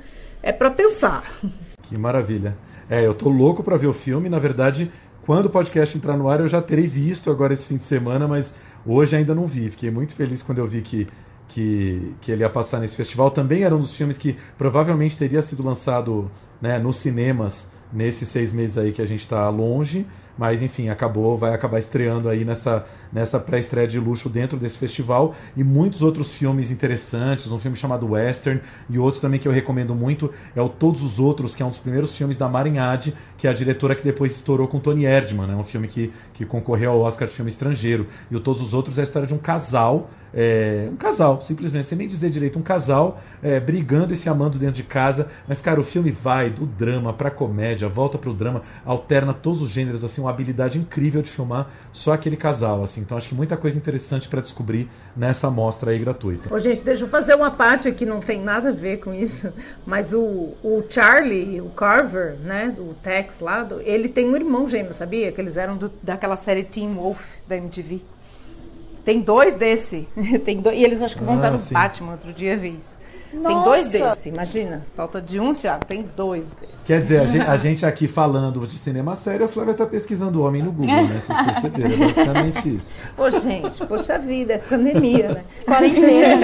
é 0.43 0.53
para 0.53 0.69
pensar. 0.69 1.23
Que 1.85 1.99
maravilha. 1.99 2.57
É, 2.89 3.07
eu 3.07 3.13
tô 3.13 3.29
louco 3.29 3.63
para 3.63 3.77
ver 3.77 3.89
o 3.89 3.93
filme. 3.93 4.31
Na 4.31 4.39
verdade, 4.39 4.91
quando 5.27 5.47
o 5.47 5.51
podcast 5.51 5.97
entrar 5.97 6.17
no 6.17 6.31
ar, 6.31 6.41
eu 6.41 6.49
já 6.49 6.63
terei 6.63 6.87
visto 6.87 7.31
agora 7.31 7.53
esse 7.53 7.67
fim 7.67 7.77
de 7.77 7.85
semana, 7.85 8.27
mas 8.27 8.55
hoje 8.87 9.15
ainda 9.15 9.35
não 9.35 9.47
vi. 9.47 9.71
Fiquei 9.71 9.91
muito 9.91 10.15
feliz 10.15 10.43
quando 10.43 10.59
eu 10.59 10.67
vi 10.67 10.81
que 10.81 11.07
que, 11.47 12.15
que 12.23 12.33
ele 12.33 12.41
ia 12.41 12.49
passar 12.49 12.81
nesse 12.81 12.97
festival. 12.97 13.31
Também 13.31 13.63
era 13.63 13.77
um 13.77 13.81
dos 13.81 13.95
filmes 13.95 14.19
que 14.19 14.35
provavelmente 14.57 15.17
teria 15.17 15.43
sido 15.43 15.63
lançado 15.63 16.31
né, 16.61 16.79
nos 16.79 16.97
cinemas 16.97 17.69
nesses 17.93 18.29
seis 18.29 18.53
meses 18.53 18.77
aí 18.79 18.93
que 18.93 19.03
a 19.03 19.07
gente 19.07 19.21
está 19.21 19.49
longe. 19.49 20.07
Mas 20.37 20.63
enfim, 20.63 20.89
acabou, 20.89 21.39
vai 21.39 21.55
acabar 21.55 21.79
estreando 21.79 22.29
aí 22.29 22.45
nessa, 22.45 22.85
nessa 23.13 23.39
pré-estreia 23.39 23.87
de 23.87 24.01
luxo 24.01 24.29
dentro 24.29 24.59
desse 24.59 24.77
festival 24.77 25.35
e 25.57 25.63
muitos 25.63 26.03
outros 26.03 26.33
filmes 26.33 26.71
interessantes, 26.71 27.51
um 27.51 27.59
filme 27.59 27.77
chamado 27.77 28.11
Western 28.11 28.61
e 28.91 28.99
outro 28.99 29.21
também 29.21 29.39
que 29.39 29.47
eu 29.47 29.53
recomendo 29.53 29.95
muito 29.95 30.31
é 30.57 30.61
o 30.61 30.69
Todos 30.69 31.03
os 31.03 31.21
Outros, 31.21 31.55
que 31.55 31.63
é 31.63 31.67
um 31.67 31.71
dos 31.71 31.79
primeiros 31.79 32.17
filmes 32.17 32.37
da 32.37 32.49
Marin 32.49 32.79
Adi, 32.79 33.15
que 33.39 33.47
é 33.47 33.51
a 33.51 33.53
diretora 33.53 33.95
que 33.95 34.03
depois 34.03 34.33
estourou 34.33 34.67
com 34.67 34.81
Tony 34.81 35.05
Erdmann, 35.05 35.45
é 35.45 35.53
né? 35.53 35.57
um 35.57 35.65
filme 35.65 35.87
que, 35.87 36.13
que 36.33 36.45
concorreu 36.45 36.91
ao 36.91 37.01
Oscar 37.01 37.29
de 37.29 37.35
filme 37.35 37.49
estrangeiro. 37.49 38.07
E 38.29 38.35
o 38.35 38.41
Todos 38.41 38.61
os 38.61 38.75
Outros 38.75 38.99
é 38.99 39.03
a 39.03 39.05
história 39.05 39.29
de 39.29 39.35
um 39.35 39.39
casal, 39.39 40.11
é, 40.35 40.89
um 40.91 40.97
casal, 40.97 41.41
simplesmente, 41.41 41.87
sem 41.87 41.97
nem 41.97 42.09
dizer 42.09 42.29
direito, 42.29 42.59
um 42.59 42.63
casal 42.63 43.21
é, 43.41 43.61
brigando 43.61 44.13
e 44.13 44.17
se 44.17 44.29
amando 44.29 44.59
dentro 44.59 44.75
de 44.75 44.83
casa, 44.83 45.29
mas 45.47 45.61
cara, 45.61 45.81
o 45.81 45.85
filme 45.85 46.11
vai 46.11 46.51
do 46.51 46.67
drama 46.67 47.13
pra 47.13 47.31
comédia, 47.31 47.84
volta 47.89 48.19
pro 48.19 48.33
drama, 48.33 48.63
alterna 48.85 49.33
todos 49.33 49.63
os 49.63 49.71
gêneros 49.71 50.05
assim, 50.05 50.21
uma 50.21 50.31
habilidade 50.31 50.79
incrível 50.79 51.23
de 51.23 51.31
filmar 51.31 51.69
só 51.93 52.13
aquele 52.13 52.37
casal, 52.37 52.83
assim. 52.83 53.01
Então 53.01 53.17
acho 53.17 53.29
que 53.29 53.35
muita 53.35 53.57
coisa 53.57 53.77
interessante 53.77 54.29
para 54.29 54.41
descobrir 54.41 54.89
nessa 55.17 55.51
mostra 55.51 55.91
aí 55.91 55.99
gratuita. 55.99 56.53
Ô, 56.53 56.59
gente, 56.59 56.83
deixa 56.83 57.05
eu 57.05 57.09
fazer 57.09 57.35
uma 57.35 57.51
parte 57.51 57.91
que 57.93 58.07
não 58.07 58.21
tem 58.21 58.41
nada 58.41 58.71
a 58.71 58.73
ver 58.73 58.99
com 58.99 59.13
isso, 59.13 59.53
mas 59.87 60.13
o, 60.13 60.55
o 60.63 60.85
Charlie, 60.89 61.61
o 61.61 61.71
Carver, 61.71 62.37
né, 62.41 62.73
do 62.75 62.95
Tex 63.03 63.41
lá, 63.41 63.63
do, 63.63 63.81
ele 63.81 64.09
tem 64.09 64.29
um 64.29 64.37
irmão 64.37 64.69
gêmeo, 64.69 64.93
sabia? 64.93 65.33
Que 65.33 65.41
eles 65.41 65.57
eram 65.57 65.77
do, 65.77 65.91
daquela 66.03 66.37
série 66.37 66.65
Teen 66.65 66.95
Wolf 66.95 67.25
da 67.49 67.57
MTV. 67.57 68.01
Tem 69.05 69.21
dois 69.21 69.55
desse. 69.55 70.09
tem 70.45 70.61
dois, 70.61 70.79
e 70.79 70.83
eles 70.83 71.03
acho 71.03 71.17
que 71.17 71.25
vão 71.25 71.35
ah, 71.35 71.37
estar 71.37 71.51
no 71.51 71.59
sim. 71.59 71.75
Batman 71.75 72.13
outro 72.13 72.33
dia, 72.33 72.57
vi 72.57 72.77
isso. 72.77 73.04
Nossa. 73.35 73.55
Tem 73.55 73.65
dois 73.65 73.91
desse, 73.91 74.29
imagina. 74.29 74.87
Falta 74.97 75.21
de 75.21 75.41
um, 75.41 75.55
Thiago, 75.55 75.85
tem 75.85 76.05
dois 76.17 76.47
desse. 76.61 76.75
Quer 76.85 77.01
dizer, 77.01 77.21
a 77.21 77.27
gente, 77.27 77.47
a 77.47 77.57
gente, 77.57 77.87
aqui 77.87 78.07
falando 78.07 78.67
de 78.67 78.75
cinema 78.75 79.17
sério, 79.17 79.47
a 79.47 79.49
Flávia 79.49 79.73
está 79.73 79.87
pesquisando 79.87 80.43
homem 80.43 80.63
no 80.63 80.71
Google, 80.71 80.95
né? 80.95 81.19
Vocês 81.19 81.39
perceberam, 81.45 81.95
é 81.95 81.97
basicamente 81.97 82.77
isso. 82.77 82.93
Pô, 83.17 83.31
gente, 83.31 83.87
poxa 83.87 84.19
vida, 84.19 84.55
é 84.55 84.59
pandemia, 84.59 85.33
né? 85.33 85.45
Quarentena. 85.65 86.41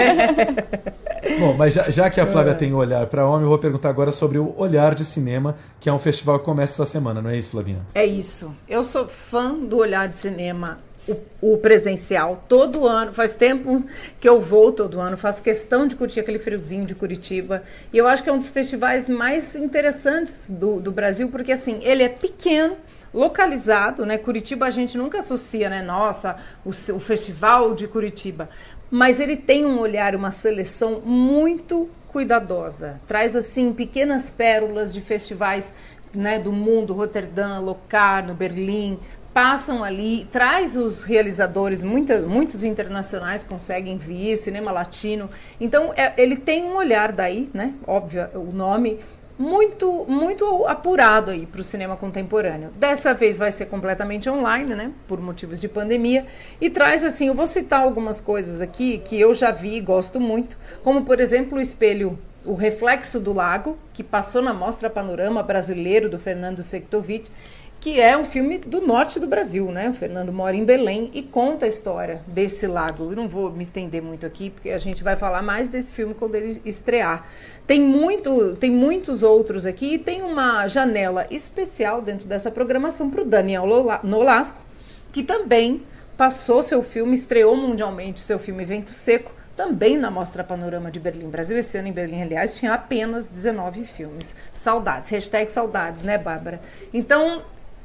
Bom, 1.38 1.54
mas 1.54 1.74
já, 1.74 1.90
já, 1.90 2.08
que 2.08 2.20
a 2.20 2.26
Flávia 2.26 2.52
é. 2.52 2.54
tem 2.54 2.72
o 2.72 2.76
olhar 2.76 3.06
para 3.06 3.26
homem, 3.26 3.42
eu 3.42 3.50
vou 3.50 3.58
perguntar 3.58 3.90
agora 3.90 4.12
sobre 4.12 4.38
o 4.38 4.54
Olhar 4.56 4.94
de 4.94 5.04
Cinema, 5.04 5.56
que 5.78 5.90
é 5.90 5.92
um 5.92 5.98
festival 5.98 6.38
que 6.38 6.44
começa 6.46 6.72
essa 6.82 6.90
semana, 6.90 7.20
não 7.20 7.28
é 7.28 7.36
isso, 7.36 7.50
Flavinha? 7.50 7.80
É 7.94 8.06
isso. 8.06 8.54
Eu 8.66 8.82
sou 8.82 9.06
fã 9.06 9.52
do 9.54 9.76
Olhar 9.76 10.08
de 10.08 10.16
Cinema 10.16 10.78
o, 11.08 11.52
o, 11.54 11.58
presencial 11.58 12.44
todo 12.48 12.86
ano. 12.86 13.12
Faz 13.12 13.34
tempo 13.34 13.84
que 14.20 14.28
eu 14.28 14.40
vou 14.40 14.72
todo 14.72 15.00
ano, 15.00 15.16
faço 15.16 15.42
questão 15.42 15.86
de 15.86 15.96
curtir 15.96 16.20
aquele 16.20 16.38
friozinho 16.38 16.86
de 16.86 16.94
Curitiba. 16.94 17.62
E 17.92 17.98
eu 17.98 18.06
acho 18.06 18.22
que 18.22 18.30
é 18.30 18.32
um 18.32 18.38
dos 18.38 18.48
festivais 18.48 19.08
mais 19.08 19.54
interessantes 19.54 20.48
do, 20.48 20.80
do 20.80 20.92
Brasil, 20.92 21.28
porque 21.28 21.52
assim, 21.52 21.80
ele 21.82 22.02
é 22.02 22.08
pequeno 22.08 22.76
localizado, 23.12 24.06
né? 24.06 24.16
Curitiba 24.18 24.66
a 24.66 24.70
gente 24.70 24.96
nunca 24.96 25.18
associa, 25.18 25.68
né? 25.68 25.82
Nossa, 25.82 26.36
o, 26.64 26.70
o, 26.70 27.00
festival 27.00 27.74
de 27.74 27.88
Curitiba. 27.88 28.48
Mas 28.90 29.20
ele 29.20 29.36
tem 29.36 29.64
um 29.64 29.78
olhar, 29.78 30.14
uma 30.14 30.30
seleção 30.30 31.00
muito 31.04 31.88
cuidadosa. 32.08 33.00
Traz 33.06 33.36
assim 33.36 33.72
pequenas 33.72 34.30
pérolas 34.30 34.92
de 34.92 35.00
festivais 35.00 35.74
né, 36.12 36.38
do 36.38 36.52
mundo, 36.52 36.92
Roterdã, 36.92 37.60
Locarno, 37.60 38.34
Berlim, 38.34 38.98
passam 39.40 39.82
ali, 39.82 40.28
traz 40.30 40.76
os 40.76 41.02
realizadores, 41.02 41.82
muita, 41.82 42.20
muitos 42.20 42.62
internacionais 42.62 43.42
conseguem 43.42 43.96
vir, 43.96 44.36
cinema 44.36 44.70
latino. 44.70 45.30
Então, 45.58 45.94
é, 45.96 46.12
ele 46.18 46.36
tem 46.36 46.64
um 46.64 46.76
olhar 46.76 47.10
daí, 47.10 47.48
né? 47.54 47.72
Óbvio, 47.86 48.28
o 48.34 48.52
nome 48.52 48.98
muito 49.38 50.04
muito 50.06 50.66
apurado 50.66 51.30
aí 51.30 51.46
para 51.46 51.62
o 51.62 51.64
cinema 51.64 51.96
contemporâneo. 51.96 52.68
Dessa 52.76 53.14
vez 53.14 53.38
vai 53.38 53.50
ser 53.50 53.64
completamente 53.64 54.28
online, 54.28 54.74
né? 54.74 54.92
Por 55.08 55.18
motivos 55.18 55.58
de 55.58 55.68
pandemia. 55.68 56.26
E 56.60 56.68
traz 56.68 57.02
assim, 57.02 57.28
eu 57.28 57.34
vou 57.34 57.46
citar 57.46 57.80
algumas 57.80 58.20
coisas 58.20 58.60
aqui 58.60 58.98
que 58.98 59.18
eu 59.18 59.32
já 59.32 59.50
vi 59.50 59.76
e 59.76 59.80
gosto 59.80 60.20
muito, 60.20 60.58
como 60.84 61.02
por 61.06 61.18
exemplo 61.18 61.56
o 61.56 61.60
espelho 61.62 62.18
o 62.44 62.54
Reflexo 62.54 63.20
do 63.20 63.32
Lago, 63.32 63.76
que 63.92 64.02
passou 64.02 64.40
na 64.40 64.52
Mostra 64.52 64.88
Panorama 64.88 65.42
Brasileiro 65.42 66.08
do 66.08 66.18
Fernando 66.18 66.62
Sektovic 66.62 67.30
que 67.80 67.98
é 67.98 68.16
um 68.16 68.24
filme 68.24 68.58
do 68.58 68.82
norte 68.82 69.18
do 69.18 69.26
Brasil, 69.26 69.72
né? 69.72 69.88
O 69.88 69.94
Fernando 69.94 70.30
mora 70.30 70.54
em 70.54 70.64
Belém 70.64 71.10
e 71.14 71.22
conta 71.22 71.64
a 71.64 71.68
história 71.68 72.20
desse 72.26 72.66
lago. 72.66 73.10
Eu 73.10 73.16
não 73.16 73.26
vou 73.26 73.50
me 73.50 73.62
estender 73.62 74.02
muito 74.02 74.26
aqui, 74.26 74.50
porque 74.50 74.68
a 74.68 74.78
gente 74.78 75.02
vai 75.02 75.16
falar 75.16 75.40
mais 75.40 75.68
desse 75.68 75.90
filme 75.92 76.12
quando 76.12 76.34
ele 76.34 76.60
estrear. 76.62 77.26
Tem 77.66 77.80
muito, 77.80 78.54
tem 78.56 78.70
muitos 78.70 79.22
outros 79.22 79.64
aqui 79.64 79.94
e 79.94 79.98
tem 79.98 80.20
uma 80.20 80.68
janela 80.68 81.26
especial 81.30 82.02
dentro 82.02 82.28
dessa 82.28 82.50
programação 82.50 83.08
para 83.08 83.22
o 83.22 83.24
Daniel 83.24 83.64
Nolasco, 84.04 84.60
que 85.10 85.22
também 85.22 85.82
passou 86.18 86.62
seu 86.62 86.82
filme, 86.82 87.14
estreou 87.14 87.56
mundialmente 87.56 88.20
seu 88.20 88.38
filme 88.38 88.62
Vento 88.62 88.90
Seco, 88.90 89.32
também 89.56 89.96
na 89.96 90.10
Mostra 90.10 90.44
Panorama 90.44 90.90
de 90.90 91.00
Berlim 91.00 91.30
Brasil. 91.30 91.56
Esse 91.56 91.78
ano 91.78 91.88
em 91.88 91.92
Berlim, 91.92 92.20
aliás, 92.20 92.58
tinha 92.58 92.74
apenas 92.74 93.26
19 93.26 93.86
filmes. 93.86 94.36
Saudades, 94.50 95.08
hashtag 95.08 95.50
saudades, 95.50 96.02
né, 96.02 96.18
Bárbara? 96.18 96.60
Então, 96.92 97.42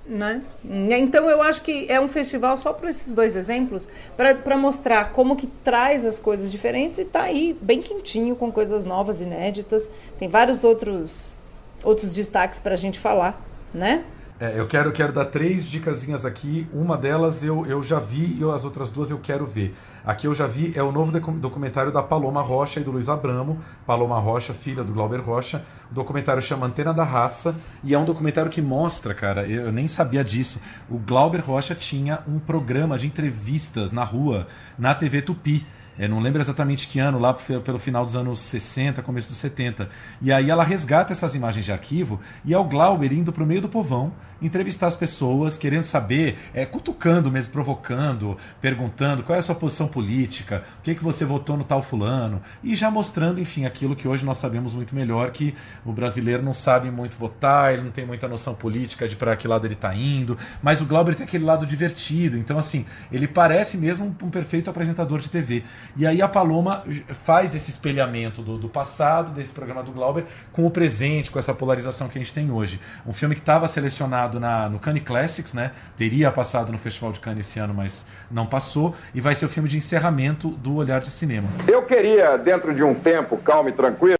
né? 0.07 0.41
Então 0.63 1.29
eu 1.29 1.41
acho 1.41 1.61
que 1.61 1.85
é 1.89 1.99
um 1.99 2.07
festival 2.07 2.57
só 2.57 2.71
por 2.71 2.87
esses 2.87 3.13
dois 3.13 3.35
exemplos 3.35 3.89
para 4.15 4.57
mostrar 4.57 5.11
como 5.11 5.35
que 5.35 5.47
traz 5.47 6.05
as 6.05 6.19
coisas 6.19 6.51
diferentes 6.51 6.99
e 6.99 7.01
está 7.01 7.23
aí 7.23 7.57
bem 7.59 7.81
quentinho 7.81 8.35
com 8.35 8.51
coisas 8.51 8.85
novas, 8.85 9.21
inéditas. 9.21 9.89
Tem 10.19 10.29
vários 10.29 10.63
outros 10.63 11.35
outros 11.83 12.13
destaques 12.13 12.59
para 12.59 12.73
a 12.73 12.77
gente 12.77 12.99
falar, 12.99 13.41
né? 13.73 14.03
É, 14.39 14.59
eu 14.59 14.67
quero, 14.67 14.91
quero 14.91 15.13
dar 15.13 15.25
três 15.25 15.65
dicasinhas 15.65 16.25
aqui. 16.25 16.67
Uma 16.73 16.97
delas 16.97 17.41
eu, 17.41 17.65
eu 17.65 17.81
já 17.81 17.99
vi 17.99 18.37
e 18.39 18.43
as 18.51 18.65
outras 18.65 18.89
duas 18.89 19.09
eu 19.09 19.17
quero 19.17 19.45
ver. 19.45 19.73
Aqui 20.05 20.27
eu 20.27 20.35
já 20.35 20.45
vi, 20.45 20.71
é 20.75 20.83
o 20.83 20.91
novo 20.91 21.19
documentário 21.39 21.91
da 21.91 22.03
Paloma 22.03 22.41
Rocha 22.41 22.79
e 22.79 22.83
do 22.83 22.91
Luiz 22.91 23.09
Abramo. 23.09 23.59
Paloma 23.87 24.19
Rocha, 24.19 24.53
filha 24.53 24.83
do 24.83 24.93
Glauber 24.93 25.19
Rocha. 25.19 25.65
O 25.89 25.95
documentário 25.95 26.41
chama 26.43 26.67
Antena 26.67 26.93
da 26.93 27.03
Raça 27.03 27.55
e 27.83 27.95
é 27.95 27.97
um 27.97 28.05
documentário 28.05 28.51
que 28.51 28.61
mostra, 28.61 29.15
cara, 29.15 29.47
eu 29.47 29.71
nem 29.71 29.87
sabia 29.87 30.23
disso. 30.23 30.59
O 30.87 30.99
Glauber 30.99 31.39
Rocha 31.39 31.73
tinha 31.73 32.19
um 32.27 32.37
programa 32.37 32.99
de 32.99 33.07
entrevistas 33.07 33.91
na 33.91 34.03
rua, 34.03 34.45
na 34.77 34.93
TV 34.93 35.23
Tupi. 35.23 35.65
Não 35.97 36.19
lembro 36.19 36.41
exatamente 36.41 36.87
que 36.87 36.99
ano, 36.99 37.19
lá 37.19 37.33
pelo 37.33 37.79
final 37.79 38.03
dos 38.03 38.15
anos 38.15 38.39
60, 38.41 39.01
começo 39.01 39.29
dos 39.29 39.37
70. 39.37 39.89
E 40.21 40.31
aí 40.31 40.49
ela 40.49 40.63
resgata 40.63 41.13
essas 41.13 41.35
imagens 41.35 41.65
de 41.65 41.71
arquivo 41.71 42.19
e 42.43 42.53
é 42.53 42.57
o 42.57 42.63
Glauber 42.63 43.13
indo 43.13 43.31
para 43.31 43.43
o 43.43 43.45
meio 43.45 43.61
do 43.61 43.69
povão 43.69 44.13
entrevistar 44.41 44.87
as 44.87 44.95
pessoas, 44.95 45.57
querendo 45.57 45.83
saber, 45.83 46.37
é, 46.53 46.65
cutucando 46.65 47.31
mesmo, 47.31 47.53
provocando, 47.53 48.37
perguntando 48.61 49.23
qual 49.23 49.35
é 49.35 49.39
a 49.39 49.41
sua 49.41 49.55
posição 49.55 49.87
política, 49.87 50.63
o 50.79 50.81
que, 50.81 50.95
que 50.95 51.03
você 51.03 51.25
votou 51.25 51.57
no 51.57 51.63
tal 51.63 51.81
fulano, 51.81 52.41
e 52.63 52.75
já 52.75 52.91
mostrando, 52.91 53.39
enfim, 53.39 53.65
aquilo 53.65 53.95
que 53.95 54.07
hoje 54.07 54.25
nós 54.25 54.37
sabemos 54.37 54.75
muito 54.75 54.93
melhor, 54.93 55.31
que 55.31 55.55
o 55.85 55.91
brasileiro 55.91 56.43
não 56.43 56.53
sabe 56.53 56.91
muito 56.91 57.17
votar, 57.17 57.73
ele 57.73 57.83
não 57.83 57.91
tem 57.91 58.05
muita 58.05 58.27
noção 58.27 58.53
política 58.53 59.07
de 59.07 59.15
para 59.15 59.35
que 59.35 59.47
lado 59.47 59.65
ele 59.65 59.73
está 59.73 59.93
indo, 59.95 60.37
mas 60.61 60.81
o 60.81 60.85
Glauber 60.85 61.15
tem 61.15 61.25
aquele 61.25 61.45
lado 61.45 61.65
divertido, 61.65 62.37
então 62.37 62.57
assim, 62.57 62.85
ele 63.11 63.27
parece 63.27 63.77
mesmo 63.77 64.15
um 64.21 64.29
perfeito 64.29 64.69
apresentador 64.69 65.19
de 65.19 65.29
TV. 65.29 65.63
E 65.95 66.05
aí 66.05 66.21
a 66.21 66.27
Paloma 66.27 66.83
faz 67.23 67.55
esse 67.55 67.69
espelhamento 67.69 68.41
do, 68.41 68.57
do, 68.57 68.69
passado, 68.69 69.31
desse 69.31 69.53
programa 69.53 69.83
do 69.83 69.91
Glauber, 69.91 70.25
com 70.51 70.65
o 70.65 70.71
presente, 70.71 71.31
com 71.31 71.39
essa 71.39 71.53
polarização 71.53 72.07
que 72.07 72.17
a 72.17 72.21
gente 72.21 72.33
tem 72.33 72.51
hoje. 72.51 72.79
Um 73.05 73.13
filme 73.13 73.35
que 73.35 73.41
estava 73.41 73.67
selecionado 73.67 74.39
na, 74.39 74.69
no 74.69 74.79
Cannes 74.79 75.03
Classics, 75.03 75.53
né? 75.53 75.71
Teria 75.97 76.31
passado 76.31 76.71
no 76.71 76.77
Festival 76.77 77.11
de 77.11 77.19
Cannes 77.19 77.47
esse 77.47 77.59
ano, 77.59 77.73
mas 77.73 78.05
não 78.29 78.45
passou. 78.45 78.95
E 79.13 79.21
vai 79.21 79.35
ser 79.35 79.45
o 79.45 79.49
filme 79.49 79.69
de 79.69 79.77
encerramento 79.77 80.49
do 80.49 80.75
Olhar 80.75 81.01
de 81.01 81.09
Cinema. 81.09 81.47
Eu 81.67 81.83
queria, 81.83 82.37
dentro 82.37 82.73
de 82.73 82.83
um 82.83 82.93
tempo 82.93 83.37
calmo 83.37 83.69
e 83.69 83.71
tranquilo, 83.71 84.17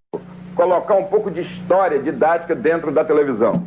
colocar 0.54 0.94
um 0.94 1.04
pouco 1.04 1.30
de 1.30 1.40
história 1.40 1.98
didática 1.98 2.54
dentro 2.54 2.90
da 2.90 3.04
televisão. 3.04 3.62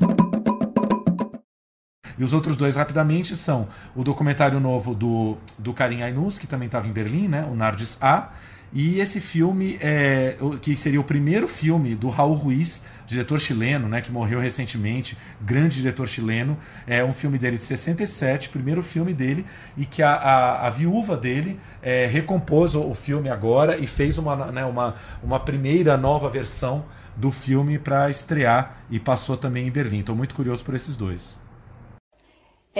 E 2.20 2.24
os 2.24 2.34
outros 2.34 2.58
dois, 2.58 2.76
rapidamente, 2.76 3.34
são 3.34 3.70
o 3.96 4.04
documentário 4.04 4.60
novo 4.60 4.94
do, 4.94 5.38
do 5.58 5.74
Karim 5.74 6.02
Ainus, 6.02 6.38
que 6.38 6.46
também 6.46 6.66
estava 6.66 6.86
em 6.86 6.92
Berlim, 6.92 7.30
né? 7.30 7.48
o 7.50 7.56
Nardis 7.56 7.98
A, 8.02 8.32
E 8.74 9.00
esse 9.00 9.20
filme, 9.20 9.80
é, 9.82 10.36
que 10.62 10.76
seria 10.76 11.00
o 11.00 11.04
primeiro 11.04 11.48
filme 11.48 11.96
do 11.96 12.10
Raul 12.10 12.36
Ruiz, 12.36 12.84
diretor 13.06 13.40
chileno, 13.40 13.88
né, 13.90 14.02
que 14.02 14.12
morreu 14.12 14.40
recentemente, 14.40 15.18
grande 15.42 15.78
diretor 15.78 16.08
chileno, 16.08 16.56
é 16.86 17.04
um 17.04 17.14
filme 17.14 17.40
dele 17.40 17.58
de 17.58 17.64
67, 17.64 18.50
primeiro 18.50 18.84
filme 18.84 19.12
dele, 19.12 19.44
e 19.76 19.86
que 19.86 20.04
a, 20.04 20.14
a, 20.14 20.68
a 20.68 20.70
viúva 20.70 21.18
dele 21.18 21.60
é, 21.82 22.06
recompôs 22.06 22.76
o, 22.76 22.94
filme 22.94 23.30
agora 23.30 23.78
e 23.78 23.88
fez 23.88 24.20
uma, 24.20 24.52
né, 24.52 24.66
uma, 24.66 24.96
uma 25.24 25.40
primeira 25.40 25.98
nova 25.98 26.30
versão 26.30 26.86
do 27.16 27.32
filme 27.32 27.80
para 27.80 28.10
estrear 28.10 28.78
e 28.92 29.00
passou 29.00 29.36
também 29.36 29.68
em 29.68 29.72
Berlim. 29.72 30.02
Estou 30.02 30.16
muito 30.16 30.36
curioso 30.36 30.64
por 30.64 30.76
esses 30.76 30.96
dois. 30.96 31.38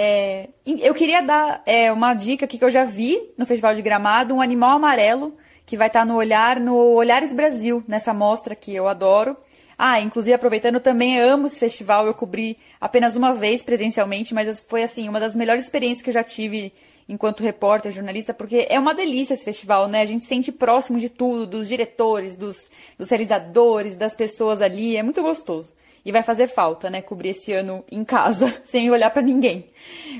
É, 0.02 0.48
eu 0.64 0.94
queria 0.94 1.20
dar 1.20 1.62
é, 1.66 1.92
uma 1.92 2.14
dica 2.14 2.46
aqui 2.46 2.56
que 2.56 2.64
eu 2.64 2.70
já 2.70 2.84
vi 2.84 3.20
no 3.36 3.44
Festival 3.44 3.74
de 3.74 3.82
Gramado, 3.82 4.34
um 4.34 4.40
animal 4.40 4.76
amarelo 4.76 5.36
que 5.66 5.76
vai 5.76 5.88
estar 5.88 6.06
no 6.06 6.16
olhar 6.16 6.58
no 6.58 6.74
Olhares 6.74 7.34
Brasil, 7.34 7.84
nessa 7.86 8.14
mostra 8.14 8.54
que 8.54 8.74
eu 8.74 8.88
adoro. 8.88 9.36
Ah, 9.76 10.00
inclusive 10.00 10.32
aproveitando, 10.32 10.80
também 10.80 11.20
amo 11.20 11.46
esse 11.46 11.58
festival, 11.58 12.06
eu 12.06 12.14
cobri 12.14 12.56
apenas 12.80 13.14
uma 13.14 13.34
vez 13.34 13.62
presencialmente, 13.62 14.32
mas 14.32 14.58
foi 14.60 14.82
assim, 14.82 15.06
uma 15.06 15.20
das 15.20 15.34
melhores 15.34 15.64
experiências 15.64 16.02
que 16.02 16.08
eu 16.08 16.14
já 16.14 16.24
tive 16.24 16.72
enquanto 17.06 17.42
repórter, 17.42 17.92
jornalista, 17.92 18.32
porque 18.32 18.66
é 18.70 18.80
uma 18.80 18.94
delícia 18.94 19.34
esse 19.34 19.44
festival, 19.44 19.86
né? 19.86 20.00
A 20.00 20.06
gente 20.06 20.22
se 20.22 20.28
sente 20.30 20.50
próximo 20.50 20.98
de 20.98 21.10
tudo, 21.10 21.46
dos 21.46 21.68
diretores, 21.68 22.36
dos, 22.36 22.70
dos 22.98 23.10
realizadores, 23.10 23.96
das 23.98 24.16
pessoas 24.16 24.62
ali, 24.62 24.96
é 24.96 25.02
muito 25.02 25.20
gostoso. 25.20 25.74
E 26.04 26.12
vai 26.12 26.22
fazer 26.22 26.46
falta, 26.46 26.88
né, 26.88 27.02
cobrir 27.02 27.30
esse 27.30 27.52
ano 27.52 27.84
em 27.90 28.04
casa, 28.04 28.60
sem 28.64 28.90
olhar 28.90 29.10
para 29.10 29.22
ninguém. 29.22 29.66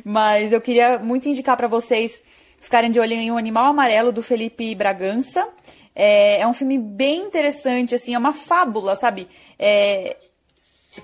Mas 0.04 0.52
eu 0.52 0.60
queria 0.60 0.98
muito 0.98 1.28
indicar 1.28 1.56
para 1.56 1.68
vocês 1.68 2.22
ficarem 2.60 2.90
de 2.90 3.00
olho 3.00 3.14
em 3.14 3.30
O 3.30 3.36
Animal 3.36 3.66
Amarelo, 3.66 4.12
do 4.12 4.22
Felipe 4.22 4.74
Bragança. 4.74 5.48
É, 5.94 6.40
é 6.40 6.46
um 6.46 6.52
filme 6.52 6.78
bem 6.78 7.22
interessante, 7.22 7.94
assim, 7.94 8.14
é 8.14 8.18
uma 8.18 8.32
fábula, 8.32 8.94
sabe? 8.94 9.28
É, 9.58 10.16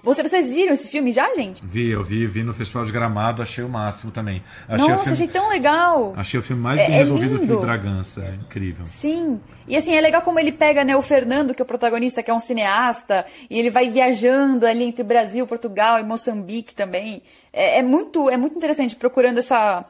você, 0.03 0.23
vocês 0.23 0.53
viram 0.53 0.75
esse 0.75 0.89
filme 0.89 1.13
já, 1.13 1.33
gente? 1.35 1.65
Vi, 1.65 1.91
eu 1.91 2.03
vi, 2.03 2.27
vi 2.27 2.43
no 2.43 2.53
Festival 2.53 2.85
de 2.85 2.91
Gramado, 2.91 3.41
achei 3.41 3.63
o 3.63 3.69
máximo 3.69 4.11
também. 4.11 4.43
Achei 4.69 4.89
Nossa, 4.89 5.05
filme, 5.05 5.13
achei 5.13 5.29
tão 5.29 5.49
legal. 5.49 6.13
Achei 6.17 6.41
o 6.41 6.43
filme 6.43 6.61
mais 6.61 6.81
bem 6.81 6.91
é, 6.91 6.95
é 6.95 6.99
resolvido 6.99 7.39
do 7.39 7.47
filme 7.47 7.63
Bragança, 7.63 8.25
é 8.25 8.35
incrível. 8.35 8.85
Sim, 8.85 9.41
e 9.69 9.77
assim, 9.77 9.95
é 9.95 10.01
legal 10.01 10.23
como 10.23 10.41
ele 10.41 10.51
pega 10.51 10.85
né, 10.85 10.97
o 10.97 11.03
Fernando, 11.03 11.55
que 11.55 11.63
é 11.63 11.65
o 11.65 11.67
protagonista, 11.67 12.21
que 12.21 12.31
é 12.31 12.35
um 12.35 12.41
cineasta, 12.41 13.25
e 13.49 13.59
ele 13.59 13.71
vai 13.71 13.89
viajando 13.89 14.67
ali 14.67 14.83
entre 14.83 15.05
Brasil, 15.05 15.47
Portugal 15.47 16.01
e 16.01 16.03
Moçambique 16.03 16.75
também. 16.75 17.23
É, 17.53 17.79
é 17.79 17.83
muito, 17.83 18.29
é 18.29 18.37
muito 18.37 18.57
interessante, 18.57 18.97
procurando 18.97 19.39
essa 19.39 19.85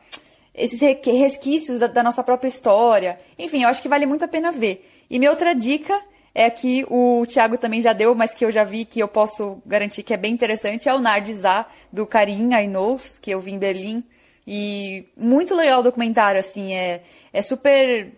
esses 0.55 0.81
resquícios 0.81 1.81
da, 1.81 1.87
da, 1.87 2.03
nossa 2.03 2.23
própria 2.25 2.49
história. 2.49 3.19
Enfim, 3.39 3.63
eu 3.63 3.69
acho 3.69 3.83
que 3.83 3.89
vale 3.89 4.07
muito 4.07 4.25
a 4.25 4.29
pena 4.29 4.51
ver. 4.51 4.89
E 5.11 5.19
minha 5.19 5.31
outra 5.31 5.55
dica 5.55 6.01
é 6.39 6.51
que 6.51 6.85
o 6.91 7.25
Thiago 7.27 7.57
também 7.57 7.81
já 7.81 7.95
deu, 7.95 8.15
mas 8.15 8.35
que 8.35 8.45
eu 8.45 8.53
já 8.53 8.63
vi 8.63 8.85
que 8.85 9.01
eu 9.01 9.09
posso 9.09 9.57
garantir 9.65 10.03
que 10.03 10.13
é 10.13 10.19
bem 10.19 10.35
interessante, 10.35 10.87
é 10.87 10.95
o 10.95 10.99
Nardizá, 10.99 11.65
do 11.91 12.07
Karim 12.07 12.53
Ainous, 12.53 13.19
que 13.23 13.31
eu 13.31 13.41
vi 13.41 13.53
em 13.53 13.59
Berlim. 13.59 14.05
E 14.47 15.07
muito 15.17 15.55
legal 15.55 15.81
o 15.81 15.83
documentário, 15.83 16.39
assim, 16.39 16.75
é, 16.75 17.01
é 17.33 17.41
super 17.41 18.13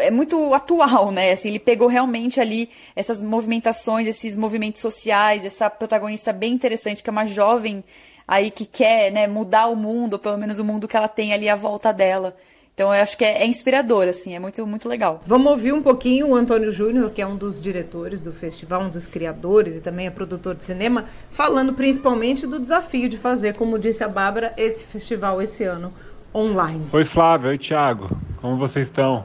é 0.00 0.08
muito 0.08 0.54
atual, 0.54 1.10
né? 1.10 1.32
Assim, 1.32 1.48
ele 1.48 1.58
pegou 1.58 1.88
realmente 1.88 2.40
ali 2.40 2.70
essas 2.94 3.20
movimentações, 3.20 4.06
esses 4.06 4.38
movimentos 4.38 4.80
sociais, 4.80 5.44
essa 5.44 5.68
protagonista 5.68 6.32
bem 6.32 6.52
interessante, 6.52 7.02
que 7.02 7.10
é 7.10 7.12
uma 7.12 7.26
jovem 7.26 7.82
aí 8.26 8.52
que 8.52 8.66
quer 8.66 9.10
né, 9.10 9.26
mudar 9.26 9.66
o 9.66 9.74
mundo, 9.74 10.12
ou 10.12 10.18
pelo 10.20 10.38
menos 10.38 10.60
o 10.60 10.64
mundo 10.64 10.86
que 10.86 10.96
ela 10.96 11.08
tem 11.08 11.32
ali 11.32 11.48
à 11.48 11.56
volta 11.56 11.92
dela. 11.92 12.36
Então 12.78 12.94
eu 12.94 13.02
acho 13.02 13.18
que 13.18 13.24
é, 13.24 13.42
é 13.42 13.44
inspirador, 13.44 14.06
assim, 14.06 14.36
é 14.36 14.38
muito, 14.38 14.64
muito 14.64 14.88
legal. 14.88 15.20
Vamos 15.26 15.50
ouvir 15.50 15.72
um 15.72 15.82
pouquinho 15.82 16.28
o 16.28 16.34
Antônio 16.36 16.70
Júnior, 16.70 17.10
que 17.10 17.20
é 17.20 17.26
um 17.26 17.34
dos 17.34 17.60
diretores 17.60 18.22
do 18.22 18.32
festival, 18.32 18.82
um 18.82 18.88
dos 18.88 19.08
criadores 19.08 19.74
e 19.74 19.80
também 19.80 20.06
é 20.06 20.10
produtor 20.10 20.54
de 20.54 20.64
cinema, 20.64 21.06
falando 21.28 21.74
principalmente 21.74 22.46
do 22.46 22.60
desafio 22.60 23.08
de 23.08 23.18
fazer, 23.18 23.56
como 23.56 23.80
disse 23.80 24.04
a 24.04 24.08
Bárbara, 24.08 24.54
esse 24.56 24.86
festival 24.86 25.42
esse 25.42 25.64
ano 25.64 25.92
online. 26.32 26.86
Oi 26.92 27.04
Flávio, 27.04 27.48
oi 27.48 27.58
Thiago, 27.58 28.16
como 28.40 28.56
vocês 28.56 28.86
estão? 28.86 29.24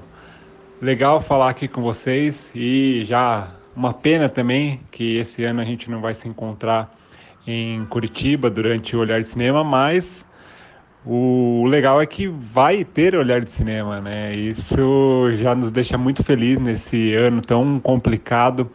Legal 0.82 1.22
falar 1.22 1.52
aqui 1.52 1.68
com 1.68 1.84
vocês 1.84 2.50
e 2.56 3.04
já 3.06 3.52
uma 3.76 3.94
pena 3.94 4.30
também 4.30 4.82
que 4.92 5.18
esse 5.18 5.44
ano 5.44 5.62
a 5.62 5.64
gente 5.64 5.92
não 5.92 6.02
vai 6.02 6.16
se 6.16 6.28
encontrar 6.28 6.92
em 7.46 7.86
Curitiba 7.86 8.50
durante 8.50 8.96
o 8.96 9.00
Olhar 9.00 9.22
de 9.22 9.30
Cinema, 9.30 9.64
mas 9.64 10.26
o 11.06 11.66
legal 11.68 12.02
é 12.02 12.06
que 12.06 12.28
vai 12.28 12.86
ter 12.86 13.16
Olhar 13.16 13.42
de 13.42 13.52
Cinema, 13.52 14.00
né? 14.00 14.34
Isso 14.36 15.32
já 15.34 15.54
nos 15.54 15.72
deixa 15.72 15.98
muito 15.98 16.24
feliz 16.24 16.60
nesse 16.60 17.14
ano 17.14 17.42
tão 17.42 17.80
complicado 17.80 18.70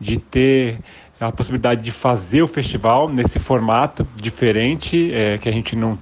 de 0.00 0.18
ter 0.18 0.78
a 1.20 1.30
possibilidade 1.30 1.82
de 1.82 1.92
fazer 1.92 2.42
o 2.42 2.48
festival 2.48 3.08
nesse 3.08 3.38
formato 3.38 4.06
diferente, 4.16 5.12
é, 5.12 5.38
que 5.38 5.48
a 5.48 5.52
gente 5.52 5.76
não 5.76 5.98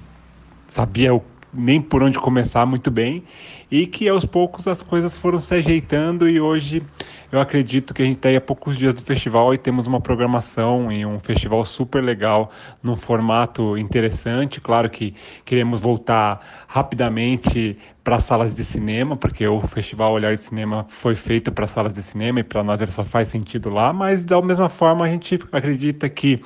sabia 0.67 1.13
o 1.13 1.21
nem 1.53 1.81
por 1.81 2.01
onde 2.01 2.17
começar 2.17 2.65
muito 2.65 2.89
bem 2.89 3.23
e 3.69 3.87
que 3.87 4.07
aos 4.07 4.25
poucos 4.25 4.67
as 4.67 4.81
coisas 4.81 5.17
foram 5.17 5.39
se 5.39 5.53
ajeitando 5.55 6.27
e 6.27 6.39
hoje 6.39 6.83
eu 7.31 7.39
acredito 7.39 7.93
que 7.93 8.03
a 8.03 8.05
gente 8.05 8.17
está 8.17 8.29
aí 8.29 8.35
a 8.35 8.41
poucos 8.41 8.77
dias 8.77 8.93
do 8.93 9.01
festival 9.01 9.53
e 9.53 9.57
temos 9.57 9.87
uma 9.87 9.99
programação 9.99 10.91
e 10.91 11.03
um 11.03 11.19
festival 11.19 11.65
super 11.65 12.03
legal 12.03 12.51
num 12.83 12.95
formato 12.95 13.75
interessante. 13.75 14.61
Claro 14.61 14.89
que 14.89 15.15
queremos 15.43 15.81
voltar 15.81 16.65
rapidamente 16.67 17.75
para 18.03 18.19
salas 18.19 18.53
de 18.53 18.63
cinema, 18.63 19.15
porque 19.17 19.47
o 19.47 19.61
Festival 19.61 20.11
Olhar 20.13 20.33
de 20.33 20.39
Cinema 20.41 20.85
foi 20.89 21.15
feito 21.15 21.51
para 21.51 21.65
salas 21.65 21.93
de 21.93 22.03
cinema 22.03 22.41
e 22.41 22.43
para 22.43 22.63
nós 22.63 22.81
ele 22.81 22.91
só 22.91 23.03
faz 23.03 23.29
sentido 23.29 23.69
lá, 23.69 23.91
mas 23.93 24.23
da 24.23 24.39
mesma 24.41 24.69
forma 24.69 25.05
a 25.05 25.09
gente 25.09 25.39
acredita 25.51 26.07
que 26.09 26.39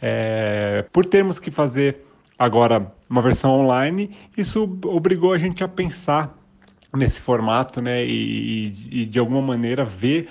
é, 0.00 0.86
por 0.92 1.04
termos 1.04 1.38
que 1.38 1.50
fazer 1.50 2.09
agora 2.40 2.90
uma 3.10 3.20
versão 3.20 3.50
online, 3.60 4.10
isso 4.34 4.62
obrigou 4.86 5.34
a 5.34 5.38
gente 5.38 5.62
a 5.62 5.68
pensar 5.68 6.34
nesse 6.96 7.20
formato, 7.20 7.82
né? 7.82 8.02
E, 8.02 9.02
e, 9.02 9.04
de 9.04 9.18
alguma 9.18 9.42
maneira 9.42 9.84
ver 9.84 10.26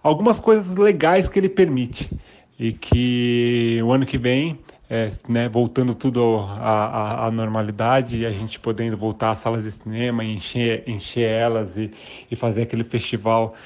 algumas 0.00 0.38
coisas 0.38 0.76
legais 0.76 1.28
que 1.28 1.36
ele 1.36 1.48
permite 1.48 2.08
e 2.56 2.72
que 2.72 3.80
o 3.82 3.90
ano 3.90 4.06
que 4.06 4.16
vem, 4.16 4.56
é, 4.88 5.08
né, 5.28 5.48
voltando 5.48 5.96
tudo 5.96 6.38
à, 6.38 7.26
à, 7.26 7.30
normalidade, 7.32 8.24
a 8.24 8.30
gente 8.30 8.60
podendo 8.60 8.96
voltar 8.96 9.32
às 9.32 9.38
salas 9.40 9.64
de 9.64 9.72
cinema, 9.72 10.24
encher, 10.24 10.84
encher 10.88 11.28
elas 11.28 11.76
e, 11.76 11.90
e 12.30 12.36
fazer 12.36 12.62
aquele 12.62 12.84
festival 12.84 13.56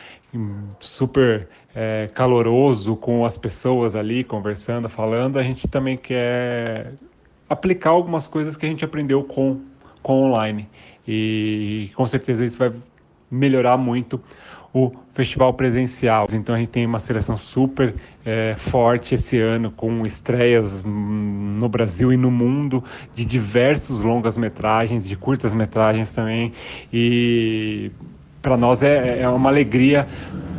super 0.81 1.47
é, 1.75 2.09
caloroso 2.15 2.97
com 2.97 3.27
as 3.27 3.37
pessoas 3.37 3.95
ali 3.95 4.25
conversando, 4.25 4.89
falando, 4.89 5.39
a 5.39 5.43
gente 5.43 5.69
também 5.69 5.99
quer 5.99 6.95
aplicar 7.53 7.91
algumas 7.91 8.27
coisas 8.27 8.57
que 8.57 8.67
a 8.67 8.69
gente 8.69 8.85
aprendeu 8.85 9.23
com, 9.23 9.61
com 10.03 10.25
online. 10.25 10.69
E 11.07 11.91
com 11.95 12.07
certeza 12.07 12.45
isso 12.45 12.59
vai 12.59 12.73
melhorar 13.31 13.77
muito 13.77 14.21
o 14.75 14.91
festival 15.13 15.53
presencial. 15.53 16.27
Então 16.33 16.55
a 16.55 16.59
gente 16.59 16.71
tem 16.71 16.87
uma 16.87 16.99
seleção 16.99 17.37
super 17.37 17.95
é, 18.25 18.55
forte 18.57 19.15
esse 19.15 19.39
ano, 19.39 19.71
com 19.71 20.07
estreias 20.07 20.83
no 20.83 21.69
Brasil 21.69 22.13
e 22.13 22.17
no 22.17 22.31
mundo 22.31 22.83
de 23.15 23.25
diversos 23.25 24.01
longas 24.01 24.39
metragens, 24.39 25.07
de 25.07 25.15
curtas 25.15 25.53
metragens 25.53 26.13
também. 26.15 26.53
E 26.93 27.91
para 28.43 28.57
nós 28.57 28.83
é, 28.83 29.21
é 29.21 29.29
uma 29.29 29.49
alegria 29.49 30.07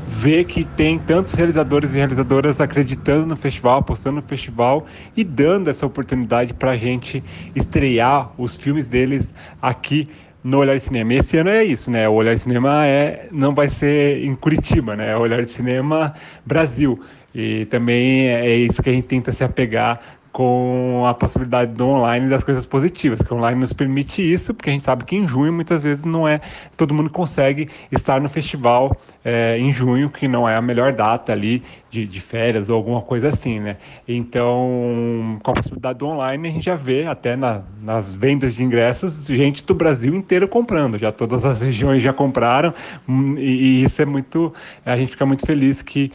ver 0.07 0.45
que 0.45 0.63
tem 0.63 0.97
tantos 0.97 1.33
realizadores 1.33 1.93
e 1.93 1.97
realizadoras 1.97 2.61
acreditando 2.61 3.25
no 3.25 3.35
festival, 3.35 3.79
apostando 3.79 4.15
no 4.15 4.21
festival 4.21 4.85
e 5.17 5.23
dando 5.23 5.69
essa 5.69 5.85
oportunidade 5.85 6.53
para 6.53 6.71
a 6.71 6.77
gente 6.77 7.23
estrear 7.55 8.31
os 8.37 8.55
filmes 8.55 8.87
deles 8.87 9.33
aqui 9.61 10.07
no 10.43 10.59
Olhar 10.59 10.75
de 10.75 10.81
Cinema. 10.81 11.13
Esse 11.13 11.37
ano 11.37 11.49
é 11.49 11.63
isso, 11.63 11.89
né? 11.89 12.07
O 12.07 12.13
Olhar 12.13 12.35
de 12.35 12.41
Cinema 12.41 12.85
é, 12.85 13.27
não 13.31 13.53
vai 13.55 13.69
ser 13.69 14.23
em 14.23 14.35
Curitiba, 14.35 14.95
né? 14.95 15.11
É 15.11 15.17
o 15.17 15.21
Olhar 15.21 15.41
de 15.41 15.49
Cinema 15.49 16.13
Brasil. 16.45 16.99
E 17.33 17.65
também 17.65 18.27
é 18.27 18.55
isso 18.55 18.83
que 18.83 18.89
a 18.89 18.93
gente 18.93 19.07
tenta 19.07 19.31
se 19.31 19.43
apegar 19.43 19.99
com 20.33 21.05
a 21.07 21.13
possibilidade 21.13 21.73
do 21.73 21.87
online 21.87 22.27
das 22.27 22.43
coisas 22.43 22.65
positivas, 22.65 23.21
que 23.21 23.31
o 23.31 23.37
online 23.37 23.61
nos 23.61 23.71
permite 23.71 24.21
isso, 24.21 24.51
porque 24.51 24.71
a 24.71 24.73
gente 24.73 24.83
sabe 24.83 25.05
que 25.05 25.15
em 25.15 25.27
junho 25.27 25.53
muitas 25.53 25.83
vezes 25.83 26.03
não 26.05 26.27
é 26.27 26.41
todo 26.75 26.91
mundo 26.91 27.07
consegue 27.11 27.69
estar 27.91 28.19
no 28.19 28.27
festival 28.27 28.97
é, 29.23 29.59
em 29.59 29.71
junho, 29.71 30.09
que 30.09 30.27
não 30.27 30.49
é 30.49 30.55
a 30.55 30.61
melhor 30.61 30.91
data 30.91 31.31
ali 31.31 31.61
de, 31.91 32.07
de, 32.07 32.19
férias 32.19 32.67
ou 32.67 32.75
alguma 32.75 32.99
coisa 32.99 33.27
assim, 33.27 33.59
né? 33.59 33.77
Então, 34.07 35.39
com 35.43 35.51
a 35.51 35.53
possibilidade 35.53 35.99
do 35.99 36.07
online, 36.07 36.47
a 36.47 36.51
gente 36.51 36.65
já 36.65 36.75
vê 36.75 37.05
até 37.05 37.35
na, 37.35 37.61
nas 37.79 38.15
vendas 38.15 38.55
de 38.55 38.63
ingressos 38.63 39.27
gente 39.27 39.63
do 39.63 39.75
Brasil 39.75 40.15
inteiro 40.15 40.47
comprando, 40.47 40.97
já 40.97 41.11
todas 41.11 41.45
as 41.45 41.61
regiões 41.63 42.01
já 42.01 42.11
compraram 42.11 42.73
hum, 43.07 43.35
e, 43.37 43.81
e 43.81 43.83
isso 43.83 44.01
é 44.01 44.05
muito, 44.05 44.51
a 44.83 44.97
gente 44.97 45.11
fica 45.11 45.27
muito 45.27 45.45
feliz 45.45 45.83
que 45.83 46.11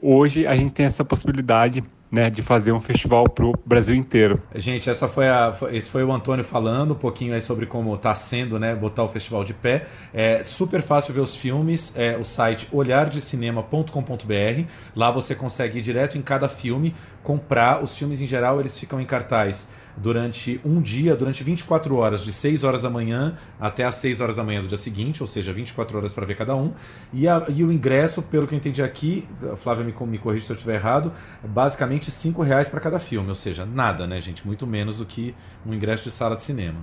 hoje 0.00 0.46
a 0.46 0.54
gente 0.54 0.72
tem 0.72 0.86
essa 0.86 1.04
possibilidade 1.04 1.82
né, 2.10 2.30
de 2.30 2.42
fazer 2.42 2.72
um 2.72 2.80
festival 2.80 3.28
para 3.28 3.44
o 3.44 3.52
Brasil 3.64 3.94
inteiro. 3.94 4.42
Gente, 4.54 4.88
essa 4.88 5.08
foi 5.08 5.28
a, 5.28 5.54
esse 5.72 5.90
foi 5.90 6.02
o 6.04 6.12
Antônio 6.12 6.44
falando 6.44 6.92
um 6.92 6.96
pouquinho 6.96 7.34
aí 7.34 7.40
sobre 7.40 7.66
como 7.66 7.94
está 7.94 8.14
sendo, 8.14 8.58
né, 8.58 8.74
botar 8.74 9.04
o 9.04 9.08
festival 9.08 9.44
de 9.44 9.54
pé. 9.54 9.86
É 10.12 10.42
super 10.44 10.82
fácil 10.82 11.12
ver 11.14 11.20
os 11.20 11.36
filmes, 11.36 11.92
é 11.94 12.16
o 12.16 12.24
site 12.24 12.68
olhardecinema.com.br. 12.72 14.64
Lá 14.96 15.10
você 15.10 15.34
consegue 15.34 15.78
ir 15.78 15.82
direto 15.82 16.16
em 16.16 16.22
cada 16.22 16.48
filme, 16.48 16.94
comprar. 17.22 17.82
Os 17.82 17.96
filmes 17.96 18.20
em 18.20 18.26
geral 18.26 18.60
eles 18.60 18.78
ficam 18.78 19.00
em 19.00 19.04
cartaz 19.04 19.68
durante 20.00 20.60
um 20.64 20.80
dia, 20.80 21.16
durante 21.16 21.42
24 21.42 21.94
horas, 21.96 22.22
de 22.22 22.32
6 22.32 22.64
horas 22.64 22.82
da 22.82 22.90
manhã 22.90 23.36
até 23.60 23.84
as 23.84 23.96
6 23.96 24.20
horas 24.20 24.36
da 24.36 24.44
manhã 24.44 24.62
do 24.62 24.68
dia 24.68 24.76
seguinte, 24.76 25.22
ou 25.22 25.26
seja, 25.26 25.52
24 25.52 25.98
horas 25.98 26.12
para 26.12 26.24
ver 26.24 26.36
cada 26.36 26.54
um. 26.54 26.72
E, 27.12 27.28
a, 27.28 27.44
e, 27.48 27.64
o 27.64 27.72
ingresso, 27.72 28.22
pelo 28.22 28.46
que 28.46 28.54
eu 28.54 28.58
entendi 28.58 28.82
aqui, 28.82 29.26
a 29.52 29.56
Flávia 29.56 29.84
me, 29.84 29.94
me 30.06 30.18
corrige 30.18 30.46
se 30.46 30.52
eu 30.52 30.54
estiver 30.54 30.76
errado, 30.76 31.12
é 31.44 31.48
basicamente 31.48 32.10
5 32.10 32.42
reais 32.42 32.68
para 32.68 32.80
cada 32.80 32.98
filme, 32.98 33.28
ou 33.28 33.34
seja, 33.34 33.66
nada, 33.66 34.06
né, 34.06 34.20
gente? 34.20 34.46
Muito 34.46 34.66
menos 34.66 34.96
do 34.96 35.04
que 35.04 35.34
um 35.66 35.74
ingresso 35.74 36.04
de 36.04 36.10
sala 36.10 36.36
de 36.36 36.42
cinema. 36.42 36.78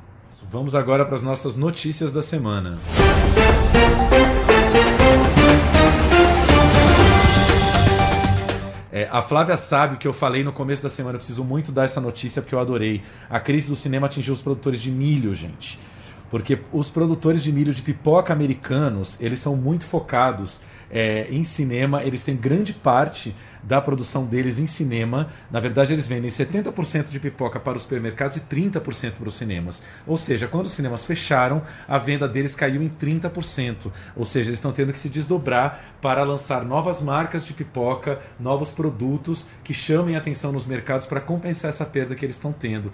Vamos 0.52 0.76
agora 0.76 1.06
para 1.06 1.16
as 1.16 1.22
nossas 1.22 1.56
notícias 1.56 2.12
da 2.12 2.22
semana. 2.22 2.78
É, 8.96 9.10
a 9.12 9.22
Flávia 9.22 9.58
sabe 9.58 9.98
que 9.98 10.08
eu 10.08 10.14
falei 10.14 10.42
no 10.42 10.54
começo 10.54 10.82
da 10.82 10.90
semana, 10.90 11.18
preciso 11.18 11.44
muito 11.44 11.70
dar 11.70 11.84
essa 11.84 12.00
notícia 12.00 12.42
porque 12.42 12.56
eu 12.56 12.60
adorei. 12.62 13.02
A 13.30 13.42
crise 13.42 13.68
do 13.68 13.76
cinema 13.76 14.08
atingiu 14.08 14.34
os 14.34 14.42
produtores 14.42 14.82
de 14.82 14.90
milho, 14.90 15.36
gente. 15.36 15.78
Porque 16.32 16.60
os 16.72 16.90
produtores 16.90 17.44
de 17.44 17.52
milho 17.52 17.74
de 17.74 17.82
pipoca 17.82 18.32
americanos, 18.32 19.18
eles 19.20 19.40
são 19.40 19.54
muito 19.54 19.86
focados 19.86 20.62
é, 20.90 21.28
em 21.30 21.44
cinema, 21.44 22.06
eles 22.06 22.24
têm 22.24 22.38
grande 22.38 22.72
parte 22.72 23.36
da 23.66 23.82
produção 23.82 24.26
deles 24.26 24.60
em 24.60 24.68
cinema. 24.68 25.30
Na 25.52 25.60
verdade, 25.60 25.94
eles 25.94 26.08
vendem 26.08 26.30
70% 26.30 27.10
de 27.10 27.20
pipoca 27.20 27.60
para 27.60 27.78
os 27.78 27.84
supermercados 27.84 28.38
e 28.38 28.42
30% 28.42 29.14
para 29.14 29.30
os 29.30 29.36
cinemas. 29.36 29.82
Ou 30.06 30.18
seja, 30.18 30.48
quando 30.48 30.68
os 30.68 30.74
cinemas 30.74 31.06
fecharam, 31.06 31.62
a 31.88 31.98
venda 31.98 32.28
deles 32.28 32.56
caiu 32.56 32.82
em 32.82 32.90
30%. 32.90 33.92
Ou 34.16 34.26
seja, 34.26 34.50
eles 34.50 34.60
estão 34.60 34.72
tendo 34.72 34.94
que 34.94 35.00
se 35.00 35.10
desdobrar 35.10 35.96
para 36.02 36.24
lançar 36.24 36.64
novas 36.64 37.02
marcas 37.02 37.46
de 37.46 37.54
pipoca, 37.54 38.20
novos 38.40 38.72
produtos 38.72 39.48
que 39.64 39.74
chamem 39.74 40.16
atenção 40.16 40.52
nos 40.52 40.66
mercados 40.66 41.08
para 41.08 41.20
compensar 41.20 41.70
essa 41.70 41.86
perda 41.86 42.16
que 42.16 42.26
eles 42.26 42.36
estão 42.36 42.54
tendo. 42.54 42.92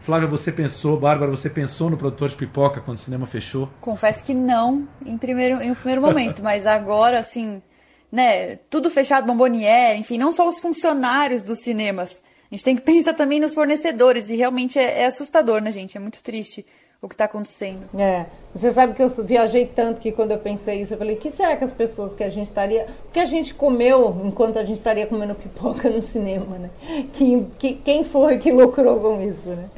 Flávia, 0.00 0.28
você 0.28 0.52
pensou, 0.52 0.98
Bárbara, 0.98 1.30
você 1.30 1.50
pensou 1.50 1.90
no 1.90 1.96
produtor 1.96 2.28
de 2.28 2.36
pipoca 2.36 2.80
quando 2.80 2.96
o 2.96 3.00
cinema 3.00 3.26
fechou? 3.26 3.68
Confesso 3.80 4.24
que 4.24 4.34
não, 4.34 4.88
em 5.04 5.18
primeiro, 5.18 5.62
em 5.62 5.74
primeiro 5.74 6.02
momento, 6.02 6.42
mas 6.42 6.66
agora, 6.66 7.18
assim, 7.18 7.62
né, 8.10 8.56
tudo 8.70 8.90
fechado, 8.90 9.26
bomboniere, 9.26 9.98
enfim, 9.98 10.18
não 10.18 10.32
só 10.32 10.46
os 10.46 10.60
funcionários 10.60 11.42
dos 11.42 11.60
cinemas. 11.60 12.22
A 12.50 12.54
gente 12.54 12.64
tem 12.64 12.76
que 12.76 12.82
pensar 12.86 13.14
também 13.14 13.40
nos 13.40 13.54
fornecedores 13.54 14.30
e 14.30 14.36
realmente 14.36 14.78
é, 14.78 15.02
é 15.02 15.06
assustador, 15.06 15.60
né, 15.60 15.70
gente? 15.70 15.96
É 15.96 16.00
muito 16.00 16.22
triste 16.22 16.64
o 17.00 17.08
que 17.08 17.14
está 17.14 17.26
acontecendo. 17.26 17.88
É, 17.96 18.26
você 18.52 18.72
sabe 18.72 18.92
que 18.94 19.02
eu 19.02 19.08
viajei 19.24 19.66
tanto 19.66 20.00
que 20.00 20.10
quando 20.10 20.32
eu 20.32 20.38
pensei 20.38 20.82
isso, 20.82 20.94
eu 20.94 20.98
falei, 20.98 21.14
que 21.14 21.30
será 21.30 21.56
que 21.56 21.62
as 21.62 21.70
pessoas 21.70 22.12
que 22.12 22.24
a 22.24 22.28
gente 22.28 22.46
estaria, 22.46 22.86
o 23.08 23.12
que 23.12 23.20
a 23.20 23.24
gente 23.24 23.54
comeu 23.54 24.20
enquanto 24.24 24.58
a 24.58 24.64
gente 24.64 24.78
estaria 24.78 25.06
comendo 25.06 25.34
pipoca 25.34 25.88
no 25.88 26.02
cinema, 26.02 26.58
né? 26.58 26.70
Que, 27.12 27.46
que, 27.58 27.74
quem 27.74 28.04
foi 28.04 28.38
que 28.38 28.50
lucrou 28.50 29.00
com 29.00 29.20
isso, 29.20 29.50
né? 29.50 29.68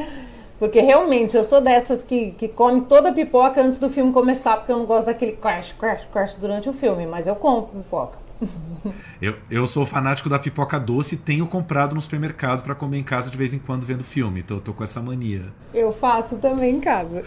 Porque 0.60 0.82
realmente 0.82 1.34
eu 1.34 1.42
sou 1.42 1.58
dessas 1.58 2.04
que, 2.04 2.32
que 2.32 2.46
come 2.46 2.82
toda 2.82 3.08
a 3.08 3.12
pipoca 3.12 3.62
antes 3.62 3.78
do 3.78 3.88
filme 3.88 4.12
começar, 4.12 4.58
porque 4.58 4.70
eu 4.70 4.76
não 4.76 4.84
gosto 4.84 5.06
daquele 5.06 5.32
crash, 5.32 5.72
crash, 5.72 6.02
crash 6.12 6.34
durante 6.34 6.68
o 6.68 6.72
filme, 6.74 7.06
mas 7.06 7.26
eu 7.26 7.34
compro 7.34 7.78
pipoca. 7.78 8.18
Eu, 9.20 9.36
eu 9.50 9.66
sou 9.66 9.84
fanático 9.84 10.30
da 10.30 10.38
pipoca 10.38 10.80
doce 10.80 11.14
e 11.14 11.18
tenho 11.18 11.46
comprado 11.46 11.94
no 11.94 12.00
supermercado 12.00 12.62
para 12.62 12.74
comer 12.74 12.96
em 12.96 13.02
casa 13.02 13.30
de 13.30 13.36
vez 13.36 13.52
em 13.52 13.58
quando 13.58 13.84
vendo 13.84 14.02
filme. 14.02 14.40
Então 14.40 14.56
eu 14.56 14.62
tô 14.62 14.72
com 14.72 14.82
essa 14.82 15.02
mania. 15.02 15.44
Eu 15.74 15.92
faço 15.92 16.38
também 16.38 16.76
em 16.76 16.80
casa. 16.80 17.22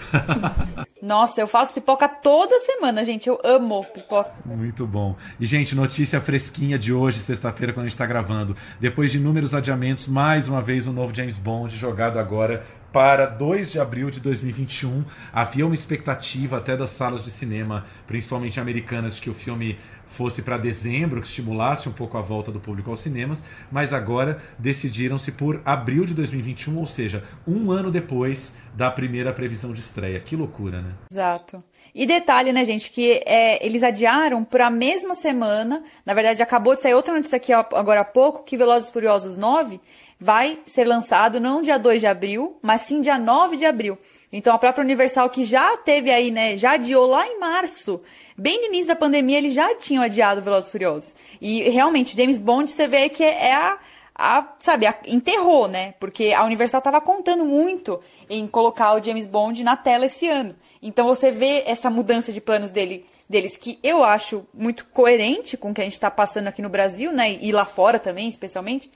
Nossa, 0.99 1.39
eu 1.39 1.45
faço 1.45 1.71
pipoca 1.71 2.09
toda 2.09 2.57
semana, 2.57 3.05
gente. 3.05 3.29
Eu 3.29 3.39
amo 3.43 3.86
pipoca. 3.93 4.31
Muito 4.43 4.88
bom. 4.88 5.15
E, 5.39 5.45
gente, 5.45 5.75
notícia 5.75 6.19
fresquinha 6.19 6.79
de 6.79 6.91
hoje, 6.91 7.19
sexta-feira, 7.19 7.73
quando 7.73 7.86
a 7.86 7.89
gente 7.89 7.97
tá 7.97 8.07
gravando. 8.07 8.55
Depois 8.79 9.11
de 9.11 9.19
inúmeros 9.19 9.53
adiamentos, 9.53 10.07
mais 10.07 10.47
uma 10.47 10.63
vez 10.63 10.88
o 10.88 10.89
um 10.89 10.93
novo 10.93 11.13
James 11.13 11.38
Bond 11.38 11.77
jogado 11.77 12.17
agora 12.17 12.63
para 12.93 13.25
2 13.25 13.71
de 13.71 13.79
abril 13.79 14.11
de 14.11 14.19
2021. 14.19 15.03
Havia 15.33 15.65
uma 15.65 15.73
expectativa 15.73 16.57
até 16.57 16.77
das 16.77 16.91
salas 16.91 17.23
de 17.23 17.31
cinema, 17.31 17.85
principalmente 18.05 18.59
americanas, 18.59 19.15
de 19.15 19.21
que 19.23 19.31
o 19.31 19.33
filme 19.33 19.79
fosse 20.05 20.43
para 20.43 20.57
dezembro, 20.59 21.19
que 21.19 21.27
estimulasse 21.27 21.89
um 21.89 21.91
pouco 21.91 22.19
a 22.19 22.21
volta 22.21 22.51
do 22.51 22.59
público 22.59 22.91
aos 22.91 22.99
cinemas, 22.99 23.43
mas 23.71 23.91
agora 23.91 24.39
decidiram-se 24.59 25.31
por 25.31 25.59
abril 25.65 26.05
de 26.05 26.13
2021, 26.13 26.77
ou 26.77 26.85
seja, 26.85 27.23
um 27.47 27.71
ano 27.71 27.89
depois 27.89 28.53
da 28.75 28.91
primeira 28.91 29.33
previsão 29.33 29.73
de 29.73 29.79
estreia. 29.79 30.19
Que 30.19 30.35
loucura, 30.35 30.81
né? 30.81 30.91
Exato. 31.11 31.57
E 31.95 32.05
detalhe, 32.05 32.51
né, 32.51 32.63
gente, 32.63 32.91
que 32.91 33.21
é, 33.25 33.63
eles 33.63 33.83
adiaram 33.83 34.43
para 34.43 34.67
a 34.67 34.69
mesma 34.69 35.15
semana. 35.15 35.83
Na 36.05 36.13
verdade, 36.13 36.41
acabou 36.41 36.75
de 36.75 36.81
sair 36.81 36.93
outra 36.93 37.13
notícia 37.13 37.37
aqui 37.37 37.53
agora 37.53 38.01
há 38.01 38.05
pouco, 38.05 38.43
que 38.43 38.57
Velozes 38.57 38.89
e 38.89 38.93
Furiosos 38.93 39.37
9 39.37 39.79
vai 40.24 40.59
ser 40.65 40.86
lançado 40.86 41.38
não 41.38 41.61
dia 41.61 41.78
2 41.78 41.99
de 41.99 42.07
abril, 42.07 42.57
mas 42.61 42.82
sim 42.82 43.01
dia 43.01 43.17
9 43.17 43.57
de 43.57 43.65
abril. 43.65 43.97
Então 44.32 44.55
a 44.55 44.57
própria 44.57 44.82
Universal, 44.82 45.30
que 45.30 45.43
já 45.43 45.76
teve 45.76 46.09
aí, 46.09 46.32
né, 46.32 46.55
já 46.55 46.71
adiou 46.71 47.05
lá 47.05 47.28
em 47.28 47.38
março, 47.38 48.01
bem 48.38 48.61
no 48.61 48.67
início 48.67 48.88
da 48.88 48.95
pandemia, 48.95 49.38
eles 49.38 49.53
já 49.53 49.76
tinham 49.76 50.01
adiado 50.01 50.41
Velozes 50.41 50.71
Furiosos. 50.71 51.13
E 51.41 51.63
realmente, 51.69 52.15
James 52.15 52.39
Bond, 52.39 52.71
você 52.71 52.88
vê 52.88 53.09
que 53.09 53.21
é 53.21 53.53
a, 53.53 53.78
a 54.15 54.47
sabe, 54.59 54.88
a, 54.88 54.95
enterrou, 55.05 55.67
né? 55.67 55.93
Porque 55.99 56.32
a 56.32 56.45
Universal 56.45 56.80
estava 56.80 57.01
contando 57.01 57.43
muito 57.43 57.99
em 58.30 58.47
colocar 58.47 58.93
o 58.93 59.03
James 59.03 59.28
Bond 59.28 59.61
na 59.61 59.76
tela 59.76 60.05
esse 60.05 60.30
ano. 60.30 60.55
Então 60.82 61.05
você 61.05 61.32
vê 61.32 61.63
essa 61.65 61.89
mudança 61.89 62.32
de 62.32 62.39
planos 62.39 62.71
dele 62.71 63.05
deles 63.28 63.57
que 63.57 63.80
eu 63.84 64.03
acho 64.03 64.45
muito 64.53 64.86
coerente 64.86 65.57
com 65.57 65.71
o 65.71 65.74
que 65.74 65.82
a 65.82 65.84
gente 65.84 65.93
está 65.93 66.11
passando 66.11 66.47
aqui 66.47 66.61
no 66.61 66.69
Brasil, 66.69 67.11
né? 67.11 67.38
E 67.41 67.51
lá 67.51 67.65
fora 67.65 67.99
também, 67.99 68.30
especialmente. 68.30 68.89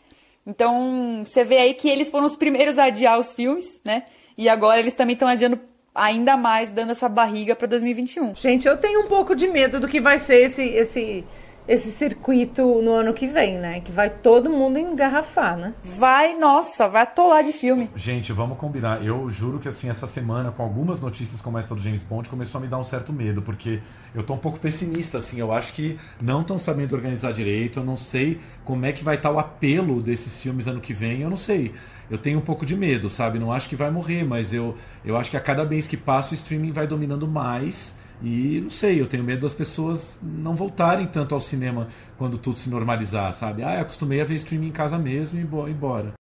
Então, 0.48 1.24
você 1.26 1.44
vê 1.44 1.58
aí 1.58 1.74
que 1.74 1.90
eles 1.90 2.10
foram 2.10 2.26
os 2.26 2.38
primeiros 2.38 2.80
a 2.80 2.86
adiar 2.86 3.20
os 3.20 3.34
filmes, 3.34 3.82
né? 3.84 4.04
E 4.38 4.48
agora 4.48 4.80
eles 4.80 4.94
também 4.94 5.14
estão 5.14 5.28
adiando 5.28 5.60
ainda 5.94 6.38
mais, 6.38 6.72
dando 6.72 6.92
essa 6.92 7.10
barriga 7.10 7.54
para 7.54 7.68
2021. 7.68 8.34
Gente, 8.34 8.66
eu 8.66 8.78
tenho 8.78 9.02
um 9.02 9.08
pouco 9.08 9.36
de 9.36 9.48
medo 9.48 9.78
do 9.78 9.90
que 9.90 10.00
vai 10.00 10.18
ser 10.18 10.46
esse, 10.46 10.64
esse 10.64 11.26
esse 11.68 11.92
circuito 11.92 12.82
no 12.82 12.92
ano 12.94 13.14
que 13.14 13.28
vem, 13.28 13.58
né? 13.58 13.82
Que 13.82 13.92
vai 13.92 14.10
todo 14.10 14.50
mundo 14.50 14.80
engarrafar, 14.80 15.58
né? 15.58 15.74
Vai, 15.84 16.36
nossa, 16.36 16.88
vai 16.88 17.04
atolar 17.04 17.44
de 17.44 17.52
filme. 17.52 17.90
Gente, 17.96 18.32
vamos 18.32 18.58
combinar. 18.58 19.04
Eu 19.06 19.30
juro 19.30 19.60
que 19.60 19.68
assim, 19.68 19.90
essa 19.90 20.08
semana, 20.08 20.52
com 20.52 20.64
algumas 20.64 21.00
notícias 21.02 21.42
como 21.42 21.58
essa 21.58 21.76
do 21.76 21.82
James 21.82 22.04
Bond, 22.04 22.30
começou 22.30 22.60
a 22.60 22.62
me 22.62 22.68
dar 22.68 22.78
um 22.78 22.84
certo 22.84 23.12
medo, 23.12 23.42
porque 23.42 23.82
eu 24.16 24.24
tô 24.24 24.34
um 24.34 24.38
pouco 24.38 24.60
pessimista, 24.60 25.18
assim. 25.18 25.40
Eu 25.40 25.52
acho 25.52 25.74
que 25.74 26.00
não 26.22 26.42
estão 26.42 26.58
sabendo 26.58 26.96
organizar 26.96 27.34
direito. 27.34 27.80
Eu 27.80 27.84
não 27.84 27.98
sei 27.98 28.40
como 28.64 28.86
é 28.86 28.94
que 28.94 29.04
vai 29.04 29.16
estar 29.16 29.30
tá 29.30 29.36
o 29.36 29.40
apelo 29.40 30.02
desses 30.02 30.42
filmes 30.42 30.68
ano 30.68 30.80
que 30.80 30.94
vem. 30.94 31.22
Eu 31.22 31.30
não 31.30 31.38
sei. 31.38 31.74
Eu 32.10 32.18
tenho 32.18 32.40
um 32.40 32.42
pouco 32.42 32.66
de 32.66 32.78
medo, 32.78 33.10
sabe? 33.10 33.38
Não 33.38 33.52
acho 33.52 33.68
que 33.68 33.76
vai 33.76 33.92
morrer, 33.92 34.24
mas 34.24 34.54
eu, 34.54 34.76
eu 35.04 35.18
acho 35.18 35.30
que 35.30 35.36
a 35.36 35.42
cada 35.42 35.66
mês 35.66 35.86
que 35.88 35.98
passa 35.98 36.32
o 36.32 36.34
streaming 36.34 36.72
vai 36.72 36.88
dominando 36.88 37.28
mais 37.28 37.96
e 38.22 38.62
não 38.62 38.70
sei, 38.70 39.00
eu 39.00 39.08
tenho 39.08 39.24
medo 39.24 39.42
das 39.42 39.54
pessoas 39.54 40.18
não 40.22 40.56
voltarem 40.56 41.06
tanto 41.08 41.36
ao 41.36 41.42
cinema 41.42 41.88
quando 42.18 42.38
tudo 42.38 42.58
se 42.58 42.70
normalizar, 42.70 43.34
sabe? 43.34 43.64
Ah, 43.64 43.76
eu 43.76 43.82
acostumei 43.82 44.22
a 44.22 44.24
ver 44.24 44.36
streaming 44.36 44.68
em 44.68 44.72
casa 44.72 44.98
mesmo 44.98 45.40
e 45.40 45.72
embora. 45.72 46.14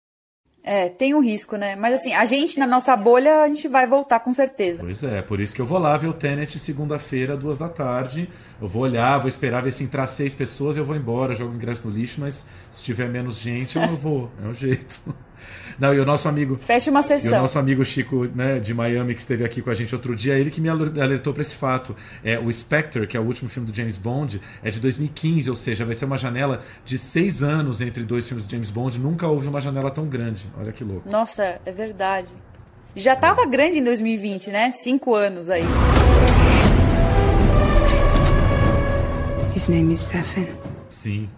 É, 0.69 0.89
tem 0.89 1.15
um 1.15 1.23
risco, 1.23 1.57
né? 1.57 1.77
Mas 1.77 2.01
assim, 2.01 2.13
a 2.13 2.25
gente 2.25 2.59
na 2.59 2.67
nossa 2.67 2.97
bolha, 2.97 3.43
a 3.43 3.47
gente 3.47 3.69
vai 3.69 3.87
voltar 3.87 4.19
com 4.19 4.35
certeza. 4.35 4.83
Pois 4.83 5.05
é, 5.05 5.23
por 5.23 5.39
isso 5.39 5.55
que 5.55 5.61
eu 5.61 5.67
vou 5.67 5.79
lá 5.79 5.97
ver 5.97 6.09
o 6.09 6.13
Tenet 6.13 6.59
segunda-feira, 6.59 7.37
duas 7.37 7.59
da 7.59 7.69
tarde. 7.69 8.29
Eu 8.61 8.67
vou 8.67 8.83
olhar, 8.83 9.17
vou 9.19 9.29
esperar 9.29 9.63
ver 9.63 9.71
se 9.71 9.85
entrar 9.85 10.09
seis 10.09 10.35
pessoas, 10.35 10.77
eu 10.77 10.85
vou 10.85 10.97
embora, 10.97 11.37
jogo 11.37 11.55
ingresso 11.55 11.87
no 11.87 11.95
lixo, 11.95 12.21
mas 12.21 12.45
se 12.69 12.83
tiver 12.83 13.09
menos 13.09 13.39
gente, 13.39 13.77
eu 13.77 13.87
não 13.87 13.95
vou. 13.97 14.29
É 14.45 14.49
o 14.49 14.53
jeito. 14.53 15.01
Não, 15.79 15.95
e 15.95 16.01
o 16.01 16.05
nosso 16.05 16.29
amigo. 16.29 16.59
Fecha 16.61 16.91
uma 16.91 17.03
sessão. 17.03 17.31
E 17.31 17.35
o 17.35 17.43
nosso 17.43 17.59
amigo 17.59 17.85
Chico, 17.85 18.29
né, 18.35 18.59
de 18.59 18.73
Miami, 18.73 19.15
que 19.15 19.21
esteve 19.21 19.45
aqui 19.45 19.61
com 19.61 19.71
a 19.71 19.75
gente 19.75 19.95
outro 19.95 20.15
dia, 20.15 20.39
ele 20.39 20.51
que 20.51 20.61
me 20.61 20.69
alertou 20.69 21.33
para 21.33 21.43
esse 21.43 21.55
fato. 21.55 21.95
É, 22.25 22.39
o 22.39 22.53
Spectre, 22.53 23.07
que 23.07 23.17
é 23.17 23.21
o 23.21 23.25
último 23.25 23.49
filme 23.49 23.71
do 23.71 23.77
James 23.77 23.99
Bond, 23.99 24.41
é 24.63 24.71
de 24.71 24.81
2015, 24.81 25.51
ou 25.51 25.57
seja, 25.57 25.85
vai 25.85 25.95
ser 25.95 26.05
uma 26.05 26.17
janela 26.17 26.63
de 26.85 26.99
seis 26.99 27.43
anos 27.43 27.81
entre 27.81 28.03
dois 28.05 28.27
filmes 28.27 28.47
do 28.47 28.51
James 28.51 28.71
Bond. 28.71 28.99
Nunca 28.99 29.27
houve 29.27 29.49
uma 29.49 29.61
janela 29.61 29.91
tão 29.91 30.07
grande. 30.07 30.47
Olha 30.59 30.73
que 30.73 30.83
louco. 30.83 31.09
Nossa, 31.09 31.61
é 31.65 31.73
verdade. 31.73 32.33
Já 32.95 33.13
estava 33.13 33.43
é. 33.43 33.47
grande 33.47 33.79
em 33.79 33.85
2020, 33.85 34.51
né? 34.51 34.73
Cinco 34.73 35.15
anos 35.15 35.51
aí. 35.51 35.65
His 39.55 39.69
name 39.69 39.93
is 39.93 40.01
Safin. 40.01 40.49
Sim. 40.89 41.29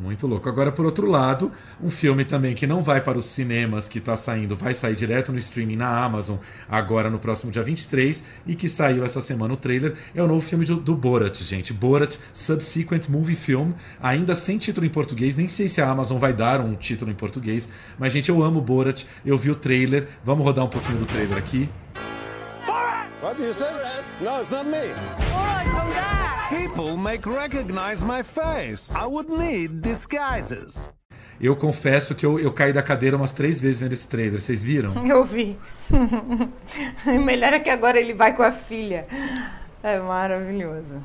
Muito 0.00 0.28
louco. 0.28 0.48
Agora, 0.48 0.70
por 0.70 0.86
outro 0.86 1.10
lado, 1.10 1.50
um 1.82 1.90
filme 1.90 2.24
também 2.24 2.54
que 2.54 2.66
não 2.66 2.82
vai 2.82 3.00
para 3.00 3.18
os 3.18 3.26
cinemas, 3.26 3.88
que 3.88 3.98
está 3.98 4.16
saindo, 4.16 4.54
vai 4.54 4.72
sair 4.72 4.94
direto 4.94 5.32
no 5.32 5.38
streaming 5.38 5.74
na 5.74 6.04
Amazon, 6.04 6.36
agora 6.68 7.10
no 7.10 7.18
próximo 7.18 7.50
dia 7.50 7.64
23, 7.64 8.22
e 8.46 8.54
que 8.54 8.68
saiu 8.68 9.04
essa 9.04 9.20
semana 9.20 9.54
o 9.54 9.56
trailer, 9.56 9.94
é 10.14 10.22
o 10.22 10.28
novo 10.28 10.40
filme 10.40 10.64
do, 10.64 10.76
do 10.76 10.94
Borat, 10.94 11.42
gente. 11.42 11.72
Borat 11.72 12.16
Subsequent 12.32 13.08
Movie 13.08 13.34
Film, 13.34 13.72
ainda 14.00 14.36
sem 14.36 14.56
título 14.56 14.86
em 14.86 14.90
português, 14.90 15.34
nem 15.34 15.48
sei 15.48 15.68
se 15.68 15.80
a 15.80 15.90
Amazon 15.90 16.18
vai 16.18 16.32
dar 16.32 16.60
um 16.60 16.74
título 16.74 17.10
em 17.10 17.14
português, 17.14 17.68
mas, 17.98 18.12
gente, 18.12 18.28
eu 18.28 18.40
amo 18.42 18.60
Borat, 18.60 19.04
eu 19.26 19.36
vi 19.36 19.50
o 19.50 19.54
trailer, 19.56 20.06
vamos 20.24 20.44
rodar 20.44 20.64
um 20.64 20.70
pouquinho 20.70 20.98
do 20.98 21.06
trailer 21.06 21.36
aqui. 21.36 21.68
What 23.20 23.36
do 23.36 23.44
you 23.44 23.52
say? 23.52 23.66
No, 24.20 24.38
it's 24.38 24.48
not 24.48 24.66
me. 24.66 26.17
People 26.48 26.96
make 26.96 27.26
recognize 27.28 28.02
my 28.02 28.22
face. 28.22 28.94
I 28.96 29.04
would 29.06 29.28
need 29.30 29.82
disguises. 29.82 30.90
Eu 31.40 31.54
confesso 31.54 32.14
que 32.14 32.24
eu, 32.24 32.38
eu 32.38 32.50
caí 32.52 32.72
da 32.72 32.82
cadeira 32.82 33.16
umas 33.16 33.32
três 33.32 33.60
vezes 33.60 33.78
vendo 33.78 33.92
esse 33.92 34.08
trailer. 34.08 34.40
Vocês 34.40 34.62
viram? 34.62 34.94
Eu 35.06 35.24
vi. 35.24 35.56
Melhor 37.24 37.52
é 37.52 37.60
que 37.60 37.70
agora 37.70 38.00
ele 38.00 38.12
vai 38.14 38.34
com 38.34 38.42
a 38.42 38.50
filha. 38.50 39.06
É 39.82 39.98
maravilhoso. 40.00 41.04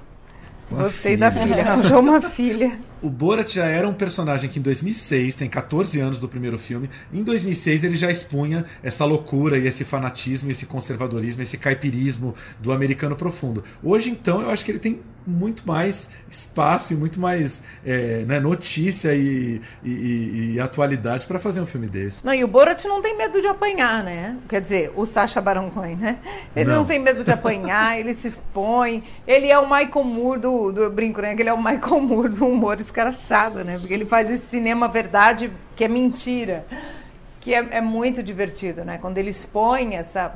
Uma 0.71 0.83
Gostei 0.83 1.15
filha. 1.15 1.29
da 1.29 1.31
filha. 1.31 1.61
Arranjou 1.61 1.99
uma 1.99 2.21
filha. 2.21 2.79
O 3.03 3.09
Borat 3.09 3.53
já 3.53 3.65
era 3.65 3.87
um 3.87 3.93
personagem 3.93 4.49
que 4.49 4.57
em 4.59 4.61
2006, 4.61 5.35
tem 5.35 5.49
14 5.49 5.99
anos 5.99 6.19
do 6.19 6.27
primeiro 6.29 6.57
filme, 6.57 6.89
em 7.11 7.21
2006 7.21 7.83
ele 7.83 7.95
já 7.97 8.09
expunha 8.09 8.63
essa 8.81 9.03
loucura 9.05 9.57
e 9.57 9.67
esse 9.67 9.83
fanatismo, 9.83 10.49
esse 10.49 10.65
conservadorismo, 10.65 11.41
esse 11.43 11.57
caipirismo 11.57 12.33
do 12.59 12.71
americano 12.71 13.15
profundo. 13.15 13.63
Hoje, 13.83 14.09
então, 14.09 14.41
eu 14.41 14.49
acho 14.49 14.63
que 14.63 14.71
ele 14.71 14.79
tem 14.79 15.01
muito 15.25 15.65
mais 15.65 16.09
espaço 16.29 16.91
e 16.91 16.97
muito 16.97 17.17
mais 17.17 17.63
é, 17.85 18.25
né, 18.27 18.41
notícia 18.41 19.15
e, 19.15 19.61
e- 19.81 20.53
e- 20.55 20.59
atualidade 20.59 21.25
para 21.25 21.39
fazer 21.39 21.61
um 21.61 21.65
filme 21.65 21.87
desse. 21.87 22.25
Não, 22.25 22.33
e 22.33 22.43
o 22.43 22.47
Borat 22.47 22.83
não 22.83 23.01
tem 23.01 23.17
medo 23.17 23.39
de 23.39 23.47
apanhar, 23.47 24.03
né? 24.03 24.35
Quer 24.49 24.59
dizer, 24.59 24.91
o 24.97 25.05
Sacha 25.05 25.39
Baron 25.39 25.69
Cohen, 25.69 25.95
né? 25.95 26.17
Ele 26.53 26.69
não, 26.69 26.79
Não. 26.79 26.85
tem 26.85 26.99
medo 26.99 27.23
de 27.23 27.31
apanhar, 27.31 27.97
ele 27.99 28.13
se 28.13 28.27
expõe. 28.27 29.01
Ele 29.25 29.47
é 29.47 29.57
o 29.57 29.63
Michael 29.63 30.03
Moore 30.03 30.41
do, 30.41 30.71
do 30.73 30.81
eu 30.83 30.91
brinco, 30.91 31.21
né? 31.21 31.31
Ele 31.39 31.47
é 31.47 31.53
o 31.53 31.57
Michael 31.63 32.01
Moore 32.01 32.27
do 32.29 32.45
humor 32.45 32.75
escrachado, 32.93 33.63
né? 33.63 33.77
Porque 33.79 33.93
ele 33.93 34.05
faz 34.05 34.29
esse 34.29 34.45
cinema 34.45 34.87
verdade 34.87 35.51
que 35.75 35.83
é 35.83 35.87
mentira. 35.87 36.65
Que 37.41 37.53
é, 37.53 37.67
é 37.71 37.81
muito 37.81 38.21
divertido, 38.21 38.85
né? 38.85 38.97
Quando 39.01 39.17
ele 39.17 39.29
expõe 39.29 39.95
essa... 39.95 40.35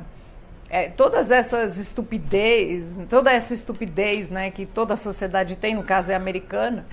é, 0.68 0.90
todas 0.90 1.30
essas 1.30 1.78
estupidez, 1.78 2.92
toda 3.08 3.32
essa 3.32 3.54
estupidez, 3.54 4.28
né, 4.28 4.50
que 4.50 4.66
toda 4.66 4.92
a 4.92 4.96
sociedade 4.96 5.56
tem, 5.56 5.74
no 5.74 5.82
caso 5.82 6.12
é 6.12 6.14
americana, 6.14 6.84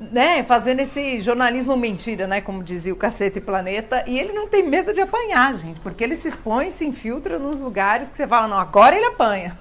né, 0.00 0.42
fazendo 0.42 0.80
esse 0.80 1.20
jornalismo 1.20 1.76
mentira, 1.76 2.26
né, 2.26 2.40
como 2.40 2.64
dizia 2.64 2.92
o 2.92 2.96
Cacete 2.96 3.40
Planeta, 3.40 4.02
e 4.08 4.18
ele 4.18 4.32
não 4.32 4.48
tem 4.48 4.68
medo 4.68 4.92
de 4.92 5.00
apanhar, 5.00 5.54
gente, 5.54 5.78
porque 5.78 6.02
ele 6.02 6.16
se 6.16 6.26
expõe, 6.26 6.72
se 6.72 6.84
infiltra 6.84 7.38
nos 7.38 7.60
lugares 7.60 8.08
que 8.08 8.16
você 8.16 8.26
fala, 8.26 8.48
não, 8.48 8.58
agora 8.58 8.96
ele 8.96 9.06
apanha. 9.06 9.56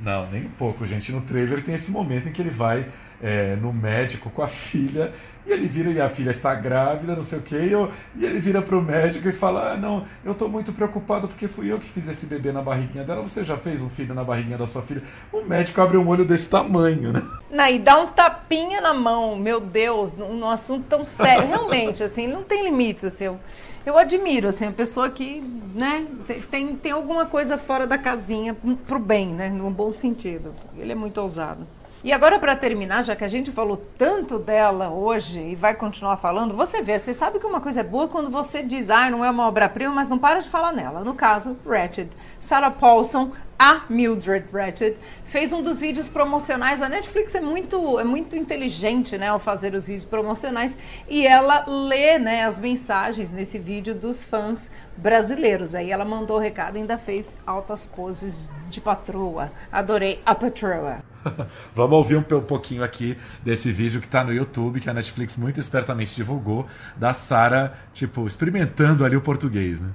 Não, 0.00 0.30
nem 0.30 0.46
um 0.46 0.50
pouco, 0.52 0.86
gente. 0.86 1.12
No 1.12 1.20
trailer 1.20 1.62
tem 1.62 1.74
esse 1.74 1.90
momento 1.90 2.26
em 2.26 2.32
que 2.32 2.40
ele 2.40 2.48
vai 2.48 2.88
é, 3.22 3.56
no 3.56 3.72
médico 3.72 4.30
com 4.30 4.42
a 4.42 4.48
filha 4.48 5.12
e 5.46 5.52
ele 5.52 5.66
vira 5.66 5.90
e 5.90 6.00
a 6.00 6.08
filha 6.08 6.30
está 6.30 6.54
grávida, 6.54 7.16
não 7.16 7.22
sei 7.22 7.38
o 7.38 7.42
quê, 7.42 7.56
e, 7.56 7.72
eu- 7.72 7.90
e 8.16 8.24
ele 8.24 8.38
vira 8.40 8.60
pro 8.62 8.80
médico 8.80 9.28
e 9.28 9.32
fala: 9.32 9.72
Ah, 9.72 9.76
não, 9.76 10.04
eu 10.24 10.34
tô 10.34 10.48
muito 10.48 10.72
preocupado 10.72 11.26
porque 11.28 11.48
fui 11.48 11.72
eu 11.72 11.78
que 11.78 11.88
fiz 11.88 12.06
esse 12.08 12.26
bebê 12.26 12.52
na 12.52 12.62
barriguinha 12.62 13.04
dela. 13.04 13.22
Você 13.22 13.42
já 13.42 13.56
fez 13.56 13.80
um 13.82 13.88
filho 13.88 14.14
na 14.14 14.22
barriguinha 14.24 14.58
da 14.58 14.66
sua 14.66 14.82
filha? 14.82 15.02
O 15.32 15.42
médico 15.42 15.80
abre 15.80 15.96
um 15.96 16.06
olho 16.08 16.24
desse 16.24 16.48
tamanho, 16.48 17.12
né? 17.12 17.22
Não, 17.50 17.66
e 17.66 17.78
dá 17.78 17.98
um 17.98 18.06
tapinha 18.08 18.80
na 18.80 18.94
mão, 18.94 19.34
meu 19.36 19.60
Deus, 19.60 20.14
num 20.16 20.48
assunto 20.48 20.84
tão 20.88 21.04
sério, 21.04 21.48
realmente, 21.48 22.02
assim, 22.02 22.28
não 22.28 22.42
tem 22.44 22.62
limites, 22.64 23.04
assim, 23.04 23.24
eu, 23.24 23.40
eu 23.84 23.98
admiro, 23.98 24.46
assim, 24.48 24.66
a 24.68 24.72
pessoa 24.72 25.10
que, 25.10 25.40
né, 25.74 26.06
tem- 26.28 26.40
tem, 26.42 26.76
tem 26.76 26.92
alguma 26.92 27.26
coisa 27.26 27.58
fora 27.58 27.86
da 27.86 27.98
casinha 27.98 28.56
pro 28.86 29.00
bem, 29.00 29.28
né, 29.28 29.48
no 29.48 29.68
bom 29.70 29.92
sentido, 29.92 30.52
ele 30.78 30.92
é 30.92 30.94
muito 30.94 31.20
ousado. 31.20 31.66
E 32.02 32.14
agora, 32.14 32.38
para 32.38 32.56
terminar, 32.56 33.04
já 33.04 33.14
que 33.14 33.24
a 33.24 33.28
gente 33.28 33.52
falou 33.52 33.76
tanto 33.98 34.38
dela 34.38 34.88
hoje 34.88 35.38
e 35.38 35.54
vai 35.54 35.74
continuar 35.74 36.16
falando, 36.16 36.56
você 36.56 36.80
vê, 36.80 36.98
você 36.98 37.12
sabe 37.12 37.38
que 37.38 37.44
uma 37.44 37.60
coisa 37.60 37.80
é 37.80 37.84
boa 37.84 38.08
quando 38.08 38.30
você 38.30 38.62
diz, 38.62 38.88
ah, 38.88 39.10
não 39.10 39.22
é 39.22 39.30
uma 39.30 39.46
obra-prima, 39.46 39.92
mas 39.92 40.08
não 40.08 40.18
para 40.18 40.40
de 40.40 40.48
falar 40.48 40.72
nela. 40.72 41.04
No 41.04 41.12
caso, 41.12 41.58
Ratched. 41.66 42.08
Sarah 42.40 42.70
Paulson, 42.70 43.32
a 43.58 43.82
Mildred 43.90 44.46
Ratched, 44.50 44.96
fez 45.26 45.52
um 45.52 45.62
dos 45.62 45.80
vídeos 45.80 46.08
promocionais. 46.08 46.80
A 46.80 46.88
Netflix 46.88 47.34
é 47.34 47.40
muito, 47.42 48.00
é 48.00 48.04
muito 48.04 48.34
inteligente 48.34 49.18
né, 49.18 49.28
ao 49.28 49.38
fazer 49.38 49.74
os 49.74 49.84
vídeos 49.84 50.06
promocionais 50.06 50.78
e 51.06 51.26
ela 51.26 51.66
lê 51.68 52.18
né, 52.18 52.46
as 52.46 52.58
mensagens 52.58 53.30
nesse 53.30 53.58
vídeo 53.58 53.94
dos 53.94 54.24
fãs 54.24 54.70
brasileiros. 54.96 55.74
Aí 55.74 55.90
ela 55.90 56.06
mandou 56.06 56.38
o 56.38 56.40
recado 56.40 56.78
e 56.78 56.80
ainda 56.80 56.96
fez 56.96 57.38
altas 57.46 57.84
poses 57.84 58.50
de 58.70 58.80
patroa. 58.80 59.52
Adorei 59.70 60.18
a 60.24 60.34
patroa. 60.34 61.09
Vamos 61.74 61.96
ouvir 61.96 62.16
um, 62.16 62.36
um 62.36 62.42
pouquinho 62.42 62.82
aqui 62.82 63.16
desse 63.42 63.72
vídeo 63.72 64.00
que 64.00 64.08
tá 64.08 64.24
no 64.24 64.32
YouTube, 64.32 64.80
que 64.80 64.88
a 64.88 64.94
Netflix 64.94 65.36
muito 65.36 65.60
espertamente 65.60 66.14
divulgou, 66.14 66.66
da 66.96 67.14
Sarah, 67.14 67.72
tipo, 67.92 68.26
experimentando 68.26 69.04
ali 69.04 69.16
o 69.16 69.20
português, 69.20 69.80
né? 69.80 69.90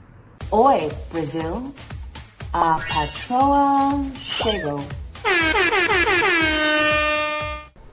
Oi, 0.52 0.92
Brasil. 1.12 1.74
A 2.54 2.80
patroa 2.88 4.02
chegou. 4.16 4.86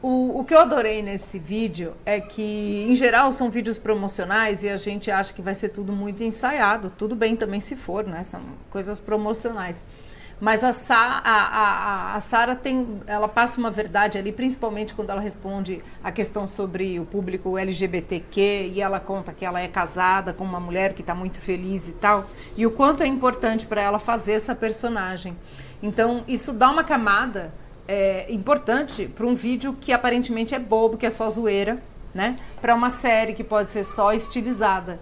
O, 0.03 0.41
o 0.41 0.45
que 0.45 0.53
eu 0.53 0.59
adorei 0.59 1.01
nesse 1.01 1.39
vídeo 1.39 1.95
é 2.05 2.21
que, 2.21 2.87
em 2.89 2.95
geral, 2.95 3.31
são 3.31 3.49
vídeos 3.49 3.79
promocionais 3.79 4.65
e 4.65 4.69
a 4.69 4.77
gente 4.77 5.11
acha 5.13 5.33
que 5.33 5.41
vai 5.41 5.55
ser 5.55 5.69
tudo 5.69 5.93
muito 5.93 6.25
ensaiado. 6.25 6.91
Tudo 6.91 7.15
bem 7.15 7.37
também 7.37 7.61
se 7.61 7.77
for, 7.77 8.05
né? 8.05 8.25
São 8.25 8.41
coisas 8.69 8.99
promocionais. 8.99 9.85
Mas 10.43 10.65
a, 10.65 10.73
Sa 10.73 11.23
a, 11.23 11.31
a, 11.31 12.17
a 12.17 12.21
Sarah 12.21 12.57
tem, 12.57 13.01
ela 13.07 13.29
passa 13.29 13.61
uma 13.61 13.71
verdade 13.71 14.19
ali, 14.19 14.33
principalmente 14.33 14.93
quando 14.93 15.11
ela 15.11 15.21
responde 15.21 15.81
a 16.03 16.11
questão 16.11 16.49
sobre 16.49 16.99
o 16.99 17.05
público 17.05 17.57
LGBTQ 17.57 18.73
e 18.75 18.81
ela 18.81 18.99
conta 18.99 19.33
que 19.33 19.45
ela 19.45 19.61
é 19.61 19.69
casada 19.69 20.33
com 20.33 20.43
uma 20.43 20.59
mulher 20.59 20.95
que 20.95 21.01
está 21.01 21.15
muito 21.15 21.39
feliz 21.39 21.87
e 21.89 21.93
tal, 21.93 22.25
e 22.57 22.67
o 22.67 22.73
quanto 22.73 23.05
é 23.05 23.07
importante 23.07 23.67
para 23.67 23.81
ela 23.81 24.01
fazer 24.01 24.33
essa 24.33 24.53
personagem. 24.53 25.39
Então, 25.81 26.25
isso 26.27 26.53
dá 26.53 26.73
uma 26.73 26.83
camada 26.83 27.55
é, 27.87 28.27
importante 28.29 29.07
para 29.07 29.25
um 29.25 29.37
vídeo 29.37 29.79
que 29.81 29.93
aparentemente 29.93 30.57
é 30.57 30.59
bobo, 30.59 30.97
que 30.97 31.07
é 31.07 31.11
só 31.11 31.31
zoeira, 31.31 31.81
né? 32.13 32.35
Para 32.61 32.75
uma 32.75 32.91
série 32.91 33.33
que 33.33 33.45
pode 33.45 33.71
ser 33.71 33.85
só 33.85 34.13
estilizada. 34.13 34.99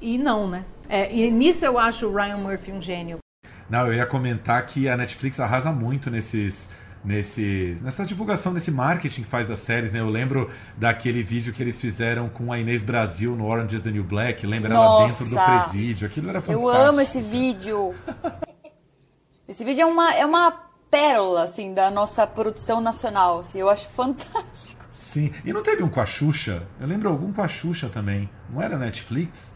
E 0.00 0.18
não, 0.18 0.46
né? 0.46 0.64
É, 0.88 1.12
e 1.12 1.32
nisso 1.32 1.66
eu 1.66 1.80
acho 1.80 2.06
o 2.06 2.14
Ryan 2.14 2.36
Murphy 2.36 2.70
um 2.70 2.80
gênio. 2.80 3.23
Não, 3.68 3.86
eu 3.86 3.94
ia 3.94 4.06
comentar 4.06 4.64
que 4.66 4.88
a 4.88 4.96
Netflix 4.96 5.40
arrasa 5.40 5.72
muito 5.72 6.10
nesses. 6.10 6.68
Nesses, 7.04 7.82
nessa 7.82 8.02
divulgação, 8.02 8.54
nesse 8.54 8.70
marketing 8.70 9.24
que 9.24 9.28
faz 9.28 9.46
das 9.46 9.58
séries, 9.58 9.92
né? 9.92 10.00
Eu 10.00 10.08
lembro 10.08 10.50
daquele 10.74 11.22
vídeo 11.22 11.52
que 11.52 11.62
eles 11.62 11.78
fizeram 11.78 12.30
com 12.30 12.50
a 12.50 12.58
Inês 12.58 12.82
Brasil 12.82 13.36
no 13.36 13.44
Orange 13.44 13.76
is 13.76 13.82
the 13.82 13.90
New 13.90 14.04
Black. 14.04 14.46
Lembra 14.46 14.72
ela 14.72 14.82
Nossa! 14.82 15.08
dentro 15.08 15.26
do 15.26 15.36
presídio? 15.36 16.06
Aquilo 16.06 16.30
era 16.30 16.40
fantástico. 16.40 16.66
Eu 16.66 16.82
amo 16.82 17.02
esse 17.02 17.20
vídeo. 17.20 17.94
Esse 19.46 19.62
vídeo 19.62 19.82
é 19.82 19.86
uma, 19.86 20.14
é 20.14 20.24
uma 20.24 20.50
pérola, 20.90 21.44
assim, 21.44 21.74
da 21.74 21.90
nossa 21.90 22.26
produção 22.26 22.80
nacional. 22.80 23.40
Assim, 23.40 23.58
eu 23.58 23.68
acho 23.68 23.86
fantástico. 23.90 24.82
Sim. 24.90 25.32
E 25.44 25.52
não 25.52 25.62
teve 25.62 25.82
um 25.82 25.88
com 25.88 26.00
a 26.00 26.06
Xuxa? 26.06 26.62
Eu 26.80 26.86
lembro 26.86 27.08
algum 27.10 27.32
com 27.32 27.42
a 27.42 27.48
Xuxa 27.48 27.88
também. 27.88 28.30
Não 28.48 28.62
era 28.62 28.78
Netflix? 28.78 29.54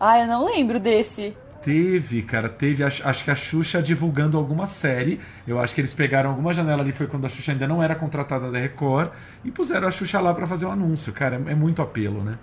Ah, 0.00 0.18
eu 0.18 0.26
não 0.26 0.44
lembro 0.44 0.80
desse. 0.80 1.36
Teve, 1.66 2.22
cara, 2.22 2.48
teve. 2.48 2.84
Acho, 2.84 3.04
acho 3.08 3.24
que 3.24 3.30
a 3.32 3.34
Xuxa 3.34 3.82
divulgando 3.82 4.38
alguma 4.38 4.66
série. 4.66 5.20
Eu 5.44 5.58
acho 5.58 5.74
que 5.74 5.80
eles 5.80 5.92
pegaram 5.92 6.30
alguma 6.30 6.54
janela 6.54 6.80
ali, 6.80 6.92
foi 6.92 7.08
quando 7.08 7.26
a 7.26 7.28
Xuxa 7.28 7.50
ainda 7.50 7.66
não 7.66 7.82
era 7.82 7.96
contratada 7.96 8.52
da 8.52 8.58
Record, 8.60 9.10
e 9.44 9.50
puseram 9.50 9.88
a 9.88 9.90
Xuxa 9.90 10.20
lá 10.20 10.32
pra 10.32 10.46
fazer 10.46 10.64
o 10.64 10.70
anúncio. 10.70 11.12
Cara, 11.12 11.42
é, 11.44 11.50
é 11.50 11.54
muito 11.56 11.82
apelo, 11.82 12.22
né? 12.22 12.38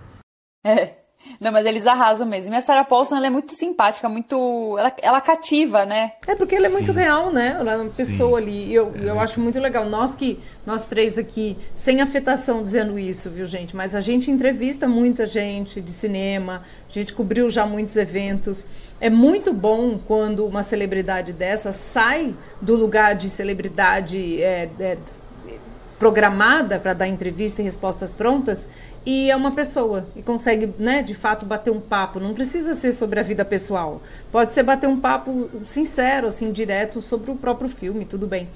É. 0.65 1.03
Não, 1.39 1.53
mas 1.53 1.65
eles 1.65 1.87
arrasam 1.87 2.27
mesmo. 2.27 2.53
E 2.53 2.57
a 2.57 2.61
Sarah 2.61 2.83
Paulson, 2.83 3.15
ela 3.15 3.27
é 3.27 3.29
muito 3.29 3.53
simpática, 3.53 4.09
muito... 4.09 4.75
Ela, 4.77 4.93
ela 5.01 5.21
cativa, 5.21 5.85
né? 5.85 6.11
É 6.27 6.35
porque 6.35 6.55
ela 6.55 6.67
é 6.67 6.69
muito 6.69 6.91
Sim. 6.91 6.99
real, 6.99 7.31
né? 7.31 7.55
Ela 7.57 7.73
é 7.73 7.77
uma 7.77 7.89
pessoa 7.89 8.39
Sim. 8.39 8.43
ali. 8.45 8.65
E 8.71 8.73
Eu, 8.73 8.93
eu 8.95 9.19
acho 9.19 9.39
muito 9.39 9.57
legal. 9.57 9.85
Nós 9.85 10.15
que, 10.15 10.37
nós 10.65 10.83
três 10.83 11.17
aqui, 11.17 11.57
sem 11.73 12.01
afetação 12.01 12.61
dizendo 12.61 12.99
isso, 12.99 13.29
viu, 13.29 13.45
gente? 13.45 13.73
Mas 13.73 13.95
a 13.95 14.01
gente 14.01 14.29
entrevista 14.29 14.85
muita 14.85 15.25
gente 15.25 15.79
de 15.79 15.91
cinema, 15.91 16.61
a 16.89 16.91
gente 16.91 17.13
cobriu 17.13 17.49
já 17.49 17.65
muitos 17.65 17.95
eventos. 17.95 18.65
É 19.03 19.09
muito 19.09 19.51
bom 19.51 19.97
quando 19.97 20.45
uma 20.45 20.63
celebridade 20.63 21.33
dessa 21.33 21.73
sai 21.73 22.33
do 22.61 22.73
lugar 22.73 23.15
de 23.15 23.29
celebridade 23.29 24.41
é, 24.41 24.69
é, 24.79 24.97
programada 25.99 26.79
para 26.79 26.93
dar 26.93 27.05
entrevista 27.09 27.61
e 27.61 27.65
respostas 27.65 28.13
prontas 28.13 28.69
e 29.05 29.29
é 29.29 29.35
uma 29.35 29.51
pessoa 29.51 30.07
e 30.15 30.21
consegue, 30.21 30.73
né, 30.79 31.03
de 31.03 31.13
fato 31.13 31.45
bater 31.45 31.69
um 31.69 31.81
papo. 31.81 32.17
Não 32.17 32.33
precisa 32.33 32.73
ser 32.73 32.93
sobre 32.93 33.19
a 33.19 33.23
vida 33.23 33.43
pessoal. 33.43 34.01
Pode 34.31 34.53
ser 34.53 34.63
bater 34.63 34.87
um 34.87 34.97
papo 34.97 35.49
sincero, 35.65 36.27
assim, 36.27 36.49
direto 36.53 37.01
sobre 37.01 37.29
o 37.29 37.35
próprio 37.35 37.67
filme, 37.67 38.05
tudo 38.05 38.25
bem. 38.25 38.47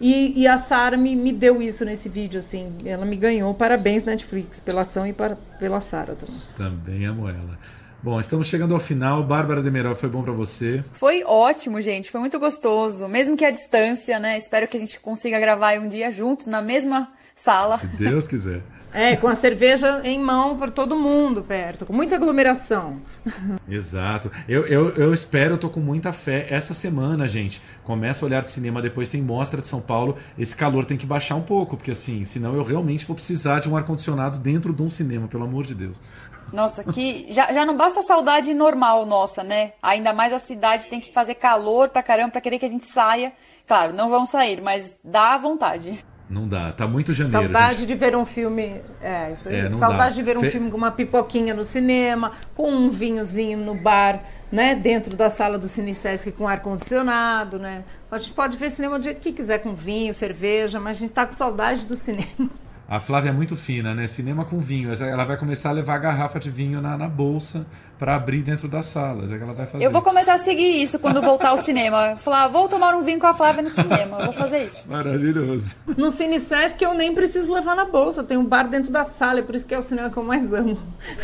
E, 0.00 0.42
e 0.42 0.46
a 0.46 0.58
Sara 0.58 0.96
me, 0.96 1.16
me 1.16 1.32
deu 1.32 1.60
isso 1.60 1.84
nesse 1.84 2.08
vídeo, 2.08 2.38
assim. 2.38 2.70
Ela 2.84 3.04
me 3.04 3.16
ganhou. 3.16 3.52
Parabéns, 3.52 4.04
Netflix, 4.04 4.60
pela 4.60 4.82
ação 4.82 5.04
e 5.08 5.12
para, 5.12 5.36
pela 5.58 5.80
Sara 5.80 6.14
também. 6.14 6.40
Também 6.56 7.04
amo 7.04 7.28
ela. 7.28 7.58
Bom, 8.00 8.20
estamos 8.20 8.46
chegando 8.46 8.74
ao 8.74 8.80
final. 8.80 9.24
Bárbara 9.24 9.60
Demerol, 9.60 9.92
foi 9.92 10.08
bom 10.08 10.22
para 10.22 10.32
você? 10.32 10.84
Foi 10.94 11.24
ótimo, 11.24 11.82
gente. 11.82 12.12
Foi 12.12 12.20
muito 12.20 12.38
gostoso. 12.38 13.08
Mesmo 13.08 13.36
que 13.36 13.44
a 13.44 13.50
distância, 13.50 14.20
né? 14.20 14.38
Espero 14.38 14.68
que 14.68 14.76
a 14.76 14.80
gente 14.80 15.00
consiga 15.00 15.38
gravar 15.40 15.78
um 15.80 15.88
dia 15.88 16.12
juntos, 16.12 16.46
na 16.46 16.62
mesma 16.62 17.12
sala. 17.34 17.76
Se 17.78 17.88
Deus 17.88 18.28
quiser. 18.28 18.62
É, 18.90 19.16
com 19.16 19.28
a 19.28 19.34
cerveja 19.34 20.00
em 20.02 20.18
mão 20.18 20.56
para 20.56 20.70
todo 20.70 20.96
mundo 20.96 21.42
perto, 21.42 21.84
com 21.84 21.92
muita 21.92 22.16
aglomeração. 22.16 22.98
Exato. 23.68 24.30
Eu, 24.48 24.66
eu, 24.66 24.88
eu 24.94 25.12
espero, 25.12 25.54
eu 25.54 25.58
tô 25.58 25.68
com 25.68 25.78
muita 25.78 26.10
fé. 26.10 26.46
Essa 26.48 26.72
semana, 26.72 27.28
gente, 27.28 27.60
começa 27.84 28.24
a 28.24 28.26
olhar 28.26 28.42
de 28.42 28.50
cinema, 28.50 28.80
depois 28.80 29.08
tem 29.08 29.20
mostra 29.20 29.60
de 29.60 29.68
São 29.68 29.80
Paulo. 29.80 30.16
Esse 30.38 30.56
calor 30.56 30.86
tem 30.86 30.96
que 30.96 31.04
baixar 31.04 31.34
um 31.34 31.42
pouco, 31.42 31.76
porque 31.76 31.90
assim, 31.90 32.24
senão 32.24 32.54
eu 32.54 32.62
realmente 32.62 33.06
vou 33.06 33.14
precisar 33.14 33.60
de 33.60 33.68
um 33.68 33.76
ar-condicionado 33.76 34.38
dentro 34.38 34.72
de 34.72 34.82
um 34.82 34.88
cinema, 34.88 35.28
pelo 35.28 35.44
amor 35.44 35.66
de 35.66 35.74
Deus. 35.74 36.00
Nossa, 36.52 36.82
que 36.84 37.26
já, 37.30 37.52
já 37.52 37.64
não 37.64 37.76
basta 37.76 38.00
a 38.00 38.02
saudade 38.02 38.52
normal 38.54 39.04
nossa, 39.04 39.42
né? 39.42 39.72
Ainda 39.82 40.12
mais 40.12 40.32
a 40.32 40.38
cidade 40.38 40.86
tem 40.88 41.00
que 41.00 41.12
fazer 41.12 41.34
calor 41.34 41.88
pra 41.90 42.02
caramba 42.02 42.30
pra 42.32 42.40
querer 42.40 42.58
que 42.58 42.66
a 42.66 42.70
gente 42.70 42.86
saia. 42.86 43.32
Claro, 43.66 43.92
não 43.92 44.08
vão 44.08 44.24
sair, 44.24 44.60
mas 44.62 44.98
dá 45.04 45.36
vontade. 45.36 46.02
Não 46.30 46.46
dá, 46.46 46.72
tá 46.72 46.86
muito 46.86 47.14
janeiro. 47.14 47.52
Saudade 47.52 47.78
gente. 47.80 47.88
de 47.88 47.94
ver 47.94 48.14
um 48.14 48.24
filme. 48.26 48.82
É, 49.00 49.30
isso 49.32 49.48
aí. 49.48 49.56
É, 49.56 49.72
Saudade 49.74 50.10
dá. 50.10 50.16
de 50.16 50.22
ver 50.22 50.36
um 50.36 50.40
Fe- 50.42 50.50
filme 50.50 50.70
com 50.70 50.76
uma 50.76 50.90
pipoquinha 50.90 51.54
no 51.54 51.64
cinema, 51.64 52.32
com 52.54 52.70
um 52.70 52.90
vinhozinho 52.90 53.58
no 53.58 53.74
bar, 53.74 54.20
né? 54.52 54.74
Dentro 54.74 55.16
da 55.16 55.30
sala 55.30 55.58
do 55.58 55.68
Cine 55.70 55.94
Sesc 55.94 56.32
com 56.32 56.46
ar-condicionado, 56.46 57.58
né? 57.58 57.82
A 58.10 58.18
gente 58.18 58.32
pode 58.32 58.56
ver 58.58 58.70
cinema 58.70 58.98
do 58.98 59.04
jeito 59.04 59.20
que 59.22 59.32
quiser, 59.32 59.58
com 59.60 59.74
vinho, 59.74 60.12
cerveja, 60.12 60.78
mas 60.78 60.98
a 60.98 61.00
gente 61.00 61.12
tá 61.12 61.24
com 61.26 61.32
saudade 61.32 61.86
do 61.86 61.96
cinema. 61.96 62.50
A 62.88 62.98
Flávia 62.98 63.28
é 63.28 63.32
muito 63.32 63.54
fina, 63.54 63.94
né? 63.94 64.06
Cinema 64.06 64.46
com 64.46 64.58
vinho. 64.58 64.90
Ela 64.90 65.24
vai 65.24 65.36
começar 65.36 65.68
a 65.68 65.72
levar 65.72 65.96
a 65.96 65.98
garrafa 65.98 66.40
de 66.40 66.50
vinho 66.50 66.80
na, 66.80 66.96
na 66.96 67.06
bolsa 67.06 67.66
pra 67.98 68.14
abrir 68.14 68.42
dentro 68.42 68.68
das 68.68 68.86
salas. 68.86 69.32
É 69.32 69.36
que 69.36 69.42
ela 69.42 69.52
vai 69.54 69.66
fazer. 69.66 69.84
Eu 69.84 69.90
vou 69.90 70.02
começar 70.02 70.34
a 70.34 70.38
seguir 70.38 70.82
isso 70.82 70.98
quando 70.98 71.20
voltar 71.20 71.48
ao 71.50 71.58
cinema. 71.58 72.16
Falar, 72.16 72.44
"Ah, 72.44 72.48
vou 72.48 72.68
tomar 72.68 72.94
um 72.94 73.02
vinho 73.02 73.18
com 73.18 73.26
a 73.26 73.34
Flávia 73.34 73.62
no 73.62 73.70
cinema. 73.70 74.18
Vou 74.24 74.32
fazer 74.32 74.66
isso. 74.66 74.88
Maravilhoso. 74.88 75.76
No 75.96 76.10
Cine 76.10 76.38
Sesc 76.38 76.82
eu 76.82 76.94
nem 76.94 77.14
preciso 77.14 77.52
levar 77.54 77.74
na 77.74 77.84
bolsa, 77.84 78.22
tem 78.22 78.36
um 78.36 78.44
bar 78.44 78.68
dentro 78.68 78.92
da 78.92 79.04
sala, 79.04 79.40
é 79.40 79.42
por 79.42 79.54
isso 79.54 79.66
que 79.66 79.74
é 79.74 79.78
o 79.78 79.82
cinema 79.82 80.10
que 80.10 80.16
eu 80.16 80.22
mais 80.22 80.52
amo. 80.52 80.78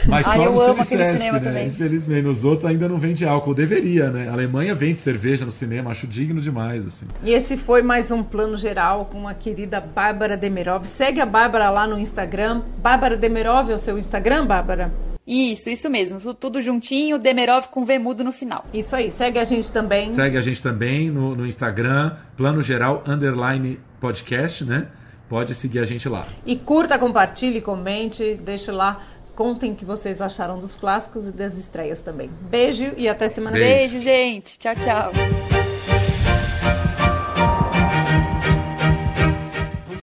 Mas 0.07 0.27
Ai, 0.27 0.37
só 0.39 0.45
eu 0.45 0.53
no 0.53 0.61
amo 0.61 0.85
Cine 0.85 1.03
aquele 1.03 1.05
Sesc, 1.05 1.19
cinema 1.19 1.39
né? 1.39 1.45
também. 1.45 1.69
Infelizmente, 1.69 2.23
nos 2.23 2.45
outros 2.45 2.65
ainda 2.65 2.89
não 2.89 2.99
vende 2.99 3.25
álcool. 3.27 3.55
Deveria, 3.55 4.11
né? 4.11 4.29
A 4.29 4.33
Alemanha 4.33 4.75
vende 4.75 4.99
cerveja 4.99 5.45
no 5.45 5.51
cinema, 5.53 5.91
acho 5.91 6.07
digno 6.07 6.41
demais, 6.41 6.87
assim. 6.87 7.07
E 7.23 7.33
esse 7.33 7.57
foi 7.57 7.83
mais 7.83 8.11
um 8.11 8.23
plano 8.23 8.57
geral 8.57 9.07
com 9.07 9.29
a 9.29 9.35
querida 9.35 9.81
Bárbara 9.81 10.37
Demirov. 10.37 10.85
Segue 10.87 11.21
a 11.21 11.27
Bárbara 11.27 11.71
lá 11.71 11.87
no 11.87 11.99
Instagram. 11.99 12.63
Bárbara 12.79 13.17
Demirov 13.17 13.71
é 13.71 13.75
o 13.75 13.79
seu 13.79 13.99
Instagram, 13.99 14.47
Bárbara? 14.47 14.93
Isso, 15.27 15.71
isso 15.71 15.89
mesmo. 15.89 16.21
Tu- 16.21 16.35
Tudo 16.35 16.61
juntinho, 16.61 17.19
Demerov 17.19 17.69
com 17.69 17.85
V 17.85 17.99
mudo 17.99 18.23
no 18.23 18.31
final. 18.33 18.65
Isso 18.75 18.95
aí, 18.95 19.11
segue 19.11 19.39
a 19.39 19.45
gente 19.45 19.73
também. 19.73 20.09
Segue 20.11 20.37
a 20.37 20.43
gente 20.43 20.63
também 20.63 21.11
no, 21.11 21.35
no 21.35 21.47
Instagram, 21.47 22.15
Plano 22.37 22.61
Geral 22.61 23.03
Underline 23.07 23.81
Podcast, 24.01 24.65
né? 24.65 24.89
Pode 25.29 25.55
seguir 25.55 25.79
a 25.79 25.85
gente 25.87 26.09
lá. 26.09 26.27
E 26.45 26.55
curta, 26.57 26.99
compartilhe, 26.99 27.61
comente, 27.63 28.35
deixe 28.35 28.71
lá. 28.71 29.01
Contem 29.35 29.73
o 29.73 29.75
que 29.75 29.85
vocês 29.85 30.21
acharam 30.21 30.59
dos 30.61 30.77
clássicos 30.77 31.27
e 31.27 31.33
das 31.33 31.57
estreias 31.59 32.01
também. 32.01 32.31
Beijo 32.43 32.93
e 32.97 33.09
até 33.09 33.29
semana 33.29 33.57
que 33.57 33.63
vem. 33.65 33.75
Beijo, 33.79 33.99
gente. 34.01 34.59
Tchau, 34.59 34.75
tchau. 34.77 35.74